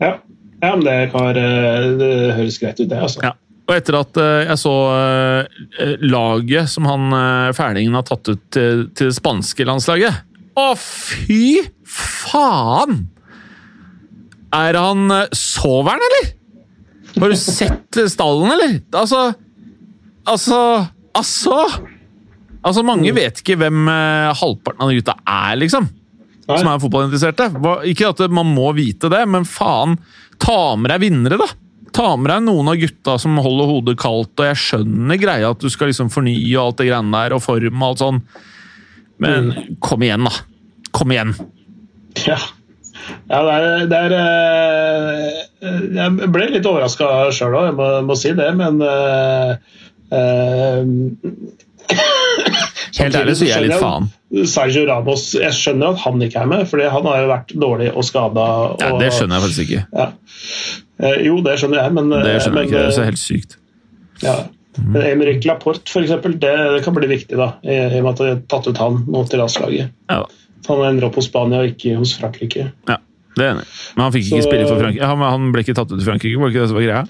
Ja, 0.00 0.14
ja 0.62 0.74
men 0.76 0.84
det, 0.84 0.96
kan 1.12 1.32
det 1.34 2.34
høres 2.36 2.58
greit 2.60 2.80
ut, 2.80 2.88
det. 2.88 2.98
altså. 3.00 3.22
Ja. 3.24 3.32
Og 3.70 3.76
etter 3.76 4.00
at 4.00 4.18
eh, 4.18 4.48
jeg 4.48 4.58
så 4.58 4.74
eh, 4.98 5.94
laget 6.02 6.72
som 6.72 6.88
han 6.90 7.14
Fælingen 7.54 7.94
har 7.94 8.06
tatt 8.08 8.32
ut 8.32 8.42
til, 8.50 8.88
til 8.98 9.12
det 9.12 9.16
spanske 9.16 9.66
landslaget 9.68 10.26
Å, 10.58 10.72
fy 10.74 11.60
faen! 11.86 13.04
Er 14.50 14.74
han 14.74 15.06
soveren, 15.36 16.02
eller? 16.02 16.32
Har 17.20 17.32
du 17.32 17.38
sett 17.38 18.00
eh, 18.00 18.10
stallen, 18.10 18.50
eller? 18.56 18.76
Altså 18.96 19.30
Altså 20.28 20.58
Altså! 21.16 21.56
Altså, 22.60 22.82
Mange 22.84 23.10
vet 23.16 23.40
ikke 23.40 23.56
hvem 23.58 23.88
eh, 23.88 24.30
halvparten 24.36 24.84
av 24.84 24.90
de 24.90 24.98
gutta 24.98 25.14
er, 25.24 25.54
liksom. 25.62 25.86
Nei. 26.44 26.58
Som 26.60 26.68
er 26.68 26.82
fotballinteresserte. 26.82 27.46
Ikke 27.88 28.10
at 28.12 28.20
man 28.34 28.50
må 28.52 28.68
vite 28.76 29.08
det, 29.12 29.22
men 29.30 29.46
faen, 29.48 29.96
ta 30.42 30.76
med 30.76 30.92
deg 30.92 31.02
vinnere, 31.06 31.38
da! 31.40 31.48
Ta 31.96 32.12
med 32.16 32.30
deg 32.30 32.44
noen 32.46 32.70
av 32.70 32.78
gutta 32.78 33.16
som 33.20 33.38
holder 33.42 33.70
hodet 33.70 33.96
kaldt, 34.00 34.34
og 34.38 34.46
jeg 34.46 34.60
skjønner 34.62 35.18
greia 35.20 35.50
at 35.50 35.62
du 35.62 35.68
skal 35.72 35.90
liksom 35.90 36.12
fornye 36.12 36.54
og 36.54 36.62
alt 36.68 36.80
det 36.82 36.88
greiene 36.90 37.16
der, 37.16 37.34
og 37.36 37.44
form 37.44 37.82
og 37.82 37.88
alt 37.88 38.04
sånn, 38.04 38.22
men 39.20 39.50
kom 39.84 40.06
igjen, 40.06 40.28
da! 40.28 40.32
Kom 40.96 41.12
igjen! 41.14 41.34
Ja. 42.26 42.38
Ja, 43.30 43.40
det 43.46 43.52
er, 43.54 43.86
det 43.90 43.98
er 43.98 44.12
eh, 44.14 45.36
Jeg 45.96 46.30
ble 46.34 46.48
litt 46.52 46.66
overraska 46.68 47.30
sjøl 47.34 47.56
òg, 47.56 47.70
jeg 47.70 47.76
må, 47.78 47.88
må 48.06 48.16
si 48.18 48.32
det, 48.36 48.48
men 48.58 48.80
uh, 48.84 49.56
Helt 53.00 53.16
ærlig 53.16 53.36
så 53.38 53.46
gir 53.46 53.54
jeg 53.54 53.66
litt 53.68 53.80
faen. 53.80 54.10
Sergio 54.46 54.84
Ramos, 54.86 55.30
jeg 55.38 55.54
skjønner 55.56 55.94
at 55.94 56.02
han 56.04 56.22
ikke 56.22 56.42
er 56.42 56.50
med, 56.50 56.66
for 56.70 56.82
han 56.82 57.08
har 57.08 57.22
jo 57.22 57.30
vært 57.30 57.54
dårlig 57.64 57.88
og 57.90 58.06
skada. 58.06 58.46
Ja, 58.82 58.90
det 59.00 59.10
skjønner 59.16 59.38
jeg 59.38 59.46
faktisk 59.46 59.62
ikke. 59.66 59.82
Ja. 59.96 60.06
Eh, 61.02 61.22
Jo, 61.26 61.40
det 61.40 61.58
skjønner 61.60 61.82
jeg, 61.82 61.92
men 61.96 62.10
Det 62.10 62.36
skjønner 62.42 62.62
jeg 62.64 62.68
ikke, 62.70 62.78
det 62.78 62.86
er 62.86 62.96
så 62.98 63.04
helt 63.08 63.18
sykt. 63.22 63.56
ja. 64.22 64.38
Men 64.80 65.02
Emerick 65.02 65.44
Laporte, 65.44 65.82
eksempel, 65.98 66.36
det, 66.38 66.50
det 66.76 66.84
kan 66.84 66.94
bli 66.94 67.08
viktig, 67.10 67.36
da, 67.36 67.48
i 67.66 67.74
i 67.74 67.98
og 67.98 68.04
med 68.04 68.12
at 68.12 68.20
de 68.20 68.26
har 68.28 68.36
tatt 68.48 68.68
ut 68.70 68.78
han 68.78 69.00
nå 69.10 69.24
til 69.28 69.40
landslaget. 69.42 69.90
Ja, 70.08 70.20
Han 70.68 70.82
ender 70.86 71.08
opp 71.08 71.16
hos 71.18 71.26
Spania 71.26 71.58
og 71.64 71.72
ikke 71.72 71.96
hos 71.98 72.12
Frankrike. 72.20 72.70
ja 72.88 72.96
det 73.36 73.44
er 73.46 73.50
enig. 73.54 73.66
Men 73.96 74.02
han 74.04 74.12
fikk 74.12 74.24
ikke 74.30 74.42
Så- 74.42 74.48
spille 74.48 74.66
for 74.68 74.78
Frankrike. 74.80 75.06
Han, 75.06 75.18
han 75.18 75.52
ble 75.52 75.62
ikke 75.64 75.74
tatt 75.74 75.90
ut 75.92 76.00
i 76.00 76.04
Frankrike, 76.04 76.38
var 76.38 76.48
det 76.48 76.54
ikke 76.54 76.62
det 76.62 76.68
som 76.70 76.76
var 76.78 76.86
greia? 76.86 77.02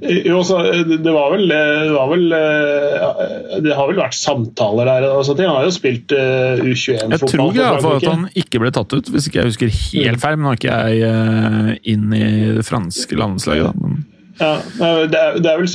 Jo, 0.00 0.38
så 0.44 0.60
det 0.88 1.12
var 1.12 1.32
vel 1.34 1.48
Det, 1.50 1.92
var 1.92 2.06
vel, 2.08 2.32
eh, 2.32 3.56
det 3.60 3.74
har 3.76 3.88
vel 3.90 3.98
vært 4.00 4.16
samtaler 4.16 4.88
der. 4.88 5.08
Altså, 5.10 5.34
de 5.36 5.48
har 5.48 5.66
jo 5.66 5.72
spilt 5.74 6.14
uh, 6.16 6.62
U21-fotball. 6.62 7.12
Jeg 7.12 7.32
tror 7.34 7.52
greia 7.56 7.82
for 7.82 7.98
at 7.98 8.06
han 8.08 8.24
ikke 8.42 8.62
ble 8.62 8.72
tatt 8.76 8.94
ut, 8.96 9.10
hvis 9.12 9.28
ikke 9.28 9.42
jeg 9.42 9.50
husker 9.50 9.74
helt 9.74 10.22
feil. 10.22 10.38
Men 10.38 10.46
nå 10.46 10.54
er 10.54 10.60
ikke 10.60 10.78
jeg 10.78 11.10
uh, 11.10 11.74
inn 11.92 12.16
i 12.16 12.30
det 12.60 12.64
franske 12.68 13.20
landslaget, 13.20 13.68
da. 13.68 13.84
Men 13.84 14.00
Ja, 14.40 14.54
det, 14.80 15.20
er, 15.20 15.36
det, 15.36 15.52
er 15.52 15.60
vel, 15.60 15.70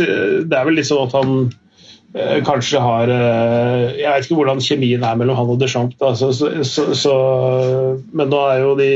det 0.49 0.57
er 0.57 0.67
vel 0.71 0.83
sånn 0.89 1.05
at 1.05 1.15
han 1.19 1.33
uh, 1.45 2.39
kanskje 2.47 2.81
har 2.81 3.11
eh, 3.11 3.95
Jeg 3.99 4.09
vet 4.09 4.27
ikke 4.27 4.39
hvordan 4.39 4.63
kjemien 4.63 5.05
er 5.05 5.17
mellom 5.19 5.37
han 5.37 5.53
og 5.53 5.61
Deschamps, 5.61 5.99
da, 6.01 6.15
så, 6.17 6.31
så, 6.33 6.49
så, 6.65 6.87
så, 6.97 7.15
men 8.15 8.31
nå 8.31 8.41
er 8.49 8.63
jo 8.63 8.73
de 8.79 8.91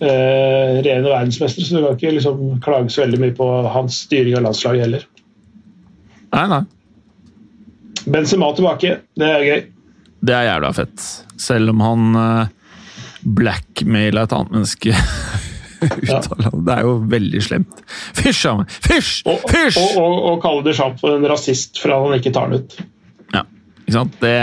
eh, 0.00 0.78
regjerende 0.78 1.10
verdensmestere, 1.10 1.66
så 1.66 1.76
du 1.76 1.84
kan 1.86 1.98
ikke 1.98 2.14
liksom 2.18 2.44
klage 2.64 2.92
så 2.94 3.04
veldig 3.04 3.20
mye 3.22 3.36
på 3.36 3.48
hans 3.74 4.02
styring 4.06 4.38
av 4.38 4.46
landslaget 4.48 4.86
heller. 4.86 5.06
nei, 6.32 6.46
nei. 6.56 6.62
Benzema 8.02 8.48
tilbake, 8.56 8.96
det 9.18 9.28
er 9.28 9.46
gøy. 9.46 9.60
Det 10.22 10.34
er 10.34 10.48
jævla 10.48 10.72
fett. 10.74 11.04
Selv 11.38 11.70
om 11.70 11.82
han 11.82 12.16
uh, 12.18 12.50
blackmaila 13.22 14.24
et 14.26 14.34
annet 14.34 14.54
menneske 14.56 14.94
ja. 16.10 16.18
Det 16.52 16.74
er 16.74 16.84
jo 16.86 16.96
veldig 17.10 17.42
slemt. 17.42 17.82
Fysj! 18.18 18.46
Fysj! 18.86 19.22
Og, 19.30 19.42
Fysj! 19.50 19.78
og, 19.80 19.96
og, 19.98 20.16
og 20.30 20.42
kalle 20.44 20.64
Deschamps 20.66 21.02
en 21.06 21.26
rasist 21.30 21.80
for 21.82 21.94
at 21.94 22.06
han 22.06 22.18
ikke 22.20 22.34
tar 22.34 22.50
den 22.50 22.62
ut. 22.62 22.76
Ja, 23.34 23.42
ikke 23.82 23.96
sant? 23.96 24.18
Det 24.22 24.34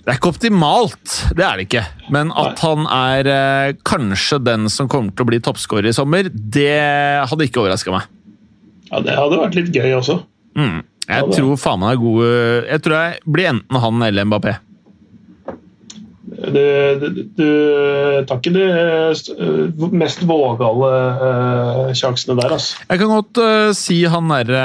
det 0.00 0.08
er 0.08 0.16
ikke 0.16 0.30
optimalt, 0.32 1.16
det 1.36 1.44
er 1.44 1.58
det 1.58 1.66
ikke. 1.68 1.82
Men 2.14 2.30
at 2.40 2.62
han 2.64 2.86
er 2.88 3.28
eh, 3.28 3.74
kanskje 3.86 4.40
den 4.42 4.70
som 4.72 4.88
kommer 4.90 5.12
til 5.12 5.26
å 5.26 5.28
bli 5.28 5.40
toppskårer 5.44 5.90
i 5.90 5.96
sommer, 5.96 6.30
det 6.32 6.72
hadde 7.28 7.46
ikke 7.46 7.60
overraska 7.64 7.92
meg. 7.94 8.08
Ja, 8.90 9.02
Det 9.04 9.18
hadde 9.18 9.42
vært 9.42 9.58
litt 9.60 9.76
gøy 9.76 9.92
også. 9.98 10.22
Mm. 10.58 10.80
Jeg 11.04 11.24
hadde. 11.24 11.36
tror 11.36 11.58
faen 11.58 11.80
meg 11.82 11.94
er 11.94 12.00
god 12.00 12.24
Jeg 12.68 12.82
tror 12.84 12.94
jeg 12.96 13.20
blir 13.34 13.48
enten 13.50 13.78
han 13.82 14.02
eller 14.06 14.26
Mbappé. 14.30 14.56
Du, 16.30 16.60
du, 17.00 17.08
du 17.36 17.48
tar 18.28 18.38
ikke 18.38 18.52
de 18.54 18.64
eh, 18.64 19.88
mest 19.92 20.22
vågale 20.28 20.90
uh, 21.20 21.90
sjansene 21.96 22.36
der, 22.38 22.54
altså. 22.56 22.78
Jeg 22.86 23.02
kan 23.02 23.12
godt 23.12 23.40
uh, 23.42 23.72
si 23.76 23.98
han 24.08 24.30
derre 24.30 24.62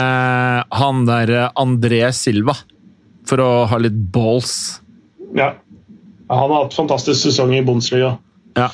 Han 0.79 1.03
derre 1.09 1.49
André 1.59 2.05
Silva, 2.15 2.55
for 3.27 3.43
å 3.43 3.49
ha 3.71 3.81
litt 3.81 3.97
balls. 4.13 4.84
Ja. 5.35 5.53
Han 6.31 6.49
har 6.49 6.63
hatt 6.63 6.73
fantastisk 6.73 7.27
sesong 7.27 7.53
i 7.55 7.61
Bundesliga. 7.65 8.15
Ja. 8.57 8.69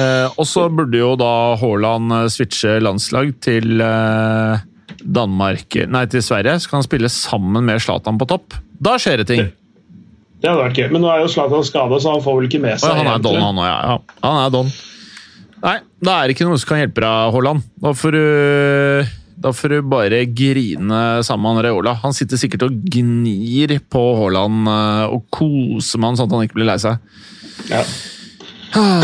Eh, 0.00 0.26
og 0.38 0.46
så 0.46 0.68
burde 0.72 0.98
jo 0.98 1.12
da 1.18 1.56
Haaland 1.60 2.14
eh, 2.14 2.26
switche 2.32 2.78
landslag 2.82 3.32
til 3.42 3.82
eh, 3.82 4.62
Danmark 5.00 5.76
Nei, 5.90 6.04
til 6.10 6.24
Sverige. 6.24 6.58
Så 6.62 6.70
kan 6.70 6.80
han 6.80 6.88
spille 6.88 7.10
sammen 7.12 7.66
med 7.66 7.82
Zlatan 7.82 8.18
på 8.20 8.28
topp. 8.30 8.58
Da 8.80 8.96
skjer 9.00 9.22
det 9.22 9.30
ting! 9.30 9.48
Det 10.40 10.48
hadde 10.48 10.62
vært 10.62 10.78
gøy. 10.78 10.86
Men 10.94 11.04
nå 11.04 11.10
er 11.12 11.24
jo 11.24 11.32
Zlatan 11.32 11.66
skada, 11.68 11.98
så 12.00 12.14
han 12.14 12.22
får 12.24 12.38
vel 12.38 12.48
ikke 12.48 12.62
med 12.62 12.80
seg 12.80 12.94
ja, 12.94 13.02
han 13.02 13.10
er 13.12 13.24
don, 13.24 13.36
han 13.44 13.60
òg, 13.60 13.66
ja. 13.68 13.80
ja. 13.90 14.20
Han 14.24 14.38
er 14.40 14.54
don. 14.54 14.70
Nei, 15.60 15.76
da 16.00 16.14
er 16.16 16.28
det 16.28 16.36
ikke 16.36 16.46
noe 16.48 16.60
som 16.60 16.70
kan 16.70 16.80
hjelpe 16.80 17.04
deg, 17.04 17.34
Haaland. 17.34 17.66
Da 17.84 17.92
får 17.92 18.16
du 18.16 18.22
da 19.40 19.52
får 19.56 19.72
du 19.72 19.78
bare 19.88 20.18
grine 20.36 21.00
sammen 21.24 21.56
med 21.56 21.64
Reola. 21.64 21.94
Han 22.02 22.12
sitter 22.16 22.36
sikkert 22.40 22.66
og 22.68 22.74
gnir 22.92 23.72
på 23.90 24.02
Haaland 24.20 24.68
eh, 24.68 25.04
og 25.16 25.24
koser 25.32 26.00
med 26.02 26.12
han 26.12 26.20
sånn 26.20 26.28
at 26.30 26.36
han 26.38 26.46
ikke 26.48 26.58
blir 26.60 26.68
lei 26.70 26.78
seg. 26.82 27.00
Ja. 27.72 27.82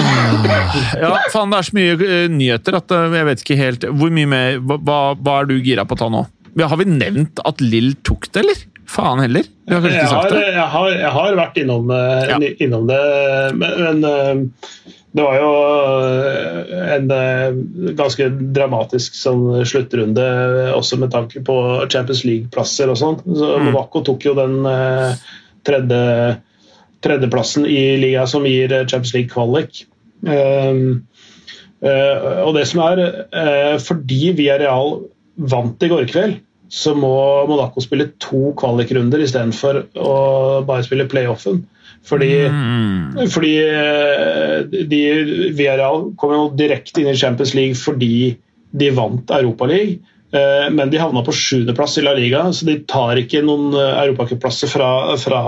Ja, 0.96 1.10
faen, 1.32 1.50
det 1.50 1.58
er 1.58 1.66
så 1.66 1.74
mye 1.76 1.94
eh, 2.06 2.26
nyheter 2.30 2.76
at 2.78 2.92
eh, 2.94 3.06
jeg 3.18 3.26
vet 3.26 3.40
ikke 3.42 3.56
helt 3.58 3.86
Hvor 3.98 4.12
mye 4.14 4.28
mer 4.30 4.60
Hva, 4.62 4.98
hva- 5.18 5.40
er 5.42 5.48
du 5.50 5.56
gira 5.58 5.82
på 5.88 5.96
å 5.96 6.00
ta 6.04 6.08
nå? 6.12 6.20
Har 6.62 6.78
vi 6.80 6.86
nevnt 6.88 7.42
at 7.44 7.58
Lill 7.60 7.90
tok 8.06 8.28
det, 8.32 8.44
eller? 8.44 8.60
Faen 8.88 9.18
heller. 9.20 9.44
Vi 9.66 9.74
har 9.74 9.82
kanskje 9.82 9.96
Jeg 9.98 10.06
ikke 10.06 10.12
sagt 10.14 10.30
har, 10.30 10.36
det. 10.38 10.44
jeg, 10.54 10.68
har, 10.76 10.86
jeg 11.02 11.10
har 11.16 11.34
vært 11.42 11.58
innom, 11.64 11.90
Ja. 12.30 12.38
innom 12.64 12.86
det, 12.88 13.00
men, 13.58 13.82
men 13.82 14.52
det 15.16 15.24
var 15.24 15.36
jo 15.40 15.50
eh, 16.04 16.80
en 16.96 17.12
eh, 17.14 17.54
ganske 17.96 18.26
dramatisk 18.52 19.14
sånn 19.16 19.62
sluttrunde, 19.64 20.24
også 20.76 20.98
med 21.00 21.12
tanke 21.14 21.40
på 21.46 21.54
Champions 21.88 22.20
League-plasser 22.28 22.92
og 22.92 22.98
sånn. 23.00 23.22
Så 23.24 23.54
Mm. 23.56 23.70
Monaco 23.70 24.02
tok 24.04 24.26
jo 24.28 24.34
den 24.36 24.58
eh, 24.68 25.22
tredje, 25.64 26.00
tredjeplassen 27.00 27.64
i 27.64 27.96
liga 28.02 28.26
som 28.28 28.44
gir 28.44 28.74
Champions 28.84 29.14
League-kvalik. 29.16 29.86
Um, 30.26 31.06
eh, 31.80 32.42
og 32.44 32.52
det 32.58 32.66
som 32.68 32.82
er, 32.84 33.02
fordi 33.84 34.34
Villarreal 34.36 34.98
vant 35.36 35.80
i 35.80 35.90
går 35.92 36.10
kveld, 36.12 36.42
så 36.68 36.92
må 36.98 37.14
Monaco 37.48 37.80
spille 37.80 38.10
to 38.20 38.50
kvalikrunder 38.58 39.22
istedenfor 39.24 39.80
å 39.96 40.14
bare 40.66 40.84
spille 40.84 41.08
playoffen. 41.08 41.62
Fordi, 42.06 42.30
Mm. 42.46 43.28
fordi 43.34 43.54
eh, 43.66 44.60
de, 44.86 45.00
Villarreal 45.58 46.12
kom 46.18 46.34
jo 46.36 46.44
direkte 46.54 47.02
inn 47.02 47.10
i 47.10 47.16
Champions 47.18 47.54
League 47.58 47.74
fordi 47.74 48.36
de 48.76 48.90
vant 48.94 49.32
Europaligaen. 49.34 49.98
Eh, 50.36 50.68
Men 50.74 50.90
de 50.90 50.98
havna 50.98 51.22
på 51.26 51.32
sjuendeplass 51.34 51.98
i 51.98 52.02
La 52.04 52.12
Liga, 52.14 52.44
så 52.52 52.66
de 52.66 52.78
tar 52.86 53.16
ikke 53.18 53.42
noen 53.46 53.74
eh, 53.74 54.04
europacupplasser 54.04 54.70
fra, 54.70 55.16
fra, 55.22 55.40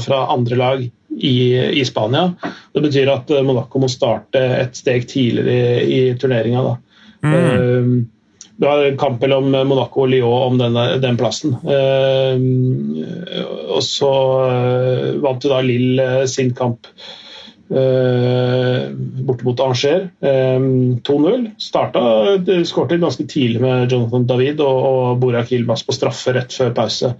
fra 0.00 0.20
andre 0.32 0.56
lag 0.60 0.84
i, 0.84 1.36
i 1.80 1.84
Spania. 1.88 2.34
Det 2.74 2.82
betyr 2.84 3.08
at 3.12 3.32
Monaco 3.44 3.80
må 3.82 3.88
starte 3.88 4.40
et 4.60 4.76
steg 4.76 5.08
tidligere 5.08 5.82
i, 5.84 6.00
i 6.10 6.14
turneringa. 6.20 6.64
Da. 6.68 6.76
Eh, 7.32 7.92
Det 8.58 8.66
var 8.66 8.82
en 8.82 8.98
kamp 8.98 9.22
mellom 9.22 9.52
Monaco 9.70 10.02
og 10.02 10.10
Lyon 10.10 10.48
om 10.48 10.56
denne, 10.58 10.84
den 10.98 11.18
plassen. 11.20 11.54
Eh, 11.62 12.34
og 13.70 13.82
så 13.86 14.10
eh, 14.48 15.08
vant 15.22 15.44
jo 15.46 15.52
da 15.52 15.60
Lill 15.62 16.02
sin 16.26 16.50
kamp 16.58 16.90
eh, 17.70 18.88
borte 19.28 19.46
mot 19.46 19.60
Arranger. 19.60 20.08
Eh, 20.20 20.58
2-0. 21.06 21.50
Starta, 21.62 22.02
skårte 22.66 23.00
ganske 23.00 23.26
tidlig 23.30 23.62
med 23.62 23.92
Jonathan 23.92 24.26
David 24.28 24.62
og, 24.64 24.86
og 24.90 25.20
Borak 25.22 25.52
Ilmas 25.52 25.84
på 25.86 25.96
straffe 25.96 26.34
rett 26.36 26.54
før 26.54 26.74
pause. 26.76 27.14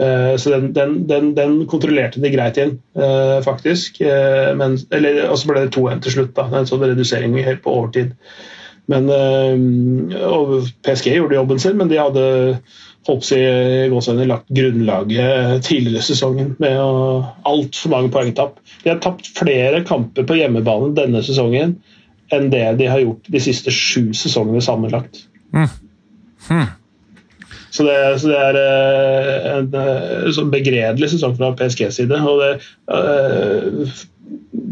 Eh, 0.00 0.34
så 0.40 0.54
den, 0.56 0.70
den, 0.76 0.96
den, 1.10 1.34
den, 1.36 1.58
kontrollerte 1.70 2.22
de 2.22 2.32
greit 2.32 2.60
inn, 2.60 2.78
eh, 2.96 3.40
faktisk. 3.46 4.02
Men, 4.56 4.78
eller, 4.90 5.26
og 5.28 5.38
så 5.38 5.50
ble 5.50 5.66
det 5.66 5.74
2-1 5.76 6.06
til 6.06 6.18
slutt. 6.18 6.34
da, 6.38 6.48
En 6.50 6.68
sånn 6.68 6.86
redusering 6.86 7.36
på 7.62 7.76
overtid. 7.78 8.16
Men, 8.90 9.10
og 10.16 10.70
PSG 10.82 11.12
gjorde 11.14 11.36
jobben 11.36 11.60
sin, 11.62 11.76
men 11.78 11.90
de 11.90 12.00
hadde 12.00 12.24
holdt 13.08 13.26
si, 13.28 13.38
lagt 14.28 14.50
grunnlaget 14.54 15.62
tidligere 15.66 16.02
i 16.02 16.08
sesongen 16.08 16.54
med 16.60 16.80
altfor 17.48 17.94
mange 17.94 18.12
poengtap. 18.12 18.58
De 18.82 18.92
har 18.92 19.00
tapt 19.02 19.30
flere 19.38 19.84
kamper 19.88 20.26
på 20.28 20.36
hjemmebane 20.40 20.92
denne 20.98 21.22
sesongen 21.26 21.78
enn 22.30 22.50
det 22.52 22.66
de 22.78 22.86
har 22.90 23.02
gjort 23.02 23.30
de 23.32 23.40
siste 23.42 23.72
sju 23.74 24.12
sesongene 24.14 24.62
sammenlagt. 24.62 25.24
Mm. 25.54 25.66
Hmm. 26.46 26.68
Så 27.70 27.86
det, 27.86 27.96
så 28.20 28.30
det 28.30 28.38
er 28.38 28.58
en, 28.60 29.66
en, 29.66 29.74
en 29.74 29.80
eh, 29.80 30.30
sånn 30.34 30.50
begredelig 30.52 31.12
sesong 31.12 31.36
fra 31.38 31.52
PSGs 31.58 32.00
side. 32.00 32.18
og 32.18 32.42
det, 32.42 32.52
uh, 32.90 33.98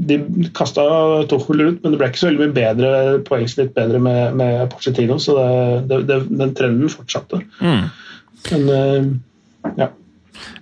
De 0.09 0.19
kasta 0.57 0.83
Tuchel 1.29 1.65
ut, 1.65 1.79
men 1.83 1.93
det 1.93 2.01
ble 2.01 2.09
ikke 2.11 2.21
så 2.21 2.29
veldig 2.31 2.45
mye 2.47 2.57
bedre 2.57 2.91
poengsnitt 3.27 3.75
bedre 3.77 4.01
med, 4.03 4.37
med 4.39 4.67
Pochettino, 4.73 5.19
så 5.21 5.37
det, 5.89 6.03
det, 6.09 6.21
den 6.31 6.55
trenden 6.57 6.93
fortsatte. 6.93 7.43
Mm. 7.61 7.89
Men 8.49 8.69
uh, 8.71 9.73
ja. 9.81 9.91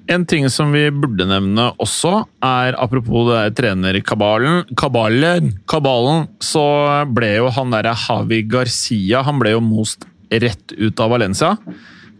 En 0.08 0.22
ting 0.28 0.46
som 0.50 0.70
vi 0.72 0.86
burde 0.94 1.26
nevne 1.28 1.68
også, 1.82 2.20
er 2.46 2.76
apropos 2.78 3.26
det 3.28 3.38
der 3.38 3.56
trenerkabalen 3.58 4.62
kabalen, 4.78 5.50
kabalen, 5.68 6.28
så 6.38 6.62
ble 7.10 7.34
jo 7.40 7.50
han 7.52 7.74
derre 7.74 7.96
Havi 8.06 8.44
Garcia 8.46 9.24
han 9.26 9.42
ble 9.42 9.56
jo 9.56 9.64
most 9.64 10.06
rett 10.30 10.74
ut 10.78 11.02
av 11.02 11.12
Valencia. 11.12 11.52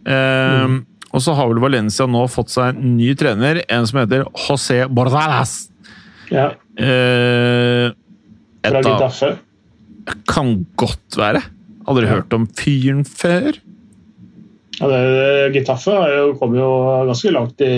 Mm. 0.07 0.83
Og 1.15 1.23
så 1.23 1.33
har 1.35 1.49
vel 1.49 1.63
Valencia 1.63 2.07
nå 2.09 2.25
fått 2.31 2.51
seg 2.53 2.75
en 2.75 2.95
ny 2.97 3.13
trener, 3.19 3.63
en 3.71 3.87
som 3.87 4.01
heter 4.01 4.27
José 4.27 4.83
Bordalas. 4.91 5.69
Ja. 6.33 6.49
Eh, 6.77 7.93
Fra 8.67 8.81
Gitaffe? 8.83 9.31
Kan 10.29 10.65
godt 10.79 11.17
være. 11.19 11.41
Aldri 11.87 12.09
hørt 12.09 12.33
om 12.35 12.47
fyren 12.57 13.05
før. 13.07 13.57
Ja, 14.77 14.89
det, 14.91 15.53
Gitaffe 15.55 15.93
kom 16.37 16.53
jo 16.53 16.67
ganske 17.07 17.31
langt 17.33 17.63
i 17.65 17.71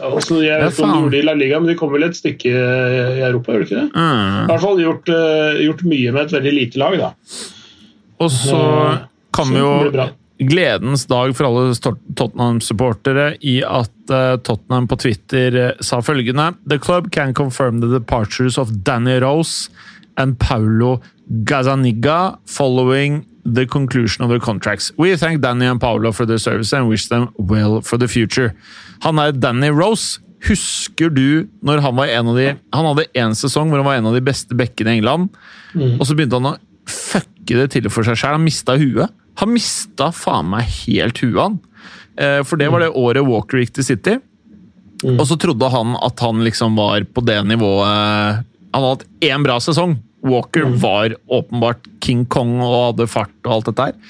altså, 0.00 0.38
Jeg 0.40 0.62
vet 0.62 0.72
ikke 0.72 0.86
om 0.86 0.94
de 0.94 1.00
gjorde 1.02 1.12
det 1.12 1.20
i 1.20 1.26
La 1.26 1.34
Liga, 1.36 1.58
men 1.60 1.68
de 1.68 1.76
kom 1.76 1.92
vel 1.92 2.06
et 2.06 2.16
stykke 2.16 2.52
i 2.52 3.20
Europa, 3.26 3.52
gjorde 3.52 3.66
de 3.66 3.68
ikke 3.68 3.82
det? 3.82 3.90
Mm. 3.92 4.38
I 4.38 4.46
hvert 4.52 4.64
fall 4.64 4.80
gjort, 4.80 5.12
uh, 5.12 5.58
gjort, 5.60 5.84
mye 5.92 6.14
med 6.14 6.22
et 6.22 6.36
veldig 6.38 6.54
lite 6.56 6.80
lag, 6.80 6.96
da. 7.02 7.10
Og 8.24 8.32
så 8.32 8.62
uh, 8.62 9.04
kan 9.36 9.52
vi 9.52 9.60
jo 9.60 9.74
gledens 10.38 11.06
dag 11.08 11.32
for 11.36 11.48
alle 11.48 11.74
Tottenham-supportere 12.16 13.36
i 13.40 13.58
at 13.64 14.12
uh, 14.12 14.36
Tottenham 14.44 14.88
på 14.88 14.98
Twitter 15.00 15.56
uh, 15.56 15.70
sa 15.80 16.02
følgende 16.04 16.52
The 16.68 16.78
club 16.82 17.10
can 17.12 17.34
confirm 17.34 17.80
the 17.80 17.90
departures 17.92 18.58
of 18.58 18.72
Danny 18.84 19.18
Rose 19.20 19.70
and 20.16 20.38
Paulo 20.38 21.00
Gazaniga 21.44 22.38
following 22.46 23.24
the 23.44 23.66
conclusion 23.66 24.24
of 24.24 24.30
their 24.30 24.40
contracts. 24.40 24.92
We 24.98 25.16
thank 25.16 25.40
Danny 25.40 25.66
and 25.66 25.80
Paulo 25.80 26.12
for 26.12 26.26
their 26.26 26.38
service 26.38 26.72
and 26.72 26.88
wish 26.88 27.08
them 27.08 27.32
well 27.38 27.80
for 27.80 27.98
the 27.98 28.08
future. 28.08 28.54
Han 29.02 29.18
er 29.18 29.32
Danny 29.32 29.70
Rose. 29.70 30.20
Husker 30.46 31.10
du 31.10 31.48
når 31.64 31.80
han 31.80 31.96
var 31.96 32.10
en 32.12 32.28
av 32.28 32.36
de 32.36 32.50
Han 32.76 32.86
hadde 32.86 33.06
én 33.16 33.32
sesong 33.34 33.70
hvor 33.70 33.80
han 33.80 33.86
var 33.88 33.96
en 33.98 34.08
av 34.10 34.14
de 34.14 34.20
beste 34.22 34.54
bekkene 34.54 34.92
i 34.92 34.98
England, 35.00 35.30
mm. 35.72 35.96
og 35.96 36.04
så 36.06 36.14
begynte 36.14 36.36
han 36.38 36.50
å 36.52 36.58
fucke 36.86 37.56
det 37.56 37.70
til 37.72 37.88
for 37.90 38.06
seg 38.06 38.18
sjøl. 38.20 38.36
Han 38.36 38.44
mista 38.44 38.76
huet. 38.78 39.14
Han 39.42 39.52
mista 39.52 40.10
faen 40.14 40.48
meg 40.52 40.68
helt 40.86 41.20
huet. 41.24 41.58
Eh, 42.16 42.40
for 42.46 42.60
det 42.60 42.70
var 42.72 42.84
det 42.84 42.94
året 42.96 43.26
Walker 43.26 43.60
gikk 43.60 43.74
til 43.76 43.86
City. 43.86 44.18
Mm. 45.04 45.18
Og 45.18 45.26
så 45.28 45.36
trodde 45.40 45.68
han 45.72 45.96
at 46.00 46.22
han 46.24 46.40
liksom 46.44 46.78
var 46.78 47.04
på 47.04 47.20
det 47.20 47.36
nivået 47.44 48.38
Han 48.72 48.80
hadde 48.80 48.94
hatt 48.94 49.04
én 49.28 49.44
bra 49.44 49.58
sesong. 49.60 49.98
Walker 50.26 50.64
mm. 50.64 50.78
var 50.80 51.16
åpenbart 51.28 51.84
King 52.02 52.24
Kong 52.32 52.56
og 52.60 52.72
hadde 52.90 53.10
fart 53.10 53.36
og 53.44 53.58
alt 53.58 53.70
dette 53.70 53.90
her. 53.90 54.00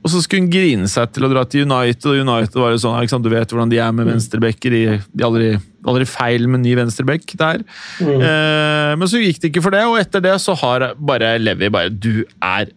Og 0.00 0.08
så 0.08 0.22
skulle 0.24 0.46
hun 0.46 0.52
grine 0.52 0.88
seg 0.88 1.10
til 1.12 1.26
å 1.26 1.28
dra 1.28 1.42
til 1.44 1.66
United, 1.68 2.06
og 2.08 2.22
United 2.24 2.56
var 2.56 2.72
jo 2.72 2.80
sånn, 2.80 3.24
du 3.24 3.28
vet 3.28 3.50
hvordan 3.52 3.72
de 3.72 3.80
er 3.84 3.92
med 3.92 4.06
mm. 4.06 4.12
venstrebacker. 4.14 4.72
De, 4.72 4.98
de 5.12 5.26
aldri, 5.26 5.50
aldri 5.84 6.06
feil 6.08 6.48
med 6.48 6.64
ny 6.64 6.72
venstreback 6.78 7.26
der. 7.36 7.64
Mm. 8.00 8.14
Eh, 8.16 8.92
men 8.96 9.10
så 9.12 9.20
gikk 9.20 9.42
det 9.42 9.52
ikke 9.52 9.64
for 9.66 9.76
det, 9.76 9.84
og 9.88 10.00
etter 10.00 10.24
det 10.24 10.38
så 10.40 10.56
har 10.62 10.90
bare 10.96 11.34
Levi 11.40 11.68
bare 11.72 11.92
Du 11.92 12.24
er 12.40 12.72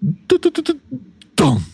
done! 1.39 1.72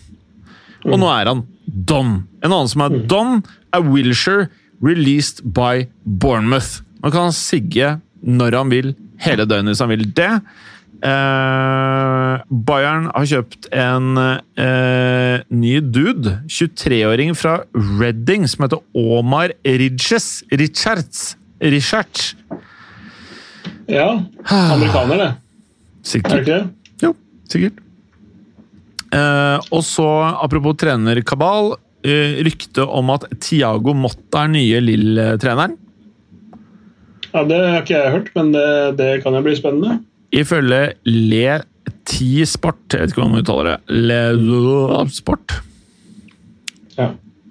Og 0.90 1.02
nå 1.02 1.10
er 1.14 1.32
han 1.32 1.46
done. 1.68 2.24
En 2.44 2.54
annen 2.54 2.72
som 2.72 2.86
er 2.86 2.98
Don, 3.12 3.42
er 3.76 3.86
Wilshere, 3.86 4.50
released 4.84 5.44
by 5.56 5.88
Bournemouth. 6.04 6.82
Nå 7.04 7.12
kan 7.12 7.30
han 7.30 7.36
sigge 7.36 7.98
når 8.20 8.58
han 8.60 8.74
vil, 8.74 8.92
hele 9.24 9.46
døgnet 9.48 9.74
hvis 9.74 9.84
han 9.84 9.92
vil 9.92 10.06
det. 10.16 10.32
Uh, 11.00 12.42
Bayern 12.68 13.06
har 13.14 13.28
kjøpt 13.30 13.70
en 13.72 14.20
uh, 14.20 15.36
ny 15.48 15.78
dude, 15.80 16.34
23-åring 16.52 17.32
fra 17.40 17.62
Redding, 17.74 18.48
som 18.52 18.66
heter 18.66 18.84
Omar 18.98 19.54
Ridges. 19.64 20.42
Richards. 20.52 21.38
Richards. 21.64 22.34
Ja. 23.88 24.10
Amerikaner, 24.50 25.24
det. 25.24 25.30
Sikkert. 26.04 26.32
Er 26.32 26.36
det 26.36 26.48
ikke 26.48 26.58
det? 26.58 27.06
Jo, 27.08 27.14
sikkert. 27.52 27.80
Uh, 29.10 29.58
og 29.74 29.82
så, 29.86 30.08
apropos 30.38 30.78
trenerkabal, 30.78 31.74
uh, 31.74 32.34
rykte 32.46 32.86
om 32.86 33.10
at 33.16 33.26
Tiago 33.42 33.96
Motta 33.98 34.46
er 34.46 34.52
nye 34.54 34.82
Lill-treneren. 34.86 35.78
Ja, 37.30 37.44
Det 37.46 37.58
har 37.58 37.82
ikke 37.82 37.96
jeg 37.96 38.14
hørt, 38.14 38.30
men 38.36 38.54
det, 38.54 38.68
det 38.98 39.10
kan 39.24 39.38
jo 39.38 39.42
bli 39.46 39.56
spennende. 39.58 40.00
Ifølge 40.34 40.94
Le 41.10 41.62
Ti 42.10 42.46
Sport 42.46 42.94
jeg 42.94 43.02
vet 43.02 43.12
ikke 43.12 43.22
hvordan 43.22 43.34
man 43.34 43.44
uttaler 43.44 43.70
det 43.70 43.98
Le 44.06 45.02
Sport. 45.14 45.56
Ja. 46.98 47.08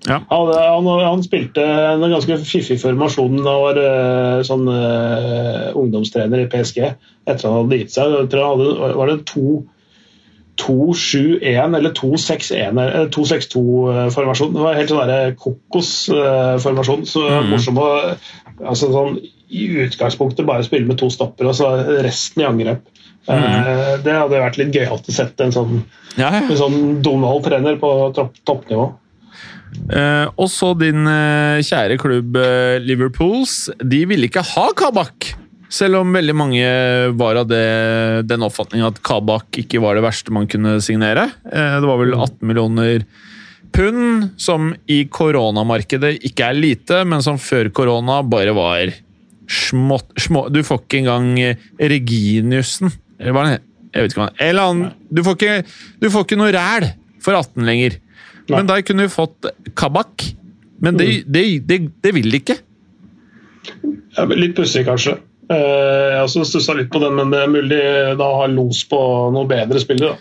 ja. 0.06 0.18
Han, 0.30 0.50
han, 0.54 0.90
han, 1.02 1.22
spilte 1.26 1.62
en 1.62 2.06
ganske 2.10 2.38
fiffig 2.42 2.78
formasjon 2.82 3.38
da 3.42 3.54
han 3.54 3.64
var 3.64 3.80
uh, 3.82 4.46
sånn 4.46 4.66
ungdomstrener 5.78 6.44
i 6.44 6.50
PSG 6.50 6.84
etter 6.86 7.48
han 7.48 7.64
hadde 7.64 7.82
gitt 7.82 7.94
seg. 7.94 8.14
Var 8.30 9.10
det 9.10 9.18
to 9.30 9.62
2-7-1 10.58 11.76
eller 11.78 11.92
2-6-2-formasjon. 11.94 14.54
Det 14.54 14.64
var 14.64 14.78
helt 14.78 14.92
sånn 14.92 15.36
kokosformasjon. 15.42 17.02
Så 17.08 17.20
mm. 17.28 17.48
morsom 17.52 17.76
å 17.82 17.88
altså 18.66 18.86
sånn, 18.92 19.18
I 19.48 19.66
utgangspunktet 19.86 20.46
bare 20.48 20.66
spille 20.66 20.88
med 20.88 20.98
to 21.00 21.08
stopper 21.12 21.48
og 21.48 21.54
så 21.56 21.66
resten 22.04 22.42
i 22.42 22.48
angrep. 22.48 22.82
Mm. 23.28 23.44
Uh, 23.44 23.94
det 24.04 24.14
hadde 24.16 24.40
vært 24.40 24.58
litt 24.60 24.74
gøyalt 24.76 25.08
å 25.08 25.14
sette 25.14 25.44
en 25.44 25.54
sånn, 25.54 25.82
ja, 26.16 26.30
ja. 26.32 26.42
En 26.42 26.58
sånn 26.58 26.78
Donald-trener 27.04 27.76
på 27.80 27.90
toppnivå. 28.16 28.86
Eh, 29.68 30.26
og 30.40 30.48
så 30.48 30.72
din 30.80 31.06
eh, 31.06 31.60
kjære 31.62 31.98
klubb 32.00 32.38
Liverpools. 32.82 33.68
De 33.84 34.06
ville 34.08 34.26
ikke 34.30 34.42
ha 34.54 34.70
Kabak! 34.76 35.37
Selv 35.68 36.00
om 36.00 36.14
veldig 36.16 36.34
mange 36.36 36.68
var 37.20 37.42
av 37.42 37.48
det, 37.50 37.64
den 38.28 38.44
oppfatning 38.46 38.86
at 38.86 39.02
Kabak 39.04 39.58
ikke 39.60 39.82
var 39.84 39.98
det 39.98 40.04
verste 40.06 40.32
man 40.32 40.48
kunne 40.48 40.78
signere. 40.84 41.26
Eh, 41.44 41.74
det 41.82 41.88
var 41.88 42.00
vel 42.00 42.14
18 42.16 42.40
millioner 42.48 43.04
pund, 43.76 44.30
som 44.40 44.72
i 44.88 45.02
koronamarkedet 45.12 46.14
ikke 46.24 46.48
er 46.48 46.56
lite, 46.56 47.02
men 47.04 47.20
som 47.24 47.36
før 47.40 47.68
korona 47.74 48.22
bare 48.24 48.54
var 48.56 48.94
smått 49.48 50.16
små, 50.20 50.46
Du 50.52 50.60
får 50.64 50.82
ikke 50.82 50.98
engang 50.98 51.28
Reginiussen 51.80 52.90
Eller 53.16 53.32
hva 53.32 53.44
det 53.46 53.54
Jeg 53.94 54.04
vet 54.04 54.12
ikke 54.12 54.20
hva 54.20 54.26
Eller 54.44 54.68
annen, 54.68 54.90
du, 55.08 55.22
får 55.24 55.38
ikke, 55.38 55.54
du 56.04 56.08
får 56.12 56.26
ikke 56.26 56.36
noe 56.36 56.52
ræl 56.52 56.90
for 57.24 57.34
18 57.34 57.64
lenger. 57.66 57.96
Men 58.52 58.68
da 58.68 58.76
kunne 58.86 59.08
du 59.08 59.10
fått 59.10 59.48
Kabak. 59.76 60.22
Men 60.78 60.96
det, 61.00 61.08
mm. 61.08 61.32
det, 61.34 61.42
det, 61.66 61.78
det 62.04 62.12
vil 62.14 62.28
de 62.30 62.38
ikke. 62.38 62.54
Litt 64.38 64.54
pussig, 64.56 64.84
kanskje. 64.86 65.16
Eh, 65.48 66.08
jeg 66.12 66.24
også 66.26 66.44
stussa 66.44 66.74
litt 66.76 66.90
på 66.92 67.00
den, 67.00 67.16
men 67.16 67.32
det 67.32 67.40
er 67.40 67.52
mulig 67.52 67.80
da 68.20 68.28
har 68.42 68.52
los 68.52 68.82
på 68.88 68.98
noe 69.32 69.48
bedre 69.48 69.80
spillere. 69.80 70.18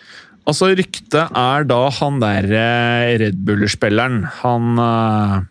Altså, 0.48 0.70
Ryktet 0.80 1.36
er 1.36 1.68
da 1.68 1.82
han 1.98 2.22
der 2.24 2.48
eh, 2.56 3.18
Red 3.20 3.42
Buller-spilleren. 3.44 4.22
Han 4.40 4.80
uh, 4.80 5.42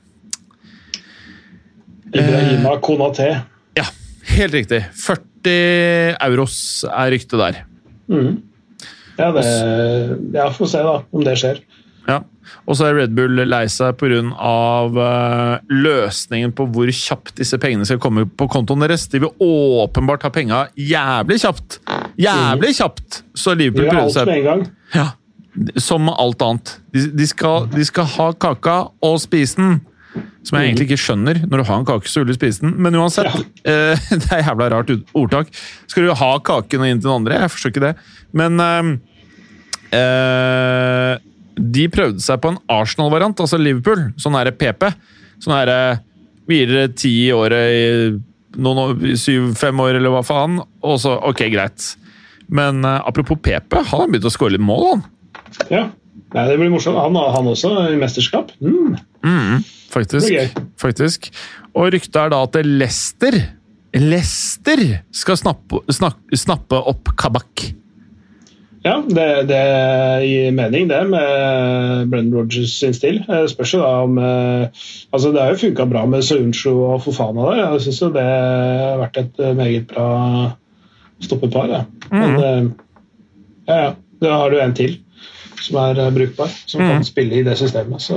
Ibrahima 2.16 2.76
Konaté. 2.80 3.28
Ja, 3.76 3.84
helt 4.38 4.56
riktig. 4.56 4.80
40 5.04 6.16
euros 6.24 6.58
er 6.88 7.12
ryktet 7.12 7.42
der. 7.42 7.60
Mm. 8.08 8.38
Ja, 9.16 9.30
det, 9.32 9.44
ja, 10.36 10.48
får 10.52 10.72
se 10.72 10.84
da 10.84 10.96
om 11.12 11.24
det 11.24 11.36
skjer. 11.40 11.60
Ja. 12.06 12.22
Og 12.66 12.78
så 12.78 12.88
er 12.88 12.96
Red 13.00 13.14
Bull 13.16 13.42
lei 13.46 13.64
seg 13.70 13.96
pga. 14.00 14.22
Uh, 14.94 15.72
løsningen 15.72 16.54
på 16.56 16.68
hvor 16.74 16.90
kjapt 16.94 17.36
disse 17.40 17.58
pengene 17.62 17.86
skal 17.88 18.00
komme 18.02 18.26
på 18.26 18.48
kontoen 18.52 18.84
deres. 18.84 19.08
De 19.12 19.22
vil 19.22 19.32
åpenbart 19.42 20.26
ha 20.26 20.32
penga 20.34 20.64
jævlig 20.78 21.40
kjapt! 21.42 21.80
Jævlig 22.20 22.74
kjapt! 22.78 23.20
Så 23.36 23.56
Liverpool 23.58 23.90
prøver 23.90 24.14
seg 24.14 24.94
ja, 24.94 25.10
Som 25.82 26.10
alt 26.12 26.42
annet. 26.46 26.78
De, 26.94 27.08
de, 27.18 27.28
skal, 27.28 27.68
de, 27.74 27.84
skal, 27.86 28.08
ha 28.16 28.30
kaka 28.46 28.78
og 29.04 29.20
spise 29.22 29.60
den. 29.60 29.78
Som 30.46 30.56
jeg 30.56 30.70
egentlig 30.70 30.86
ikke 30.88 31.02
skjønner. 31.02 31.42
Når 31.44 31.60
du 31.60 31.68
har 31.68 31.80
en 31.80 31.86
kake, 31.88 32.08
så 32.08 32.22
vil 32.22 32.30
du 32.30 32.38
spise 32.38 32.62
den. 32.62 32.76
Men 32.82 32.96
uansett, 32.96 33.34
eh, 33.68 34.08
det 34.14 34.30
er 34.32 34.46
jævla 34.46 34.70
rart 34.72 34.94
ordtak. 35.18 35.50
Skal 35.90 36.06
du 36.06 36.14
ha 36.16 36.32
kaken 36.38 36.84
og 36.84 36.90
inn 36.90 37.02
til 37.02 37.10
den 37.10 37.18
andre? 37.20 37.40
Jeg 37.42 37.52
forstår 37.54 37.74
ikke 37.74 37.86
det. 37.88 37.94
Men 38.36 38.62
uh, 38.62 38.92
eh, 39.98 41.16
de 41.56 41.86
prøvde 41.92 42.22
seg 42.22 42.40
på 42.42 42.52
en 42.52 42.58
Arsenal-variant, 42.72 43.40
altså 43.40 43.58
Liverpool. 43.60 44.10
Sånn 44.20 44.36
er 44.38 44.50
det 44.50 44.58
PP. 44.60 44.88
Sånn 45.42 45.56
er 45.56 45.70
det 45.70 45.80
Vi 46.46 46.60
gir 46.60 46.70
dere 46.70 46.94
ti 46.94 47.10
i 47.26 47.32
året 47.34 47.72
i 47.74 49.14
syv-fem 49.18 49.80
år, 49.82 49.98
eller 49.98 50.12
hva 50.14 50.22
faen. 50.24 50.60
Og 50.86 51.00
så 51.02 51.16
Ok, 51.26 51.42
greit. 51.52 51.94
Men 52.46 52.84
eh, 52.84 53.00
apropos 53.08 53.40
PP, 53.42 53.74
han 53.74 54.04
har 54.04 54.10
begynt 54.12 54.28
å 54.28 54.32
skåre 54.32 54.54
litt 54.54 54.62
mål, 54.62 54.84
han. 54.92 55.06
Ja. 55.72 55.86
Nei, 56.34 56.44
det 56.50 56.56
blir 56.60 56.70
morsomt. 56.70 56.98
Han, 57.00 57.16
han 57.16 57.48
også 57.50 57.72
i 57.90 57.98
mesterskap. 57.98 58.52
Mm. 58.60 59.64
Faktisk. 59.90 60.28
Er 60.28 60.46
gøy. 60.46 60.64
faktisk. 60.78 61.30
Og 61.74 61.90
ryktet 61.94 62.18
er 62.20 62.32
da 62.32 62.42
at 62.46 62.58
Lester 62.66 63.38
Lester 63.96 64.82
skal 65.14 65.38
snappe, 65.40 65.80
snak, 65.94 66.18
snappe 66.36 66.78
opp 66.90 67.14
Kabak. 67.16 67.64
Ja, 68.86 69.00
det, 69.02 69.48
det 69.50 69.62
gir 70.22 70.52
mening, 70.54 70.86
det, 70.88 71.00
med 71.10 72.10
Brennan 72.10 72.34
Rogers 72.34 72.76
sin 72.78 72.94
stil. 72.94 73.18
Eh, 73.26 73.46
Spørs 73.50 73.72
jo 73.74 73.80
da 73.82 73.88
om 74.04 74.18
eh, 74.22 74.84
Altså, 75.10 75.32
det 75.34 75.42
har 75.42 75.54
jo 75.54 75.62
funka 75.64 75.88
bra 75.90 76.04
med 76.06 76.22
Soyuncu 76.22 76.70
og 76.70 77.02
Fofana 77.02 77.48
der. 77.48 77.62
Jeg 77.64 77.86
syns 77.86 77.98
jo 78.04 78.12
det 78.14 78.26
har 78.26 79.00
vært 79.02 79.18
et 79.24 79.42
eh, 79.42 79.56
meget 79.58 79.90
bra 79.90 80.06
stoppepar. 81.24 81.72
Ja. 81.72 81.82
Men 82.14 82.38
eh, 82.38 82.62
ja, 83.66 83.80
ja. 83.88 83.90
Da 84.22 84.38
har 84.40 84.54
du 84.54 84.60
en 84.62 84.72
til 84.72 84.94
som 85.60 85.76
er 85.82 85.98
brukbar, 86.14 86.52
som 86.70 86.80
kan 86.80 87.02
spille 87.04 87.40
i 87.40 87.44
det 87.44 87.56
systemet. 87.58 88.00
Så 88.06 88.16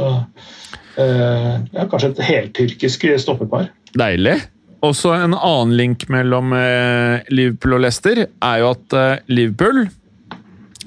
eh, 1.02 1.54
ja, 1.74 1.88
kanskje 1.90 2.14
et 2.14 2.26
heltyrkisk 2.30 3.10
stoppepar. 3.20 3.72
Deilig. 3.98 4.38
Også 4.86 5.12
en 5.18 5.34
annen 5.34 5.74
link 5.76 6.06
mellom 6.14 6.54
Liverpool 7.34 7.76
og 7.76 7.82
Leicester 7.84 8.22
er 8.30 8.62
jo 8.62 8.70
at 8.78 8.96
Liverpool 9.28 9.90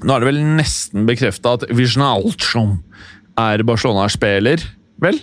Nå 0.03 0.14
er 0.14 0.22
det 0.24 0.30
vel 0.32 0.40
nesten 0.59 1.05
bekrefta 1.09 1.57
at 1.59 1.66
Wijnaldum 1.70 2.78
er 3.38 3.62
Barcelona-spiller, 3.66 4.64
vel? 5.03 5.20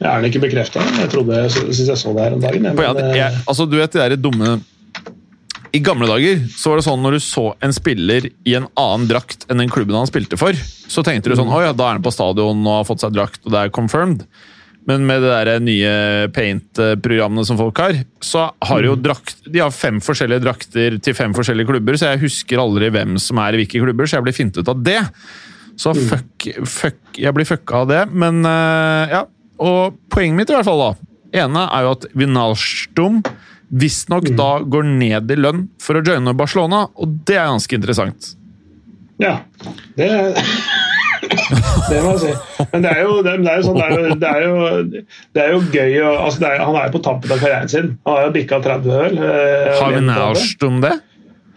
Jeg 0.00 0.08
er 0.08 0.22
den 0.22 0.30
ikke 0.30 0.42
bekrefta. 0.46 0.82
Jeg 0.96 1.10
trodde 1.12 1.36
jeg 1.36 1.52
synes 1.52 1.88
jeg 1.92 2.00
så 2.00 2.12
det 2.16 2.24
her 2.24 2.36
om 2.36 2.44
dagen. 2.44 2.68
jeg, 2.68 2.76
For 2.76 2.84
Men, 2.96 3.08
jeg, 3.10 3.16
jeg, 3.20 3.32
eh, 3.32 3.48
altså, 3.52 3.66
du 3.68 3.76
vet 3.76 3.96
de 3.96 4.00
der 4.00 4.16
dumme 4.16 4.54
I 5.76 5.80
gamle 5.84 6.08
dager 6.08 6.40
så 6.56 6.72
var 6.72 6.80
det 6.80 6.86
sånn 6.86 7.02
når 7.04 7.16
du 7.16 7.20
så 7.24 7.44
en 7.62 7.74
spiller 7.76 8.30
i 8.48 8.54
en 8.56 8.68
annen 8.80 9.10
drakt 9.10 9.44
enn 9.50 9.60
den 9.60 9.72
klubben 9.72 9.98
han 9.98 10.08
spilte 10.08 10.38
for, 10.40 10.56
så 10.90 11.04
tenkte 11.06 11.30
du 11.30 11.36
sånn 11.38 11.52
Å 11.52 11.60
ja, 11.66 11.74
da 11.76 11.90
er 11.90 11.98
han 11.98 12.06
på 12.06 12.14
stadion 12.14 12.64
og 12.64 12.80
har 12.80 12.88
fått 12.88 13.04
seg 13.04 13.12
drakt, 13.14 13.42
og 13.44 13.52
det 13.54 13.60
er 13.66 13.74
confirmed. 13.76 14.24
Men 14.88 15.04
med 15.06 15.20
det 15.22 15.30
der 15.30 15.60
nye 15.62 15.92
paint-programmene 16.34 17.44
som 17.46 17.58
folk 17.60 17.78
har, 17.82 17.98
så 18.24 18.46
har 18.64 18.86
jo 18.86 18.96
drakt, 18.98 19.42
de 19.44 19.60
har 19.60 19.74
fem 19.74 20.00
forskjellige 20.02 20.42
drakter 20.44 20.96
til 21.04 21.16
fem 21.16 21.34
forskjellige 21.36 21.68
klubber, 21.68 21.98
så 22.00 22.14
jeg 22.14 22.22
husker 22.24 22.62
aldri 22.62 22.88
hvem 22.94 23.18
som 23.20 23.40
er 23.44 23.54
i 23.54 23.60
hvilke 23.60 23.82
klubber, 23.82 24.08
så 24.08 24.18
jeg 24.18 24.26
blir 24.28 24.36
fintet 24.36 24.64
ut 24.64 24.72
av 24.72 24.80
det. 24.86 25.02
Så 25.80 25.94
fuck, 25.96 26.48
fuck 26.68 27.16
Jeg 27.16 27.32
blir 27.32 27.48
fucka 27.48 27.84
av 27.84 27.92
det, 27.92 28.00
men 28.12 28.42
eh, 28.48 29.14
ja. 29.14 29.22
Og 29.60 29.96
poenget 30.12 30.38
mitt 30.38 30.50
i 30.52 30.56
hvert 30.56 30.64
fall, 30.64 30.80
da. 30.80 31.14
ene 31.42 31.66
er 31.68 31.84
jo 31.84 31.94
at 31.98 32.06
Vinalstum 32.16 33.20
visstnok 33.70 34.30
da 34.34 34.54
går 34.64 34.86
ned 34.88 35.30
i 35.30 35.36
lønn 35.38 35.66
for 35.82 35.98
å 35.98 36.04
joine 36.04 36.32
Barcelona, 36.36 36.86
og 36.96 37.20
det 37.28 37.36
er 37.36 37.50
ganske 37.52 37.76
interessant. 37.76 38.32
Ja, 39.20 39.42
det 40.00 40.08
Det 41.30 42.00
må 42.04 42.10
jeg 42.14 42.20
si. 42.22 42.64
Men 42.72 42.82
det 42.84 42.90
er 42.94 43.00
jo, 43.04 43.14
det, 43.26 43.32
det 43.44 43.50
er 43.52 43.60
jo 43.60 43.66
sånn, 43.68 43.78
det 43.78 43.86
er 43.86 43.94
jo, 43.94 44.14
det 44.22 44.30
er 44.30 44.42
jo, 44.44 45.04
det 45.36 45.42
er 45.44 45.52
jo 45.54 45.60
gøy 45.74 45.96
å 46.02 46.10
altså 46.26 46.44
er, 46.48 46.58
Han 46.64 46.76
er 46.80 46.88
jo 46.88 46.94
på 46.96 47.02
tampen 47.06 47.32
av 47.34 47.40
karrieren 47.42 47.70
sin. 47.72 47.88
Han 48.06 48.16
har 48.18 48.26
jo 48.28 48.34
bikka 48.36 48.60
30 48.64 48.92
øl. 49.04 49.18
eh, 49.18 49.72
Har 49.80 49.94
vi 49.96 50.02
nærst 50.08 50.66
om 50.68 50.80
det? 50.84 50.92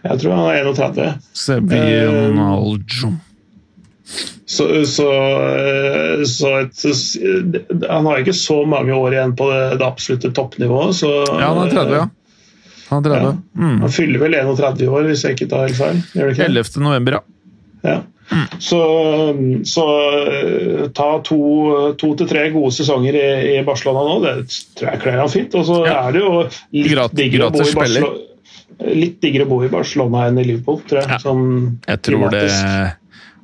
Jeg 0.04 0.20
tror 0.20 0.34
han 0.36 0.50
er 0.52 0.66
31. 0.68 1.14
Se, 1.44 1.60
Vinaldum. 1.70 3.14
Så, 4.54 4.66
så, 4.84 5.06
eh, 5.56 6.24
så 6.28 6.50
et, 6.60 6.82
Han 7.88 8.04
har 8.10 8.20
ikke 8.20 8.34
så 8.36 8.58
mange 8.68 8.92
år 8.94 9.16
igjen 9.16 9.32
på 9.38 9.48
det, 9.50 9.62
det 9.80 9.86
absolutte 9.86 10.30
toppnivået. 10.36 10.92
Så, 10.98 11.10
Ja, 11.40 11.48
han 11.54 11.62
er 11.66 11.72
30, 11.72 11.94
ja. 12.02 12.08
Han 12.90 13.00
er 13.00 13.14
30. 13.16 13.38
Mm. 13.56 13.78
Han 13.86 13.94
fyller 13.96 14.20
vel 14.26 14.36
31 14.42 14.88
år, 14.92 15.08
hvis 15.08 15.24
jeg 15.24 15.38
ikke 15.38 15.48
tar 15.54 15.64
helt 15.66 15.78
feil. 15.80 16.02
Gjør 16.14 16.42
11. 16.50 16.82
november, 16.84 17.16
ja. 17.18 17.24
Ja. 17.84 17.96
Så, 18.58 18.80
så 19.68 19.84
eh, 20.30 20.88
ta 20.96 21.08
to, 21.26 21.38
to 22.00 22.12
til 22.18 22.26
tre 22.30 22.46
gode 22.54 22.72
sesonger 22.76 23.14
i, 23.20 23.26
i 23.58 23.62
Barcelona 23.66 24.04
nå, 24.08 24.16
det 24.24 24.34
tror 24.78 24.90
jeg 24.92 25.02
kler 25.04 25.20
han 25.22 25.32
fint. 25.32 25.54
Og 25.60 25.66
så 25.68 25.80
Ja. 25.86 26.00
er 26.08 26.12
det 26.16 26.22
jo 26.24 26.32
litt 26.72 26.90
Grat- 26.92 27.14
diggere 27.14 27.48
å 27.50 27.54
bo 27.54 27.60
i 27.62 27.70
spiller. 27.70 28.08
Barcelona. 28.08 28.30
Litt 29.04 29.20
diggere 29.22 29.46
å 29.46 29.48
bo 29.52 29.60
i 29.62 29.68
Barcelona 29.70 30.26
enn 30.28 30.38
i 30.42 30.44
Liverpool, 30.48 30.80
tror 30.88 31.00
jeg. 31.04 31.08
Ja. 31.14 31.18
Sånn 31.22 31.78
Jeg 31.86 32.02
tror 32.02 32.30
det. 32.30 32.44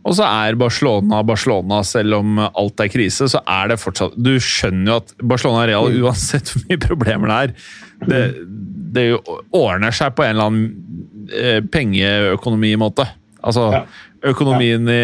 Og 0.03 0.15
så 0.17 0.25
er 0.25 0.55
Barcelona 0.57 1.19
Barcelona, 1.29 1.83
selv 1.85 2.15
om 2.23 2.39
alt 2.41 2.81
er 2.81 2.89
krise, 2.89 3.27
så 3.29 3.43
er 3.47 3.69
det 3.69 3.77
fortsatt 3.83 4.15
Du 4.17 4.33
skjønner 4.41 4.87
jo 4.89 4.97
at 4.97 5.13
Barcelona 5.23 5.63
er 5.67 5.73
real 5.75 5.91
Mm. 5.93 6.03
uansett 6.09 6.49
hvor 6.55 6.65
mye 6.71 6.81
problemer 6.81 7.29
det 7.29 7.37
er. 7.37 7.53
Det, 8.09 8.23
det 8.97 9.05
jo 9.11 9.19
ordner 9.53 9.93
seg 9.93 10.15
på 10.17 10.25
en 10.25 10.31
eller 10.35 10.49
annen 10.49 11.29
eh, 11.37 11.61
pengeøkonomimåte. 11.61 13.07
Altså, 13.45 13.73
Ja. 13.73 13.85
Økonomien 14.27 14.89
i 14.91 15.03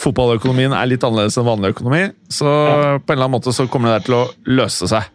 Fotballøkonomien 0.00 0.72
er 0.74 0.88
litt 0.90 1.04
annerledes 1.06 1.36
enn 1.38 1.46
vanlig 1.46 1.74
økonomi, 1.76 2.08
så 2.28 2.48
Ja. 2.50 2.78
på 2.98 3.12
en 3.12 3.14
eller 3.14 3.28
annen 3.28 3.36
måte 3.36 3.52
så 3.54 3.68
kommer 3.70 3.92
det 3.92 4.00
der 4.00 4.06
til 4.08 4.16
å 4.18 4.24
løse 4.58 4.88
seg. 4.90 5.10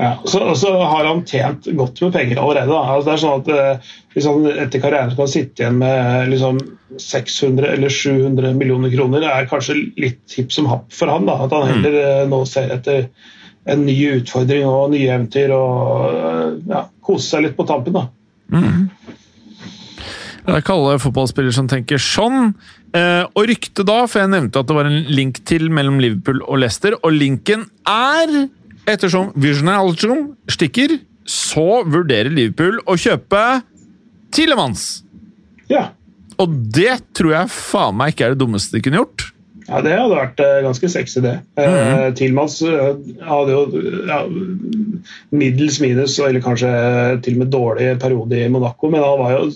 Ja, 0.00 0.16
så, 0.24 0.54
så 0.56 0.72
har 0.80 1.04
han 1.04 1.20
tjent 1.28 1.68
godt 1.76 2.00
med 2.00 2.14
penger 2.16 2.40
allerede. 2.40 2.72
Altså, 2.72 3.04
det 3.06 3.12
er 3.12 3.20
sånn 3.22 3.42
at 3.42 3.90
liksom, 4.16 4.46
han 4.46 4.62
etter 4.64 4.82
karrieren 4.82 5.12
skal 5.12 5.28
sitte 5.30 5.62
igjen 5.62 5.76
med 5.82 6.32
liksom 6.32 6.62
600 6.98 7.68
eller 7.76 7.92
700 7.92 8.56
millioner 8.56 8.90
kroner, 8.94 9.22
det 9.22 9.30
er 9.30 9.50
kanskje 9.50 9.76
litt 10.00 10.34
hipp 10.36 10.50
som 10.54 10.66
happ 10.70 10.88
for 10.96 11.12
han. 11.12 11.28
Da. 11.28 11.36
At 11.44 11.54
han 11.54 11.68
heller 11.68 11.98
mm. 12.24 12.32
nå 12.32 12.40
ser 12.48 12.72
etter 12.74 13.06
en 13.70 13.84
ny 13.86 13.94
utfordring 14.16 14.66
og 14.66 14.90
nye 14.96 15.12
eventyr 15.12 15.52
og 15.54 16.16
eh, 16.16 16.48
ja, 16.72 16.82
kose 17.04 17.28
seg 17.28 17.46
litt 17.46 17.58
på 17.58 17.68
tampen. 17.68 18.00
da. 18.00 18.08
Det 20.42 20.50
er 20.50 20.62
ikke 20.62 20.74
alle 20.74 20.98
fotballspillere 21.02 21.54
som 21.54 21.68
tenker 21.70 22.00
sånn. 22.02 22.52
Eh, 22.96 23.22
og 23.30 23.46
ryktet 23.48 23.86
da, 23.88 24.02
for 24.10 24.24
jeg 24.24 24.32
nevnte 24.32 24.60
at 24.60 24.68
det 24.68 24.76
var 24.76 24.90
en 24.90 25.04
link 25.12 25.38
til 25.48 25.68
mellom 25.72 26.00
Liverpool 26.02 26.42
og 26.42 26.60
Leicester, 26.64 26.96
og 27.00 27.14
linken 27.14 27.68
er 27.88 28.48
Ettersom 28.90 29.30
Wijnaldum 29.38 30.32
stikker, 30.50 30.96
så 31.22 31.84
vurderer 31.86 32.32
Liverpool 32.34 32.80
å 32.90 32.96
kjøpe 32.98 33.62
Tilemans. 34.34 35.04
Ja. 35.70 35.92
Og 36.42 36.56
det 36.74 36.96
tror 37.14 37.36
jeg 37.36 37.52
faen 37.54 37.96
meg 38.00 38.14
ikke 38.14 38.26
er 38.26 38.34
det 38.34 38.42
dummeste 38.42 38.74
de 38.74 38.82
kunne 38.82 38.98
gjort. 38.98 39.28
Ja, 39.72 39.80
Det 39.80 39.94
hadde 39.96 40.18
vært 40.18 40.40
eh, 40.44 40.58
ganske 40.66 40.88
sexy, 40.92 41.22
det. 41.24 41.34
Eh, 41.56 42.08
Tilmans 42.18 42.58
eh, 42.68 42.90
hadde 43.24 43.54
jo 43.54 43.82
ja, 44.10 44.18
middels 45.32 45.78
minus, 45.80 46.18
eller 46.20 46.44
kanskje 46.44 46.70
til 47.24 47.38
og 47.38 47.42
med 47.42 47.52
dårlig 47.54 47.88
periode 48.02 48.36
i 48.38 48.50
Monaco. 48.52 48.90
Men 48.92 49.04
han 49.04 49.20
var 49.20 49.32
jo, 49.38 49.46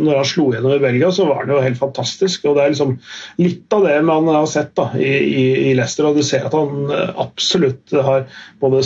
når 0.00 0.20
han 0.20 0.28
slo 0.28 0.48
gjennom 0.54 0.74
i 0.74 0.82
Belgia, 0.82 1.12
så 1.14 1.28
var 1.28 1.44
han 1.44 1.54
jo 1.54 1.62
helt 1.62 1.78
fantastisk. 1.80 2.48
og 2.50 2.58
Det 2.58 2.64
er 2.64 2.74
liksom 2.74 2.96
litt 3.40 3.76
av 3.76 3.86
det 3.86 3.96
man 4.08 4.28
har 4.30 4.48
sett 4.50 4.74
da, 4.78 4.88
i, 4.98 5.12
i, 5.28 5.46
i 5.70 5.76
Leicester. 5.78 6.10
og 6.10 6.18
Du 6.18 6.26
ser 6.26 6.48
at 6.48 6.56
han 6.56 6.90
eh, 6.90 7.14
absolutt 7.22 7.94
har 7.94 8.26
både 8.60 8.82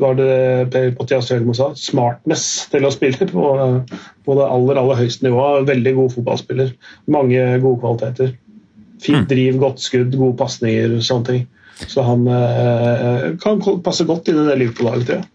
var 0.00 0.16
det 0.18 0.32
Per 0.72 0.94
Pothias 0.96 1.30
Høgmo 1.32 1.54
sa, 1.56 1.72
smartness 1.78 2.46
til 2.72 2.86
å 2.86 2.92
spille 2.94 3.28
på, 3.30 3.48
eh, 3.58 3.98
på 4.26 4.38
det 4.38 4.46
aller, 4.46 4.80
aller 4.80 5.02
høyeste 5.02 5.26
nivået. 5.26 5.66
Veldig 5.72 5.96
god 5.98 6.16
fotballspiller. 6.16 6.72
Mange 7.12 7.44
gode 7.64 7.82
kvaliteter. 7.82 8.36
Fint 9.02 9.28
driv, 9.30 9.58
godt 9.60 9.82
skudd, 9.82 10.14
gode 10.14 10.36
pasninger, 10.38 10.98
sånne 11.04 11.28
ting. 11.28 11.46
Så 11.90 12.04
han 12.06 12.26
eh, 12.30 13.30
kan 13.42 13.62
passe 13.82 14.06
godt 14.06 14.28
inn 14.30 14.42
i 14.42 14.48
det 14.48 14.58
Liverpool-laget, 14.60 15.08
tror 15.08 15.22
jeg. 15.22 15.28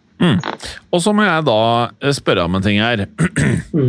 Og 0.94 1.02
så 1.04 1.14
må 1.14 1.26
jeg 1.28 1.48
da 1.50 1.62
eh, 2.02 2.14
spørre 2.16 2.46
om 2.48 2.58
en 2.58 2.64
ting 2.66 2.80
her. 2.82 3.06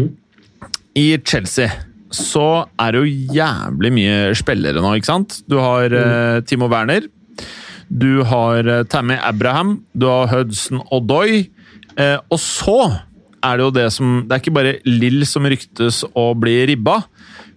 I 0.98 1.06
Chelsea 1.22 1.70
så 2.14 2.64
er 2.80 2.94
det 2.94 3.02
jo 3.02 3.36
jævlig 3.36 3.90
mye 3.92 4.34
spillere 4.36 4.80
nå, 4.80 4.94
ikke 4.96 5.10
sant? 5.10 5.40
Du 5.48 5.58
har 5.60 5.92
eh, 5.92 6.40
Timo 6.48 6.70
Werner. 6.72 7.06
Du 7.88 8.24
har 8.28 8.64
eh, 8.64 8.84
Tammy 8.88 9.18
Abraham. 9.20 9.78
Du 9.92 10.08
har 10.08 10.30
Hudson 10.32 10.80
Odoi. 10.92 11.48
Eh, 11.98 12.16
og 12.30 12.40
så 12.40 12.78
er 13.44 13.58
det 13.58 13.64
jo 13.64 13.74
det 13.74 13.86
som 13.94 14.22
Det 14.26 14.34
er 14.34 14.42
ikke 14.42 14.56
bare 14.56 14.78
Lill 14.86 15.24
som 15.28 15.46
ryktes 15.46 16.02
å 16.16 16.30
bli 16.38 16.56
ribba. 16.72 17.02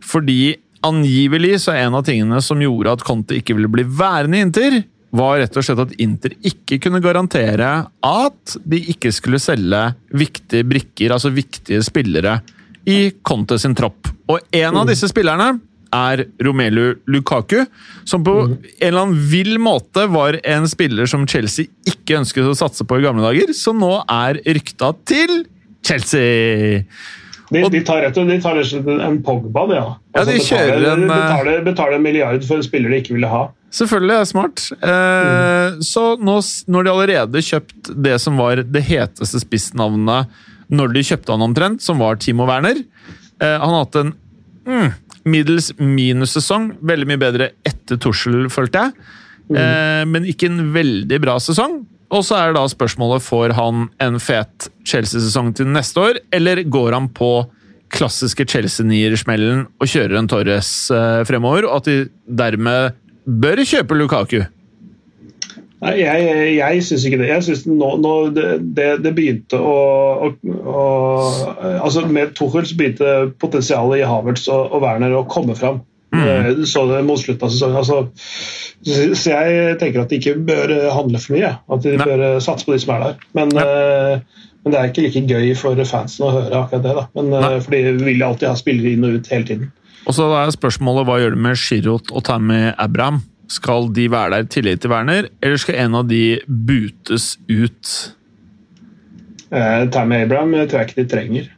Fordi 0.04 0.58
angivelig 0.86 1.60
så 1.64 1.76
er 1.76 1.86
en 1.86 1.98
av 2.00 2.06
tingene 2.08 2.42
som 2.44 2.62
gjorde 2.62 2.96
at 2.98 3.06
Conte 3.06 3.38
ikke 3.38 3.56
ville 3.58 3.72
bli 3.72 3.86
værende 3.86 4.40
i 4.40 4.46
Inter, 4.46 4.82
var 5.12 5.42
rett 5.42 5.58
og 5.60 5.66
slett 5.66 5.82
at 5.84 5.96
Inter 6.00 6.36
ikke 6.48 6.80
kunne 6.86 7.02
garantere 7.04 7.72
at 8.08 8.56
de 8.64 8.80
ikke 8.94 9.12
skulle 9.14 9.42
selge 9.44 9.82
viktige 10.16 10.68
brikker, 10.68 11.12
altså 11.12 11.34
viktige 11.36 11.84
spillere, 11.84 12.40
i 12.88 13.12
Conte 13.22 13.60
sin 13.62 13.76
tropp. 13.78 14.10
Og 14.32 14.40
en 14.56 14.80
av 14.80 14.88
disse 14.90 15.10
spillerne 15.12 15.52
er 15.92 16.24
Romelu 16.40 16.96
Lukaku, 17.12 17.66
som 18.08 18.24
på 18.24 18.36
en 18.46 18.56
eller 18.80 19.02
annen 19.02 19.26
vill 19.32 19.58
måte 19.62 20.08
var 20.12 20.40
en 20.48 20.68
spiller 20.72 21.10
som 21.10 21.28
Chelsea 21.28 21.68
ikke 21.88 22.22
ønsket 22.22 22.48
å 22.48 22.58
satse 22.58 22.88
på 22.88 23.02
i 23.02 23.04
gamle 23.06 23.26
dager, 23.28 23.52
som 23.58 23.82
nå 23.82 23.98
er 24.08 24.40
rykta 24.48 24.94
til 25.04 25.44
Chelsea. 25.86 26.86
De, 27.52 27.62
de 27.68 27.82
tar 27.84 28.00
rett 28.06 28.18
og 28.18 28.30
de 28.30 28.38
tar 28.40 28.60
slett 28.64 28.88
en 28.88 29.18
Pogba, 29.26 29.66
det, 29.68 29.80
ja. 29.82 29.90
Ja, 30.16 30.22
de 30.28 30.38
kjører 30.40 30.78
betaler, 30.78 30.94
en, 30.94 31.04
eh, 31.04 31.18
betaler, 31.18 31.66
betaler 31.66 31.98
en 31.98 32.06
milliard 32.06 32.46
for 32.48 32.62
en 32.62 32.64
spiller 32.64 32.94
de 32.94 33.02
ikke 33.04 33.16
ville 33.18 33.28
ha. 33.28 33.42
Selvfølgelig, 33.76 34.16
det 34.16 34.22
er 34.22 34.30
smart. 34.30 34.64
Eh, 34.84 35.82
Så 35.88 36.06
nå, 36.20 36.38
når 36.72 36.88
de 36.88 36.94
allerede 36.94 37.44
kjøpt 37.48 37.92
det 38.08 38.18
som 38.24 38.40
var 38.40 38.64
det 38.64 38.84
heteste 38.88 39.40
spissnavnet 39.44 40.32
når 40.72 40.94
de 40.96 41.04
kjøpte 41.04 41.36
han 41.36 41.44
omtrent, 41.44 41.84
som 41.84 42.00
var 42.00 42.16
Timo 42.24 42.46
Werner 42.48 42.78
eh, 42.80 43.58
Han 43.60 43.74
har 43.76 43.82
hatt 43.84 43.98
en 44.00 44.14
mm, 44.68 44.92
middels 45.28 45.72
minus-sesong. 45.80 46.72
Veldig 46.80 47.10
mye 47.12 47.20
bedre 47.20 47.50
etter 47.68 48.00
Tussel, 48.00 48.46
følte 48.54 48.86
jeg. 48.86 49.10
Eh, 49.52 50.04
men 50.08 50.28
ikke 50.32 50.48
en 50.48 50.70
veldig 50.72 51.20
bra 51.24 51.36
sesong. 51.44 51.82
Og 52.12 52.26
så 52.28 52.38
er 52.38 52.56
da 52.56 52.66
spørsmålet 52.68 53.24
får 53.24 53.56
han 53.56 53.88
en 54.04 54.20
fet 54.20 54.68
Chelsea-sesong 54.88 55.54
til 55.56 55.70
neste 55.72 56.02
år, 56.04 56.22
eller 56.36 56.64
går 56.68 56.96
han 56.98 57.08
på 57.16 57.32
klassiske 57.92 58.46
Chelsea-nier-smellen 58.48 59.66
og 59.80 59.92
kjører 59.92 60.18
en 60.20 60.32
Torres 60.32 60.72
eh, 60.96 61.22
fremover, 61.28 61.68
og 61.68 61.82
at 61.82 61.90
de 61.90 61.98
dermed 62.28 62.98
bør 63.26 63.64
kjøpe 63.68 63.96
Lukaku? 64.00 64.42
Nei, 65.82 65.96
jeg, 65.98 66.26
jeg 66.60 66.82
syns 66.86 67.06
ikke 67.08 67.20
det. 67.24 67.30
Jeg 67.32 67.46
synes 67.48 67.64
nå, 67.66 67.88
nå 68.04 68.14
det, 68.36 68.50
det, 68.78 68.90
det 69.02 69.14
begynte 69.18 69.58
å, 69.58 69.78
å, 70.28 70.30
å 70.70 70.84
altså 71.72 72.04
Med 72.06 72.36
Tuchels 72.38 72.76
begynte 72.78 73.32
potensialet 73.42 74.04
i 74.04 74.06
Havertz 74.06 74.46
og, 74.52 74.68
og 74.70 74.84
Werner 74.86 75.16
å 75.18 75.26
komme 75.32 75.58
fram. 75.58 75.82
Eh, 76.14 76.52
Du 76.58 76.66
så 76.68 76.86
det 76.90 77.02
mot 77.08 77.20
slutten 77.20 77.48
av 77.48 77.54
sesongen. 77.54 77.78
Altså, 77.80 78.02
så 79.16 79.34
jeg 79.34 79.78
tenker 79.80 80.04
at 80.04 80.12
de 80.12 80.20
ikke 80.20 80.38
bør 80.48 80.74
eh, 80.76 80.88
handle 80.94 81.22
for 81.22 81.38
mye. 81.38 81.52
At 81.72 81.84
de 81.86 81.98
Nei. 81.98 82.08
bør 82.08 82.24
eh, 82.28 82.40
satse 82.44 82.68
på 82.68 82.76
de 82.76 82.82
som 82.84 82.96
er 82.96 83.06
der. 83.06 83.28
Men, 83.38 83.54
uh, 83.56 84.48
men 84.62 84.74
det 84.74 84.80
er 84.80 84.90
ikke 84.92 85.06
like 85.06 85.26
gøy 85.30 85.52
for 85.58 85.84
fansen 85.88 86.28
å 86.28 86.34
høre 86.36 86.64
akkurat 86.64 86.86
det. 86.86 86.96
da. 87.00 87.06
Men, 87.18 87.34
uh, 87.34 87.60
for 87.64 87.76
de 87.76 87.96
vil 88.02 88.26
alltid 88.26 88.50
ha 88.50 88.56
spillere 88.60 88.96
inn 88.96 89.08
og 89.08 89.20
ut 89.20 89.32
hele 89.32 89.48
tiden. 89.48 89.72
Og 90.10 90.18
så 90.18 90.28
er 90.34 90.52
spørsmålet 90.54 91.06
hva 91.08 91.20
gjør 91.22 91.36
du 91.38 91.44
med 91.46 91.60
Shirot 91.62 92.12
og 92.12 92.26
Tammy 92.28 92.72
Abraham? 92.76 93.22
Skal 93.52 93.90
de 93.94 94.08
være 94.12 94.32
der 94.32 94.46
i 94.46 94.52
tillegg 94.52 94.80
til 94.82 94.92
Werner, 94.94 95.28
eller 95.44 95.60
skal 95.60 95.76
en 95.84 95.98
av 96.00 96.06
de 96.08 96.40
butes 96.48 97.34
ut? 97.52 97.90
Eh, 99.52 99.82
Tammy 99.92 100.22
Abraham 100.24 100.54
tror 100.56 100.80
jeg 100.80 100.90
ikke 100.90 101.02
de 101.02 101.10
trenger. 101.12 101.50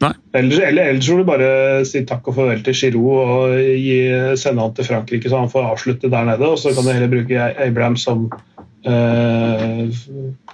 Ellers, 0.00 0.58
eller, 0.64 0.88
ellers 0.94 1.08
vil 1.10 1.18
du 1.20 1.26
bare 1.28 1.48
si 1.84 2.00
takk 2.08 2.28
og 2.30 2.36
farvel 2.38 2.62
til 2.64 2.72
Giroud 2.78 3.18
og 3.20 3.56
gi, 3.60 3.96
sende 4.40 4.62
han 4.64 4.72
til 4.78 4.86
Frankrike, 4.88 5.28
så 5.28 5.42
han 5.42 5.50
får 5.52 5.66
avslutte 5.74 6.08
der 6.12 6.24
nede. 6.30 6.46
Og 6.48 6.56
så 6.62 6.72
kan 6.72 6.86
du 6.86 6.92
heller 6.94 7.10
bruke 7.12 7.48
Abraham 7.66 7.98
som 8.00 8.28
eh, 8.88 9.88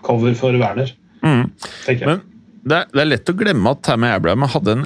cover 0.03 0.35
for 0.39 0.57
Werner, 0.59 0.91
Mm. 1.23 1.47
tenker 1.87 2.03
jeg. 2.03 2.07
Men 2.07 2.21
det 2.67 2.77
er, 2.77 2.89
det 2.93 3.01
er 3.03 3.09
lett 3.13 3.31
å 3.33 3.37
glemme 3.39 3.71
at 3.73 3.81
Tammy 3.87 4.11
Abraham 4.13 4.43
hadde 4.53 4.75
en 4.77 4.85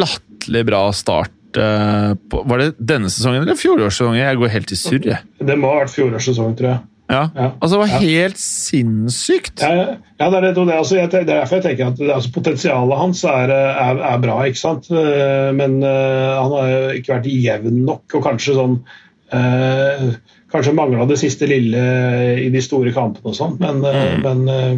latterlig 0.00 0.62
bra 0.68 0.82
start 0.96 1.58
eh, 1.60 2.12
på, 2.30 2.42
Var 2.48 2.62
det 2.62 2.68
denne 2.78 3.10
sesongen 3.12 3.42
eller 3.42 3.58
fjorårssesongen? 3.58 4.20
Jeg 4.20 4.40
går 4.40 4.52
helt 4.54 4.72
i 4.72 4.78
surr, 4.80 5.08
jeg. 5.10 5.22
Det 5.40 5.56
må 5.60 5.72
ha 5.72 5.82
vært 5.82 5.94
fjorårssesongen, 5.96 6.56
tror 6.60 6.70
jeg. 6.74 6.80
Ja. 7.06 7.30
Ja. 7.36 7.50
Altså, 7.60 7.76
det 7.76 7.80
var 7.82 7.88
Ja. 7.92 7.98
helt 7.98 8.38
sinnssykt! 8.38 9.60
Ja, 9.60 9.96
ja 10.18 10.30
det, 10.30 10.36
er 10.38 10.40
det, 10.40 10.54
det, 10.56 10.72
altså, 10.72 10.96
jeg, 10.96 11.10
det 11.12 11.20
er 11.20 11.24
derfor 11.24 11.56
jeg 11.60 11.64
tenker 11.64 11.86
at 11.86 12.00
altså, 12.16 12.30
potensialet 12.32 12.98
hans 12.98 13.24
er, 13.24 13.52
er, 13.52 14.00
er 14.12 14.22
bra, 14.22 14.38
ikke 14.48 14.58
sant? 14.60 14.88
Eh, 14.90 15.50
men 15.56 15.82
uh, 15.84 16.40
han 16.40 16.54
har 16.56 16.70
jo 16.70 16.94
ikke 17.00 17.14
vært 17.18 17.28
jevn 17.28 17.82
nok, 17.84 18.06
og 18.14 18.24
kanskje 18.24 18.56
sånn 18.56 18.78
uh, 19.34 20.08
Kanskje 20.54 20.70
mangla 20.78 21.02
det 21.10 21.16
siste 21.18 21.48
lille 21.50 21.80
i 22.38 22.46
de 22.54 22.60
store 22.62 22.92
kampene 22.94 23.32
og 23.32 23.34
sånn, 23.34 23.56
men, 23.58 23.80
eh, 23.90 24.12
men, 24.22 24.44
uh, 24.46 24.76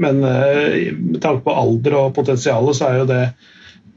men 0.00 0.22
med 0.24 1.18
tanke 1.20 1.44
på 1.44 1.52
alder 1.52 1.98
og 1.98 2.14
potensialet, 2.16 2.78
så 2.78 2.88
er 2.88 3.02
jo 3.02 3.08
det 3.10 3.22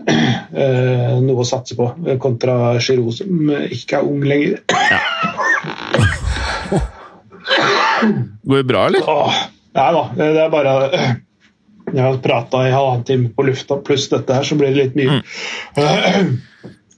noe 1.21 1.39
å 1.39 1.47
satse 1.47 1.77
på, 1.77 1.87
kontra 2.19 2.73
Giroud, 2.81 3.13
som 3.21 3.53
ikke 3.69 4.01
er 4.01 4.09
ung 4.11 4.25
lenger. 4.27 4.59
Går 8.47 8.61
det 8.61 8.67
bra, 8.69 8.85
eller? 8.89 9.09
Åh, 9.09 9.41
nei 9.77 9.89
da, 9.97 10.05
det 10.17 10.29
er 10.45 10.53
bare 10.53 10.75
Jeg 11.91 12.01
har 12.05 12.21
prata 12.23 12.63
i 12.67 12.71
halvannen 12.71 13.03
time 13.07 13.33
på 13.35 13.45
lufta, 13.47 13.77
pluss 13.83 14.07
dette 14.11 14.37
her, 14.37 14.47
så 14.47 14.57
blir 14.59 14.71
det 14.71 14.85
litt 14.85 14.97
mye. 14.99 15.21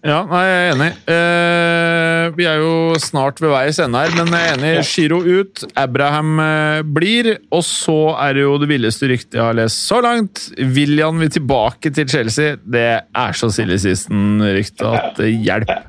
Ja, 0.04 0.18
nei, 0.28 0.42
jeg 0.44 0.56
er 0.60 0.74
enig. 0.74 0.88
Eh, 1.14 2.26
vi 2.36 2.44
er 2.50 2.60
jo 2.60 2.74
snart 3.00 3.38
ved 3.40 3.54
veis 3.54 3.78
ende 3.80 4.02
her, 4.04 4.12
men 4.18 4.34
jeg 4.36 4.50
er 4.50 4.58
enig. 4.58 4.72
Giro 4.90 5.22
ut, 5.24 5.64
Abraham 5.80 6.42
eh, 6.44 6.82
blir, 6.84 7.30
og 7.56 7.64
så 7.64 7.96
er 8.26 8.36
det 8.36 8.44
jo 8.44 8.58
det 8.60 8.68
villeste 8.74 9.08
ryktet 9.08 9.40
jeg 9.40 9.46
har 9.46 9.56
lest 9.56 9.88
så 9.88 10.02
langt. 10.04 10.44
William 10.76 11.24
vil 11.24 11.32
tilbake 11.32 11.94
til 11.96 12.12
Chelsea. 12.12 12.58
Det 12.60 12.86
er 13.00 13.40
så 13.40 13.48
silly 13.56 13.80
season-rykte 13.80 14.92
at 14.92 15.24
det 15.24 15.32
hjelper. 15.38 15.88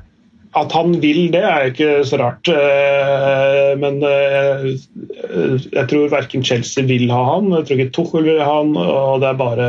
At 0.55 0.71
han 0.71 0.93
vil 1.03 1.25
det, 1.33 1.41
er 1.43 1.65
ikke 1.71 1.89
så 2.07 2.15
rart. 2.21 2.47
eh, 2.47 3.73
Men 3.81 3.97
eh, 4.07 4.65
jeg 5.73 5.87
tror 5.91 6.07
verken 6.13 6.45
Chelsea 6.47 6.85
vil 6.87 7.09
ha 7.11 7.23
han, 7.33 7.49
jeg 7.57 7.65
tror 7.67 7.81
ikke 7.81 7.91
Tuchel 7.97 8.23
vil 8.29 8.39
ha 8.39 8.53
han, 8.61 8.71
og 8.79 9.19
det 9.19 9.29
er 9.33 9.39
bare 9.41 9.67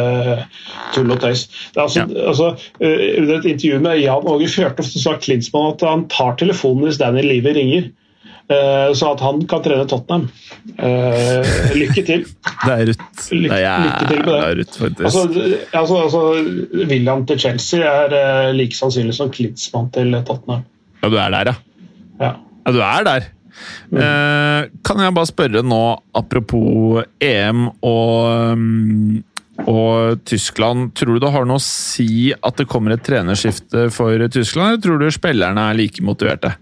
tull 0.95 1.11
og 1.11 1.19
tøys. 1.25 1.47
Det 1.75 1.81
er 1.81 1.87
altså, 1.89 2.07
altså, 2.31 2.53
eh, 2.81 3.19
under 3.21 3.39
et 3.41 3.51
intervju 3.57 3.81
med 3.83 3.99
Jan 4.05 4.31
Åge 4.31 4.49
Fjørtoft 4.55 4.95
sa 5.03 5.17
Klinsmann 5.19 5.73
at 5.75 5.83
han 5.89 6.07
tar 6.13 6.37
telefonen 6.39 6.87
hvis 6.87 6.99
Danny 7.03 7.27
Lever 7.27 7.59
ringer. 7.59 7.91
Så 8.47 9.09
at 9.11 9.19
han 9.27 9.41
kan 9.51 9.59
trene 9.65 9.89
Tottenham. 9.91 10.29
Lykke 11.75 12.03
til. 12.07 12.21
Det 12.67 12.73
er 12.77 12.85
rutt. 12.93 13.01
Det 13.27 13.41
Lykke- 13.43 13.59
er 13.59 13.83
lykke 13.83 14.07
til 14.07 14.21
med 14.21 14.29
det. 14.29 14.37
jævla 14.37 14.53
rutt, 14.61 14.77
faktisk. 14.79 15.03
Altså, 15.03 15.23
altså, 15.81 15.97
altså, 16.05 16.23
William 16.93 17.27
til 17.27 17.41
Chelsea 17.43 17.83
er 17.83 18.53
like 18.55 18.77
sannsynlig 18.79 19.15
som 19.19 19.33
Klinsmann 19.35 19.91
til 19.91 20.15
Tottenham. 20.29 20.63
Ja, 21.03 21.09
du 21.13 21.17
er 21.21 21.33
der, 21.35 21.53
ja. 21.53 21.57
Ja. 22.21 22.35
Ja, 22.67 22.73
du 22.75 22.83
er 22.83 23.07
der. 23.07 23.31
Eh, 23.97 24.67
kan 24.85 25.01
jeg 25.01 25.15
bare 25.17 25.31
spørre 25.31 25.63
nå, 25.65 25.81
apropos 26.19 27.07
EM 27.23 27.69
og, 27.71 28.59
mm, 28.59 29.23
og 29.65 30.21
Tyskland. 30.29 30.91
Tror 30.99 31.17
du 31.17 31.25
det 31.25 31.33
har 31.33 31.49
noe 31.49 31.61
å 31.61 31.65
si 31.65 32.33
at 32.37 32.61
det 32.61 32.69
kommer 32.71 32.97
et 32.97 33.05
trenerskifte 33.07 33.89
for 33.95 34.27
Tyskland, 34.33 34.75
eller 34.75 34.85
tror 34.85 35.01
du 35.01 35.09
spillerne 35.15 35.71
er 35.71 35.79
like 35.79 36.05
motiverte? 36.05 36.57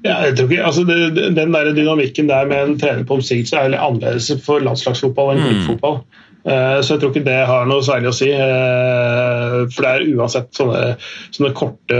Ja, 0.00 0.16
jeg 0.24 0.38
tror 0.38 0.48
ikke, 0.48 0.64
altså 0.64 0.82
det, 0.88 1.34
Den 1.36 1.52
der 1.52 1.74
dynamikken 1.76 2.28
der 2.30 2.46
med 2.48 2.62
en 2.62 2.78
trener 2.80 3.04
på 3.04 3.18
omsigelse 3.18 3.58
er 3.60 3.74
litt 3.74 3.82
annerledes 3.84 4.30
for 4.44 4.62
landslagsfotball 4.64 5.34
enn 5.34 5.42
klubbfotball. 5.44 6.00
Eh, 6.00 6.29
Så 6.40 6.94
jeg 6.94 7.00
tror 7.02 7.10
ikke 7.12 7.26
det 7.26 7.40
har 7.50 7.66
noe 7.68 7.84
særlig 7.84 8.08
å 8.08 8.16
si. 8.16 8.30
eh, 8.32 9.56
For 9.74 9.84
det 9.84 9.90
er 9.90 10.06
uansett 10.16 10.48
sånne, 10.56 10.94
sånne 11.36 11.52
korte 11.58 11.98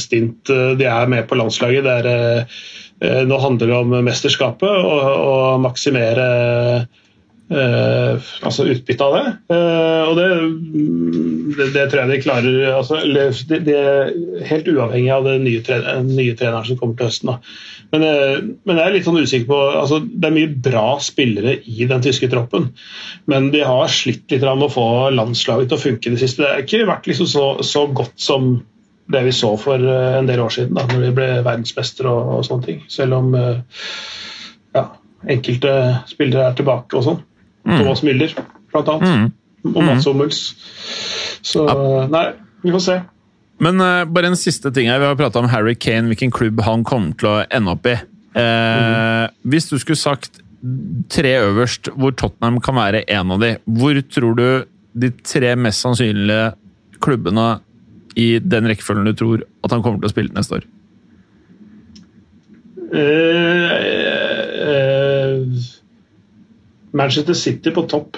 stint 0.00 0.50
eh, 0.50 0.72
de 0.78 0.88
er 0.90 1.10
med 1.12 1.28
på 1.30 1.38
landslaget. 1.38 1.86
Det 1.86 1.94
er, 2.00 2.08
eh, 2.10 2.58
eh, 3.04 3.22
nå 3.28 3.38
handler 3.38 3.70
det 3.70 3.78
om 3.78 3.94
mesterskapet 4.08 4.68
og, 4.68 5.06
og 5.30 5.62
maksimere 5.68 6.28
eh, 7.52 8.28
altså 8.46 8.66
utbytte 8.70 9.04
av 9.04 9.14
det. 9.16 9.24
Uh, 9.52 10.02
og 10.08 10.18
det, 10.18 10.28
det, 11.58 11.68
det 11.74 11.84
tror 11.90 12.02
jeg 12.02 12.10
de 12.10 12.20
klarer 12.24 12.58
altså, 12.72 13.00
det, 13.04 13.60
det 13.66 13.78
Helt 14.48 14.68
uavhengig 14.70 15.12
av 15.12 15.28
den 15.28 15.44
nye, 15.46 15.62
tre, 15.64 15.80
nye 16.06 16.36
treneren 16.38 16.66
som 16.68 16.80
kommer 16.80 16.98
til 16.98 17.10
høsten. 17.10 17.32
Men, 17.94 18.06
uh, 18.06 18.36
men 18.64 18.80
jeg 18.80 18.86
er 18.86 18.96
litt 18.96 19.08
sånn 19.08 19.20
usikker 19.20 19.48
på 19.50 19.60
altså, 19.82 20.00
Det 20.04 20.28
er 20.28 20.36
mye 20.36 20.52
bra 20.68 20.86
spillere 21.04 21.58
i 21.60 21.88
den 21.90 22.04
tyske 22.04 22.30
troppen, 22.32 22.70
men 23.30 23.50
de 23.54 23.64
har 23.66 23.92
slitt 23.92 24.30
litt 24.32 24.46
med 24.46 24.68
å 24.68 24.72
få 24.72 24.88
landslaget 25.14 25.70
til 25.70 25.78
å 25.78 25.84
funke 25.88 26.10
i 26.10 26.14
det 26.16 26.22
siste. 26.24 26.44
Det 26.44 26.52
har 26.52 26.64
ikke 26.64 26.88
vært 26.88 27.10
liksom 27.10 27.30
så, 27.30 27.48
så 27.66 27.86
godt 27.92 28.16
som 28.20 28.56
det 29.12 29.20
vi 29.26 29.34
så 29.36 29.50
for 29.60 29.82
en 29.84 30.28
del 30.30 30.40
år 30.40 30.52
siden, 30.54 30.78
da 30.78 30.86
når 30.88 31.02
vi 31.02 31.16
ble 31.18 31.26
verdensmestere 31.44 32.08
og, 32.08 32.38
og 32.38 32.46
sånne 32.46 32.64
ting. 32.64 32.78
Selv 32.88 33.18
om 33.18 33.34
ja, 33.36 34.84
enkelte 35.28 35.74
spillere 36.08 36.46
er 36.48 36.56
tilbake 36.56 36.96
og 36.96 37.04
sånn. 37.04 37.20
Thomas 37.64 38.04
Müller, 38.04 38.32
blant 38.72 38.92
annet. 38.92 39.32
Og 39.64 39.80
Mats 39.80 40.06
Hummels. 40.08 40.40
Så 41.44 41.64
nei, 42.12 42.26
vi 42.64 42.72
får 42.74 42.82
se. 42.84 42.96
Men 43.64 43.80
uh, 43.80 44.04
bare 44.10 44.32
en 44.32 44.38
siste 44.38 44.72
ting 44.74 44.90
her. 44.90 45.00
Vi 45.00 45.08
har 45.08 45.18
prata 45.18 45.40
om 45.40 45.48
Harry 45.52 45.76
Kane, 45.78 46.10
hvilken 46.10 46.32
klubb 46.34 46.60
han 46.66 46.84
kommer 46.86 47.14
til 47.20 47.30
å 47.30 47.36
ende 47.48 47.74
opp 47.76 47.86
i. 47.88 47.94
Eh, 48.34 49.26
Hvis 49.46 49.68
du 49.70 49.76
skulle 49.78 50.00
sagt 50.00 50.40
tre 51.12 51.36
øverst 51.44 51.90
hvor 51.94 52.14
Tottenham 52.16 52.58
kan 52.64 52.74
være 52.74 53.04
en 53.12 53.30
av 53.30 53.42
de, 53.42 53.52
hvor 53.64 54.00
tror 54.10 54.34
du 54.38 54.46
de 54.94 55.10
tre 55.22 55.52
mest 55.60 55.84
sannsynlige 55.84 56.54
klubbene 57.04 57.58
i 58.18 58.38
den 58.40 58.66
rekkefølgen 58.70 59.06
du 59.06 59.14
tror 59.18 59.44
at 59.66 59.74
han 59.74 59.82
kommer 59.84 60.00
til 60.00 60.08
å 60.08 60.14
spille 60.14 60.34
neste 60.34 60.58
år? 60.58 60.66
Uh, 62.94 63.74
Manchester 66.94 67.34
City 67.34 67.70
på 67.74 67.82
topp. 67.90 68.16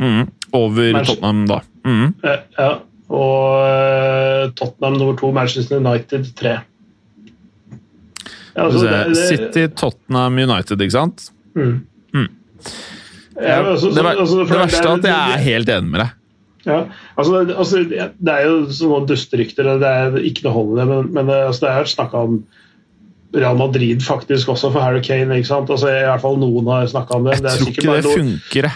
Mm. 0.00 0.26
Over 0.52 0.92
Manchester- 0.92 1.20
Tottenham, 1.20 1.46
da. 1.50 1.60
Mm. 1.84 2.14
Eh, 2.24 2.38
ja. 2.58 2.70
Og 3.14 3.66
eh, 3.68 4.50
Tottenham 4.56 4.96
nummer 4.98 5.16
to, 5.20 5.30
Manchester 5.36 5.76
United 5.82 6.30
tre. 6.38 6.56
Ja, 8.54 8.64
altså, 8.68 8.84
det- 8.86 9.14
det- 9.14 9.28
City, 9.28 9.66
Tottenham, 9.76 10.38
United, 10.38 10.80
ikke 10.80 10.90
sant? 10.94 11.30
Mm. 11.56 11.86
Mm. 12.14 12.28
Ja, 13.42 13.62
altså, 13.72 13.90
det, 13.90 14.04
altså, 14.06 14.38
det 14.44 14.58
verste 14.58 14.88
er 14.88 14.92
at 14.94 15.04
jeg 15.08 15.32
er 15.34 15.42
helt 15.42 15.68
enig 15.68 15.90
med 15.90 16.00
deg. 16.00 16.10
Ja, 16.66 16.84
altså, 17.18 17.44
det- 17.44 17.56
altså, 17.58 17.82
det 17.88 18.28
er 18.32 18.44
jo 18.46 18.66
sånne 18.70 19.06
dusterykter, 19.10 19.64
det 19.80 19.90
er 19.90 20.16
ikke 20.22 20.44
noe 20.46 20.52
hold 20.54 20.78
i 20.78 20.80
det, 20.80 20.86
men, 20.88 21.12
men 21.12 21.26
det, 21.26 21.40
altså, 21.48 21.66
det 21.66 21.70
er 21.74 21.84
snakka 21.84 22.14
om 22.28 22.44
Real 23.34 23.56
Madrid 23.58 24.02
faktisk 24.04 24.48
også 24.54 24.70
for 24.72 24.84
Harry 24.84 25.02
Kane. 25.02 25.38
ikke 25.38 25.48
sant? 25.48 25.70
Altså, 25.70 25.90
I 25.90 26.06
hvert 26.06 26.22
fall 26.22 26.38
noen 26.38 26.70
har 26.70 26.86
snakka 26.90 27.18
om 27.18 27.26
det. 27.26 27.36
Jeg 27.38 27.44
det 27.44 27.54
tror 27.58 27.72
ikke 27.72 27.86
bare 27.88 28.04
det 28.06 28.14
funker. 28.14 28.68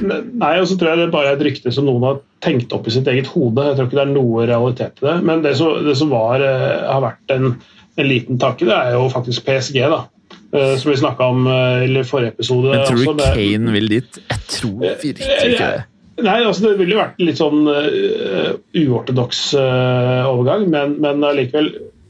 Nei, 0.43 0.53
og 0.59 0.69
så 0.69 0.79
tror 0.79 0.91
jeg 0.93 1.01
det 1.03 1.09
bare 1.15 1.33
er 1.33 1.39
et 1.39 1.47
rykte 1.49 1.73
som 1.75 1.89
noen 1.89 2.07
har 2.09 2.21
tenkt 2.45 2.73
opp 2.75 2.87
i 2.89 2.95
sitt 2.95 3.11
eget 3.11 3.31
hode. 3.35 3.67
Jeg 3.71 3.79
tror 3.79 3.91
ikke 3.91 4.01
det 4.01 4.07
er 4.07 4.15
noe 4.15 4.47
realitet 4.51 5.03
i 5.03 5.07
det. 5.09 5.17
Men 5.31 5.43
det 5.47 5.57
som, 5.61 5.75
det 5.87 5.97
som 6.01 6.11
var, 6.15 6.43
eh, 6.45 6.79
har 6.91 7.05
vært 7.05 7.35
en, 7.37 7.53
en 7.99 8.09
liten 8.09 8.41
tanke, 8.43 8.67
det 8.69 8.75
er 8.77 8.97
jo 8.99 9.09
faktisk 9.15 9.47
PSG, 9.47 9.83
da. 9.95 10.05
Eh, 10.53 10.75
Som 10.81 10.91
vi 10.91 10.97
snakka 10.97 11.29
om 11.29 11.47
eh, 11.47 11.85
i 11.87 12.03
forrige 12.09 12.35
episode. 12.35 12.73
Men 12.73 12.87
tror 12.87 13.05
du 13.05 13.23
det- 13.23 13.35
Kane 13.37 13.73
vil 13.73 13.89
dit? 13.89 14.21
Jeg 14.31 14.45
tror 14.49 14.81
virkelig 14.81 15.15
ikke 15.53 15.71
det. 15.77 15.87
Nei, 16.19 16.41
altså 16.43 16.65
Det 16.65 16.79
ville 16.81 16.99
vært 16.99 17.21
litt 17.23 17.39
sånn 17.39 17.69
uh, 17.71 18.57
uortodoks 18.75 19.43
uh, 19.55 20.27
overgang, 20.27 20.65
men, 20.73 20.97
men 20.99 21.23
allikevel 21.23 21.69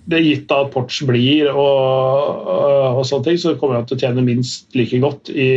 det 0.09 0.25
gitt 0.25 0.53
at 0.55 0.71
Porch 0.73 1.03
blir 1.09 1.51
og, 1.53 2.45
og, 2.49 2.99
og 2.99 3.07
sånne 3.07 3.27
ting, 3.27 3.41
så 3.41 3.55
kommer 3.61 3.79
han 3.79 3.89
til 3.89 3.99
å 3.99 4.03
tjene 4.03 4.25
minst 4.25 4.77
like 4.79 5.01
godt 5.03 5.33
i 5.33 5.51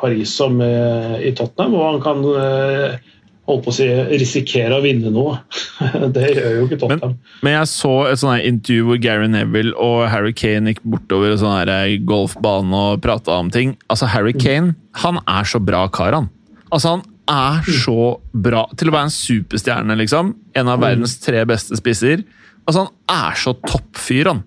Paris 0.00 0.34
som 0.36 0.60
eh, 0.64 1.16
i 1.24 1.32
Tottenham. 1.36 1.76
Og 1.78 1.86
han 1.86 2.02
kan 2.04 2.24
holde 2.26 2.98
holdt 3.46 3.62
på 3.62 3.70
å 3.70 3.74
si, 3.76 3.86
risikere 4.18 4.74
å 4.76 4.82
vinne 4.84 5.12
noe. 5.14 5.38
det 6.16 6.32
gjør 6.34 6.56
jo 6.58 6.66
ikke 6.66 6.80
Tottenham. 6.82 7.16
Men 7.46 7.56
jeg 7.60 7.72
så 7.72 7.94
et 8.10 8.20
sånt 8.20 8.46
intervju 8.48 8.88
hvor 8.88 9.02
Gary 9.02 9.28
Neville 9.30 9.74
og 9.80 10.06
Harry 10.12 10.34
Kane 10.36 10.74
gikk 10.74 10.82
bortover 10.84 11.32
en 11.32 11.42
sånn 11.44 12.06
golfbane 12.08 12.80
og 12.90 13.04
prata 13.06 13.38
om 13.38 13.52
ting. 13.54 13.76
Altså, 13.86 14.10
Harry 14.12 14.34
Kane 14.36 14.74
han 15.04 15.20
er 15.24 15.46
så 15.48 15.60
bra 15.62 15.86
kar, 15.92 16.16
han. 16.16 16.28
Altså, 16.72 16.96
han 16.96 17.06
er 17.30 17.70
så 17.84 18.16
bra 18.34 18.66
til 18.78 18.90
å 18.90 18.96
være 18.96 19.08
en 19.08 19.14
superstjerne, 19.14 19.96
liksom. 20.02 20.34
En 20.56 20.72
av 20.72 20.82
verdens 20.82 21.16
tre 21.22 21.46
beste 21.48 21.78
spisser. 21.78 22.26
Altså, 22.66 22.86
han 22.86 23.16
er 23.30 23.40
så 23.40 23.54
toppfyr, 23.62 24.32
han. 24.32 24.44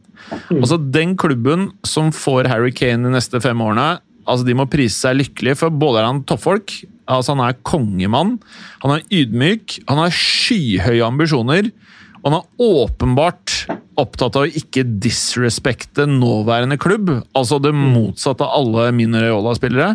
Altså, 0.53 0.77
den 0.91 1.15
klubben 1.19 1.69
som 1.87 2.11
får 2.15 2.49
Harry 2.51 2.73
Kane 2.75 3.07
de 3.07 3.13
neste 3.15 3.39
fem 3.43 3.61
årene, 3.63 3.99
altså, 4.27 4.45
de 4.47 4.57
må 4.57 4.67
prise 4.69 4.97
seg 4.99 5.19
lykkelige, 5.21 5.59
for 5.61 5.73
både 5.73 6.01
er 6.01 6.09
han 6.09 6.23
toppfolk, 6.27 6.75
altså, 7.09 7.35
han 7.35 7.45
er 7.47 7.61
kongemann, 7.67 8.37
han 8.83 8.97
er 8.97 9.05
ydmyk, 9.21 9.79
han 9.89 10.03
har 10.03 10.15
skyhøye 10.15 11.05
ambisjoner, 11.07 11.71
og 12.19 12.27
han 12.27 12.41
er 12.41 12.63
åpenbart 12.65 13.53
opptatt 13.99 14.35
av 14.35 14.47
å 14.47 14.57
ikke 14.59 14.83
disrespekte 15.01 16.03
nåværende 16.09 16.75
klubb, 16.81 17.13
altså 17.37 17.61
det 17.63 17.71
motsatte 17.75 18.43
av 18.43 18.57
alle 18.59 18.89
mine 18.95 19.23
Reola-spillere. 19.23 19.93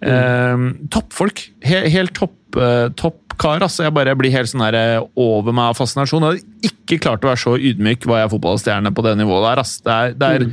Eh, 0.00 0.66
toppfolk. 0.90 1.44
Helt, 1.66 1.90
helt 1.94 2.14
topp, 2.16 2.36
eh, 2.58 2.88
topp 2.98 3.19
kar. 3.40 3.64
Altså. 3.64 3.84
Jeg 3.86 3.96
bare 3.96 4.14
blir 4.18 4.34
helt 4.34 4.50
sånn 4.52 4.64
der, 4.66 4.78
eh, 4.78 5.08
over 5.18 5.56
meg 5.56 5.72
av 5.72 5.80
fascinasjon. 5.80 6.26
Jeg 6.28 6.44
hadde 6.44 6.70
ikke 6.70 7.00
klart 7.06 7.26
å 7.26 7.32
være 7.32 7.42
så 7.44 7.56
ydmyk 7.56 8.06
var 8.10 8.24
jeg 8.24 8.32
fotballstjerne 8.36 8.94
på 8.94 9.04
det 9.06 9.16
nivået 9.20 9.46
der. 9.48 9.62
Altså. 9.64 9.84
Det 9.84 9.98
er, 9.98 10.16
det 10.20 10.30
er, 10.30 10.48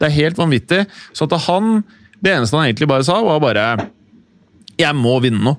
det 0.00 0.08
er 0.08 0.18
helt 0.18 0.40
vanvittig. 0.40 0.84
Så 1.12 1.28
at 1.28 1.40
han 1.48 1.82
Det 2.20 2.34
eneste 2.34 2.52
han 2.52 2.66
egentlig 2.68 2.88
bare 2.88 3.04
sa, 3.06 3.14
var 3.24 3.38
bare 3.40 3.88
Jeg 4.76 4.92
må 4.92 5.14
vinne 5.24 5.40
noe. 5.40 5.56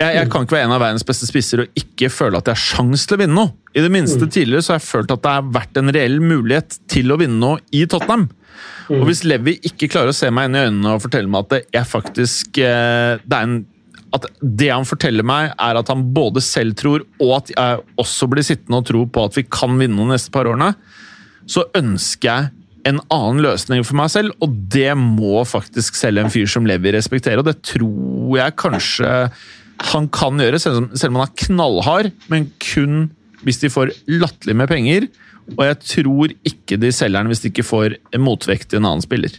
Jeg, 0.00 0.14
jeg 0.16 0.30
kan 0.32 0.42
ikke 0.42 0.56
være 0.56 0.66
en 0.66 0.74
av 0.74 0.80
verdens 0.80 1.04
beste 1.06 1.26
spisser 1.28 1.60
og 1.60 1.76
ikke 1.76 2.08
føle 2.08 2.38
at 2.40 2.48
jeg 2.48 2.56
har 2.56 2.62
sjans 2.62 3.04
til 3.06 3.18
å 3.18 3.20
vinne 3.20 3.36
noe. 3.36 3.52
I 3.76 3.82
det 3.84 3.90
minste 3.92 4.26
tidligere 4.26 4.64
så 4.64 4.72
har 4.72 4.80
jeg 4.80 4.88
følt 4.88 5.12
at 5.12 5.22
det 5.22 5.34
har 5.36 5.50
vært 5.52 5.76
en 5.76 5.92
reell 5.92 6.16
mulighet 6.24 6.78
til 6.90 7.12
å 7.12 7.18
vinne 7.20 7.36
noe 7.38 7.60
i 7.76 7.84
Tottenham. 7.84 8.30
Og 8.90 9.04
hvis 9.06 9.22
Levi 9.28 9.58
ikke 9.68 9.90
klarer 9.92 10.10
å 10.10 10.16
se 10.16 10.30
meg 10.34 10.48
inn 10.48 10.56
i 10.56 10.64
øynene 10.64 10.94
og 10.96 11.04
fortelle 11.04 11.30
meg 11.30 11.44
at 11.44 11.52
det 11.52 11.60
jeg 11.76 11.90
faktisk 11.90 12.58
eh, 12.64 13.20
det 13.22 13.36
er 13.36 13.46
en 13.46 13.60
at 14.16 14.26
det 14.40 14.70
han 14.72 14.86
forteller 14.88 15.26
meg, 15.26 15.52
er 15.54 15.78
at 15.78 15.90
han 15.92 16.08
både 16.14 16.42
selv 16.44 16.76
tror, 16.78 17.04
og 17.22 17.34
at 17.40 17.52
jeg 17.54 17.82
også 18.00 18.28
blir 18.30 18.46
sittende 18.46 18.80
og 18.80 18.88
tro 18.88 19.04
på 19.06 19.26
at 19.28 19.38
vi 19.38 19.46
kan 19.46 19.76
vinne 19.78 20.00
de 20.00 20.10
neste 20.10 20.32
par 20.34 20.50
årene, 20.50 20.72
så 21.50 21.66
ønsker 21.78 22.28
jeg 22.28 22.50
en 22.88 23.00
annen 23.12 23.42
løsning 23.44 23.84
for 23.84 23.98
meg 24.00 24.10
selv, 24.12 24.34
og 24.40 24.54
det 24.72 24.92
må 24.98 25.42
faktisk 25.48 25.98
selv 25.98 26.22
en 26.22 26.32
fyr 26.32 26.48
som 26.48 26.66
Levi 26.68 26.94
respektere. 26.94 27.40
Og 27.42 27.48
det 27.48 27.58
tror 27.66 28.38
jeg 28.38 28.58
kanskje 28.60 29.10
han 29.90 30.06
kan 30.12 30.40
gjøre, 30.40 30.60
selv 30.60 30.82
om, 30.82 30.90
han 30.92 31.24
er 31.24 31.34
knallhard, 31.46 32.10
men 32.32 32.50
kun 32.60 33.10
hvis 33.44 33.60
de 33.62 33.72
får 33.72 33.94
latterlig 34.10 34.56
med 34.60 34.68
penger. 34.68 35.08
Og 35.56 35.64
jeg 35.66 35.78
tror 35.94 36.34
ikke 36.46 36.78
de 36.80 36.92
selger 36.94 37.18
den 37.18 37.32
hvis 37.32 37.42
de 37.44 37.50
ikke 37.52 37.66
får 37.66 37.96
motvekt 38.20 38.70
til 38.70 38.82
en 38.82 38.90
annen 38.90 39.04
spiller. 39.04 39.32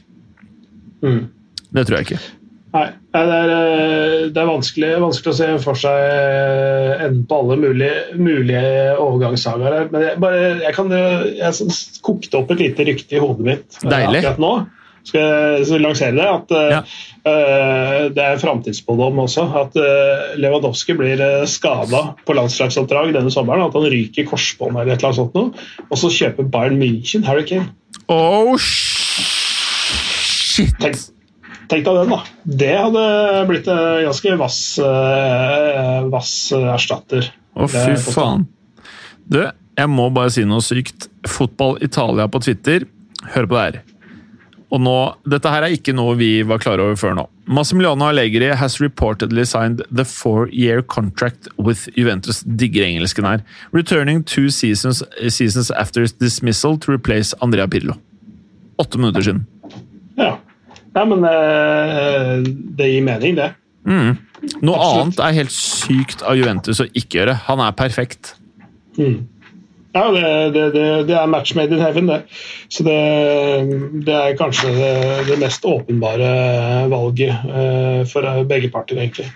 Mm. 1.06 1.28
Det 1.72 1.86
tror 1.88 2.00
jeg 2.00 2.10
ikke. 2.10 2.24
Nei, 2.72 2.86
det 3.12 3.20
er, 3.22 3.50
eh, 3.52 4.30
det 4.32 4.40
er 4.40 4.48
vanskelig, 4.48 4.90
vanskelig 5.04 5.32
å 5.34 5.36
se 5.36 5.48
for 5.60 5.76
seg 5.80 5.98
eh, 6.08 7.02
enden 7.04 7.26
på 7.28 7.36
alle 7.42 7.58
mulige, 7.60 7.96
mulige 8.16 8.94
overgangssagaer. 8.96 9.90
Men 9.92 10.06
jeg, 10.06 10.14
bare, 10.24 10.38
jeg, 10.62 10.72
kan, 10.78 10.88
jeg 10.96 11.52
kokte 12.06 12.40
opp 12.40 12.54
et 12.56 12.62
lite 12.64 12.86
rykte 12.88 13.18
i 13.18 13.20
hodet 13.24 13.44
mitt 13.50 13.76
eh, 13.82 13.90
Deilig. 13.92 14.22
akkurat 14.22 14.40
nå. 14.46 14.54
Skal 15.02 15.66
jeg 15.66 15.82
lansere 15.82 16.14
det? 16.14 16.28
At 16.30 16.52
Ja. 16.72 16.80
uh, 17.26 18.06
Det 18.14 18.22
er 18.22 18.38
framtidsspådom 18.38 19.18
også. 19.24 19.48
At 19.64 19.74
uh, 19.82 20.38
Lewandowski 20.38 20.94
blir 20.94 21.18
skada 21.50 22.04
på 22.22 22.36
landslagsoppdrag 22.38 23.10
denne 23.18 23.34
sommeren. 23.34 23.66
At 23.66 23.74
han 23.74 23.90
ryker 23.90 24.30
korsbånd 24.30 24.78
eller 24.78 24.94
et 24.94 25.02
eller 25.02 25.10
annet 25.10 25.18
sånt 25.24 25.34
noe. 25.40 25.50
Og 25.90 25.98
så 25.98 26.06
kjøper 26.14 26.46
Bayern 26.54 26.78
München 26.78 27.26
Harry 27.26 27.42
Kane. 27.50 27.74
Oh, 28.14 28.54
shit! 28.62 29.18
Tenk, 30.80 30.96
tenk 31.72 31.88
deg 31.88 32.00
den, 32.02 32.12
da. 32.12 32.20
Det 32.64 32.74
hadde 32.78 33.06
blitt 33.50 33.70
en 33.72 34.04
ganske 34.10 34.36
vass, 34.42 34.60
eh, 34.84 36.02
vass 36.12 36.34
erstatter. 36.60 37.32
Å, 37.56 37.68
fy 37.72 37.96
faen. 38.12 38.46
Du, 39.32 39.40
jeg 39.80 39.92
må 39.92 40.10
bare 40.14 40.34
si 40.34 40.44
noe 40.48 40.64
sykt. 40.66 41.08
Fotball 41.28 41.80
Italia 41.84 42.28
på 42.32 42.42
Twitter. 42.44 42.86
Hør 43.32 43.48
på 43.48 43.58
det 43.58 43.64
her. 43.64 43.82
Og 44.72 44.80
nå, 44.80 44.96
Dette 45.28 45.52
her 45.52 45.66
er 45.66 45.74
ikke 45.76 45.94
noe 45.96 46.16
vi 46.16 46.30
var 46.48 46.62
klar 46.64 46.80
over 46.80 46.96
før 47.00 47.16
nå. 47.18 47.26
Massimiliano 47.52 48.08
Allegri 48.08 48.54
has 48.56 48.78
reportedly 48.80 49.44
signed 49.48 49.84
the 49.92 50.06
four-year 50.08 50.82
contract 50.82 51.50
with 51.58 51.90
Juventus. 51.98 52.40
Digger 52.44 52.86
engelsken 52.88 53.28
her. 53.28 53.44
Returning 53.76 54.24
two 54.24 54.50
seasons, 54.50 55.04
seasons 55.28 55.72
after 55.72 56.08
dismissal 56.08 56.80
to 56.80 56.94
replace 56.96 57.36
Andrea 57.42 57.68
Pirlo. 57.68 57.98
Åtte 58.80 58.98
minutter 58.98 59.22
siden. 59.28 59.46
Ja. 60.16 60.38
Nei, 60.98 61.04
men 61.08 61.26
eh, 61.28 62.32
det 62.78 62.90
gir 62.92 63.04
mening, 63.06 63.38
det. 63.40 63.52
Mm. 63.88 64.18
Noe 64.62 64.78
Absolutt. 64.78 65.02
annet 65.02 65.22
er 65.24 65.38
helt 65.40 65.54
sykt 65.56 66.24
av 66.26 66.38
Juventus 66.40 66.82
å 66.84 66.88
ikke 66.92 67.22
gjøre. 67.22 67.38
Han 67.48 67.62
er 67.64 67.78
perfekt. 67.78 68.36
Mm. 68.98 69.22
Ja, 69.92 70.06
det, 70.16 70.28
det, 70.56 70.66
det, 70.76 70.86
det 71.10 71.16
er 71.20 71.28
match 71.28 71.52
made 71.56 71.76
in 71.76 71.84
heaven, 71.84 72.08
det. 72.08 72.22
Så 72.72 72.84
det, 72.88 72.98
det 74.08 74.16
er 74.16 74.38
kanskje 74.40 74.72
det, 75.28 75.36
mest 75.42 75.66
åpenbare 75.68 76.30
valget 76.92 77.44
uh, 77.48 78.04
for 78.08 78.44
begge 78.48 78.72
parter, 78.72 79.02
egentlig. 79.02 79.28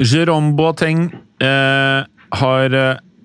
Jérôme 0.00 0.56
Boateng 0.58 1.06
uh, 1.42 2.02
har 2.40 2.76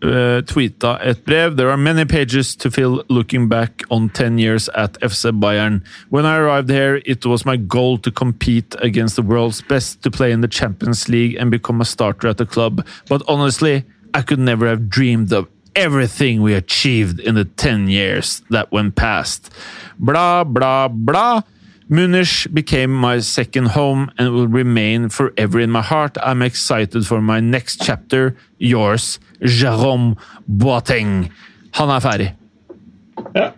eh, 0.07 0.41
tweeta 0.41 0.99
et 1.01 1.23
brev. 1.25 1.55
There 1.55 1.69
are 1.69 1.77
many 1.77 2.05
pages 2.05 2.55
to 2.57 2.69
fill 2.69 3.03
looking 3.09 3.47
back 3.47 3.83
on 3.89 4.09
10 4.09 4.37
years 4.37 4.69
at 4.69 4.93
FC 5.01 5.31
Bayern. 5.39 5.83
When 6.09 6.25
I 6.25 6.37
arrived 6.37 6.69
here, 6.69 7.01
it 7.05 7.25
was 7.25 7.45
my 7.45 7.57
goal 7.57 7.97
to 7.99 8.11
compete 8.11 8.75
against 8.79 9.15
the 9.15 9.21
world's 9.21 9.61
best, 9.61 10.03
to 10.03 10.11
play 10.11 10.31
in 10.31 10.41
the 10.41 10.47
Champions 10.47 11.09
League 11.09 11.35
and 11.35 11.51
become 11.51 11.81
a 11.81 11.85
starter 11.85 12.27
at 12.27 12.37
the 12.37 12.45
club. 12.45 12.85
But 13.09 13.23
honestly, 13.27 13.83
I 14.13 14.21
could 14.21 14.39
never 14.39 14.67
have 14.67 14.89
dreamed 14.89 15.33
of 15.33 15.47
everything 15.75 16.41
we 16.41 16.53
achieved 16.53 17.19
in 17.19 17.35
the 17.35 17.45
10 17.45 17.87
years 17.89 18.41
that 18.49 18.71
went 18.71 18.95
past. 18.95 19.51
Blah, 19.99 20.43
blah, 20.45 20.87
blah. 20.87 21.41
Munich 21.87 22.47
became 22.53 22.89
my 22.93 23.19
second 23.19 23.67
home 23.67 24.09
and 24.17 24.33
will 24.33 24.47
remain 24.47 25.09
forever 25.09 25.59
in 25.59 25.71
my 25.71 25.81
heart. 25.81 26.17
I'm 26.23 26.41
excited 26.41 27.05
for 27.05 27.21
my 27.21 27.39
next 27.39 27.81
chapter. 27.83 28.35
Yours, 28.57 29.19
Jérôme 29.41 30.15
Boateng. 30.47 31.29
Han 31.71 31.89
er 31.89 31.99
ferdig. 31.99 32.33
Ja, 33.35 33.49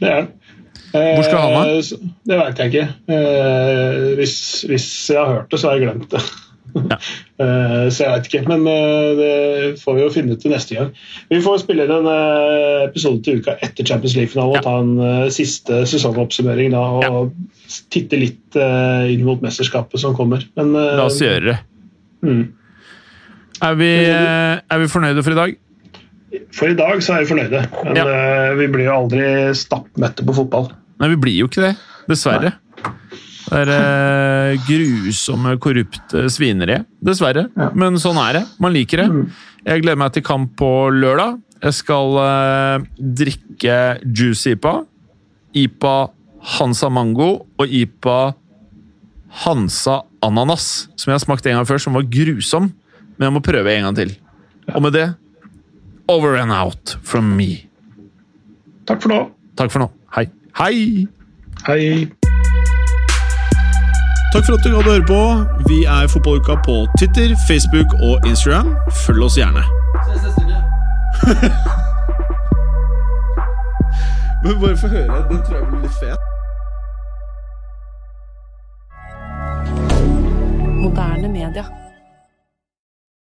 det 0.00 0.08
er. 0.08 0.26
Eh, 0.94 1.14
Hvor 1.14 1.22
skal 1.22 1.38
han 1.38 1.52
da? 1.52 1.80
Det 2.26 2.38
veit 2.38 2.58
jeg 2.58 2.66
ikke. 2.66 2.88
Eh, 3.10 4.14
hvis, 4.14 4.62
hvis 4.68 5.10
jeg 5.10 5.18
har 5.18 5.32
hørt 5.32 5.50
det, 5.50 5.60
så 5.60 5.68
har 5.68 5.76
jeg 5.76 5.88
glemt 5.88 6.10
det. 6.10 6.20
Ja. 6.74 6.98
Eh, 7.34 7.88
så 7.90 8.04
jeg 8.04 8.10
veit 8.12 8.26
ikke. 8.28 8.40
Men 8.46 8.60
eh, 8.70 9.08
det 9.18 9.30
får 9.80 9.96
vi 9.96 10.02
jo 10.04 10.10
finne 10.14 10.34
ut 10.36 10.40
til 10.42 10.52
neste 10.54 10.76
gang. 10.76 10.92
Vi 11.32 11.40
får 11.42 11.56
spille 11.64 11.82
en 11.90 12.06
eh, 12.06 12.84
episode 12.86 13.24
til 13.26 13.40
uka 13.42 13.56
etter 13.58 13.86
Champions 13.88 14.14
League-finalen 14.14 14.54
Ja. 14.54 14.60
og 14.60 14.66
ta 14.68 14.74
en 15.24 15.32
siste 15.34 15.80
sesongoppsummering 15.90 16.70
da, 16.76 16.82
og 17.10 17.32
titte 17.90 18.20
litt 18.20 18.54
inn 18.54 19.24
mot 19.26 19.42
mesterskapet 19.42 19.98
som 19.98 20.14
kommer. 20.14 20.46
Men 20.54 20.70
La 20.78 21.08
oss 21.08 21.18
gjøre 21.18 21.48
det. 21.50 21.56
mm. 22.22 22.44
Er 23.66 23.74
vi, 23.82 23.90
er 24.06 24.78
vi 24.84 24.88
fornøyde 24.94 25.22
for 25.26 25.34
i 25.34 25.40
dag? 25.42 25.58
For 26.54 26.70
i 26.70 26.78
dag 26.78 27.02
så 27.02 27.16
er 27.18 27.24
vi 27.24 27.30
fornøyde, 27.32 27.64
men 27.82 27.98
Ja. 27.98 28.54
vi 28.58 28.66
blir 28.78 28.86
jo 28.92 28.94
aldri 29.00 29.26
stappmette 29.58 30.22
på 30.26 30.34
fotball. 30.38 30.70
Nei, 31.02 31.10
vi 31.16 31.18
blir 31.26 31.36
jo 31.42 31.50
ikke 31.50 31.66
det. 31.66 31.74
Dessverre. 32.10 32.54
Det 33.54 33.60
er 33.62 33.70
eh, 33.70 34.62
grusomme, 34.66 35.52
korrupte 35.62 36.24
svineriet. 36.32 36.88
Dessverre. 37.04 37.46
Ja. 37.54 37.68
Men 37.78 38.00
sånn 38.02 38.18
er 38.18 38.40
det. 38.40 38.44
Man 38.62 38.74
liker 38.74 39.04
det. 39.04 39.06
Mm. 39.12 39.28
Jeg 39.68 39.84
gleder 39.84 40.00
meg 40.00 40.16
til 40.16 40.24
kamp 40.26 40.56
på 40.58 40.70
lørdag. 40.90 41.38
Jeg 41.62 41.76
skal 41.78 42.18
eh, 42.24 42.86
drikke 42.98 43.76
Juice 44.10 44.56
IPA, 44.56 44.72
IPA 45.62 45.94
Hansa 46.56 46.90
Mango 46.90 47.28
og 47.46 47.76
IPA 47.78 48.18
Hansa 49.44 50.00
Ananas, 50.24 50.88
som 50.98 51.12
jeg 51.12 51.20
har 51.20 51.22
smakt 51.22 51.46
en 51.46 51.60
gang 51.60 51.68
før, 51.68 51.78
som 51.86 51.94
var 51.94 52.08
grusom. 52.10 52.72
Men 53.14 53.28
jeg 53.28 53.36
må 53.36 53.44
prøve 53.44 53.76
en 53.76 53.86
gang 53.86 54.00
til. 54.02 54.16
Og 54.74 54.82
med 54.82 54.98
det 54.98 55.06
over 56.10 56.34
and 56.42 56.52
out 56.52 56.98
from 57.06 57.36
me. 57.38 57.68
Takk 58.84 59.06
for 59.06 59.14
nå. 59.14 59.22
Takk 59.56 59.70
for 59.72 59.86
nå. 59.86 59.88
Hei. 60.18 60.26
Hei! 60.58 61.06
Hei. 61.70 62.23
Takk 64.34 64.46
for 64.46 64.54
at 64.58 64.64
du 64.66 64.70
gadd 64.74 64.88
å 64.90 64.92
høre 64.96 65.06
på. 65.06 65.18
Vi 65.68 65.76
er 65.86 66.08
Fotballuka 66.10 66.56
på 66.66 66.90
Twitter, 66.98 67.38
Facebook 67.46 67.86
og 68.02 68.18
Instagram. 68.26 68.74
Følg 69.04 69.22
oss 69.28 69.36
gjerne. 69.38 69.62
Men 74.42 74.58
bare 74.58 74.76
få 74.82 74.90
høre. 74.90 75.22
Den 75.30 75.38
tror 75.46 75.56
jeg 75.60 75.66
blir 75.70 75.80
litt 75.86 75.98
fet. 76.02 76.18
Moderne 80.82 81.28
media. 81.30 81.83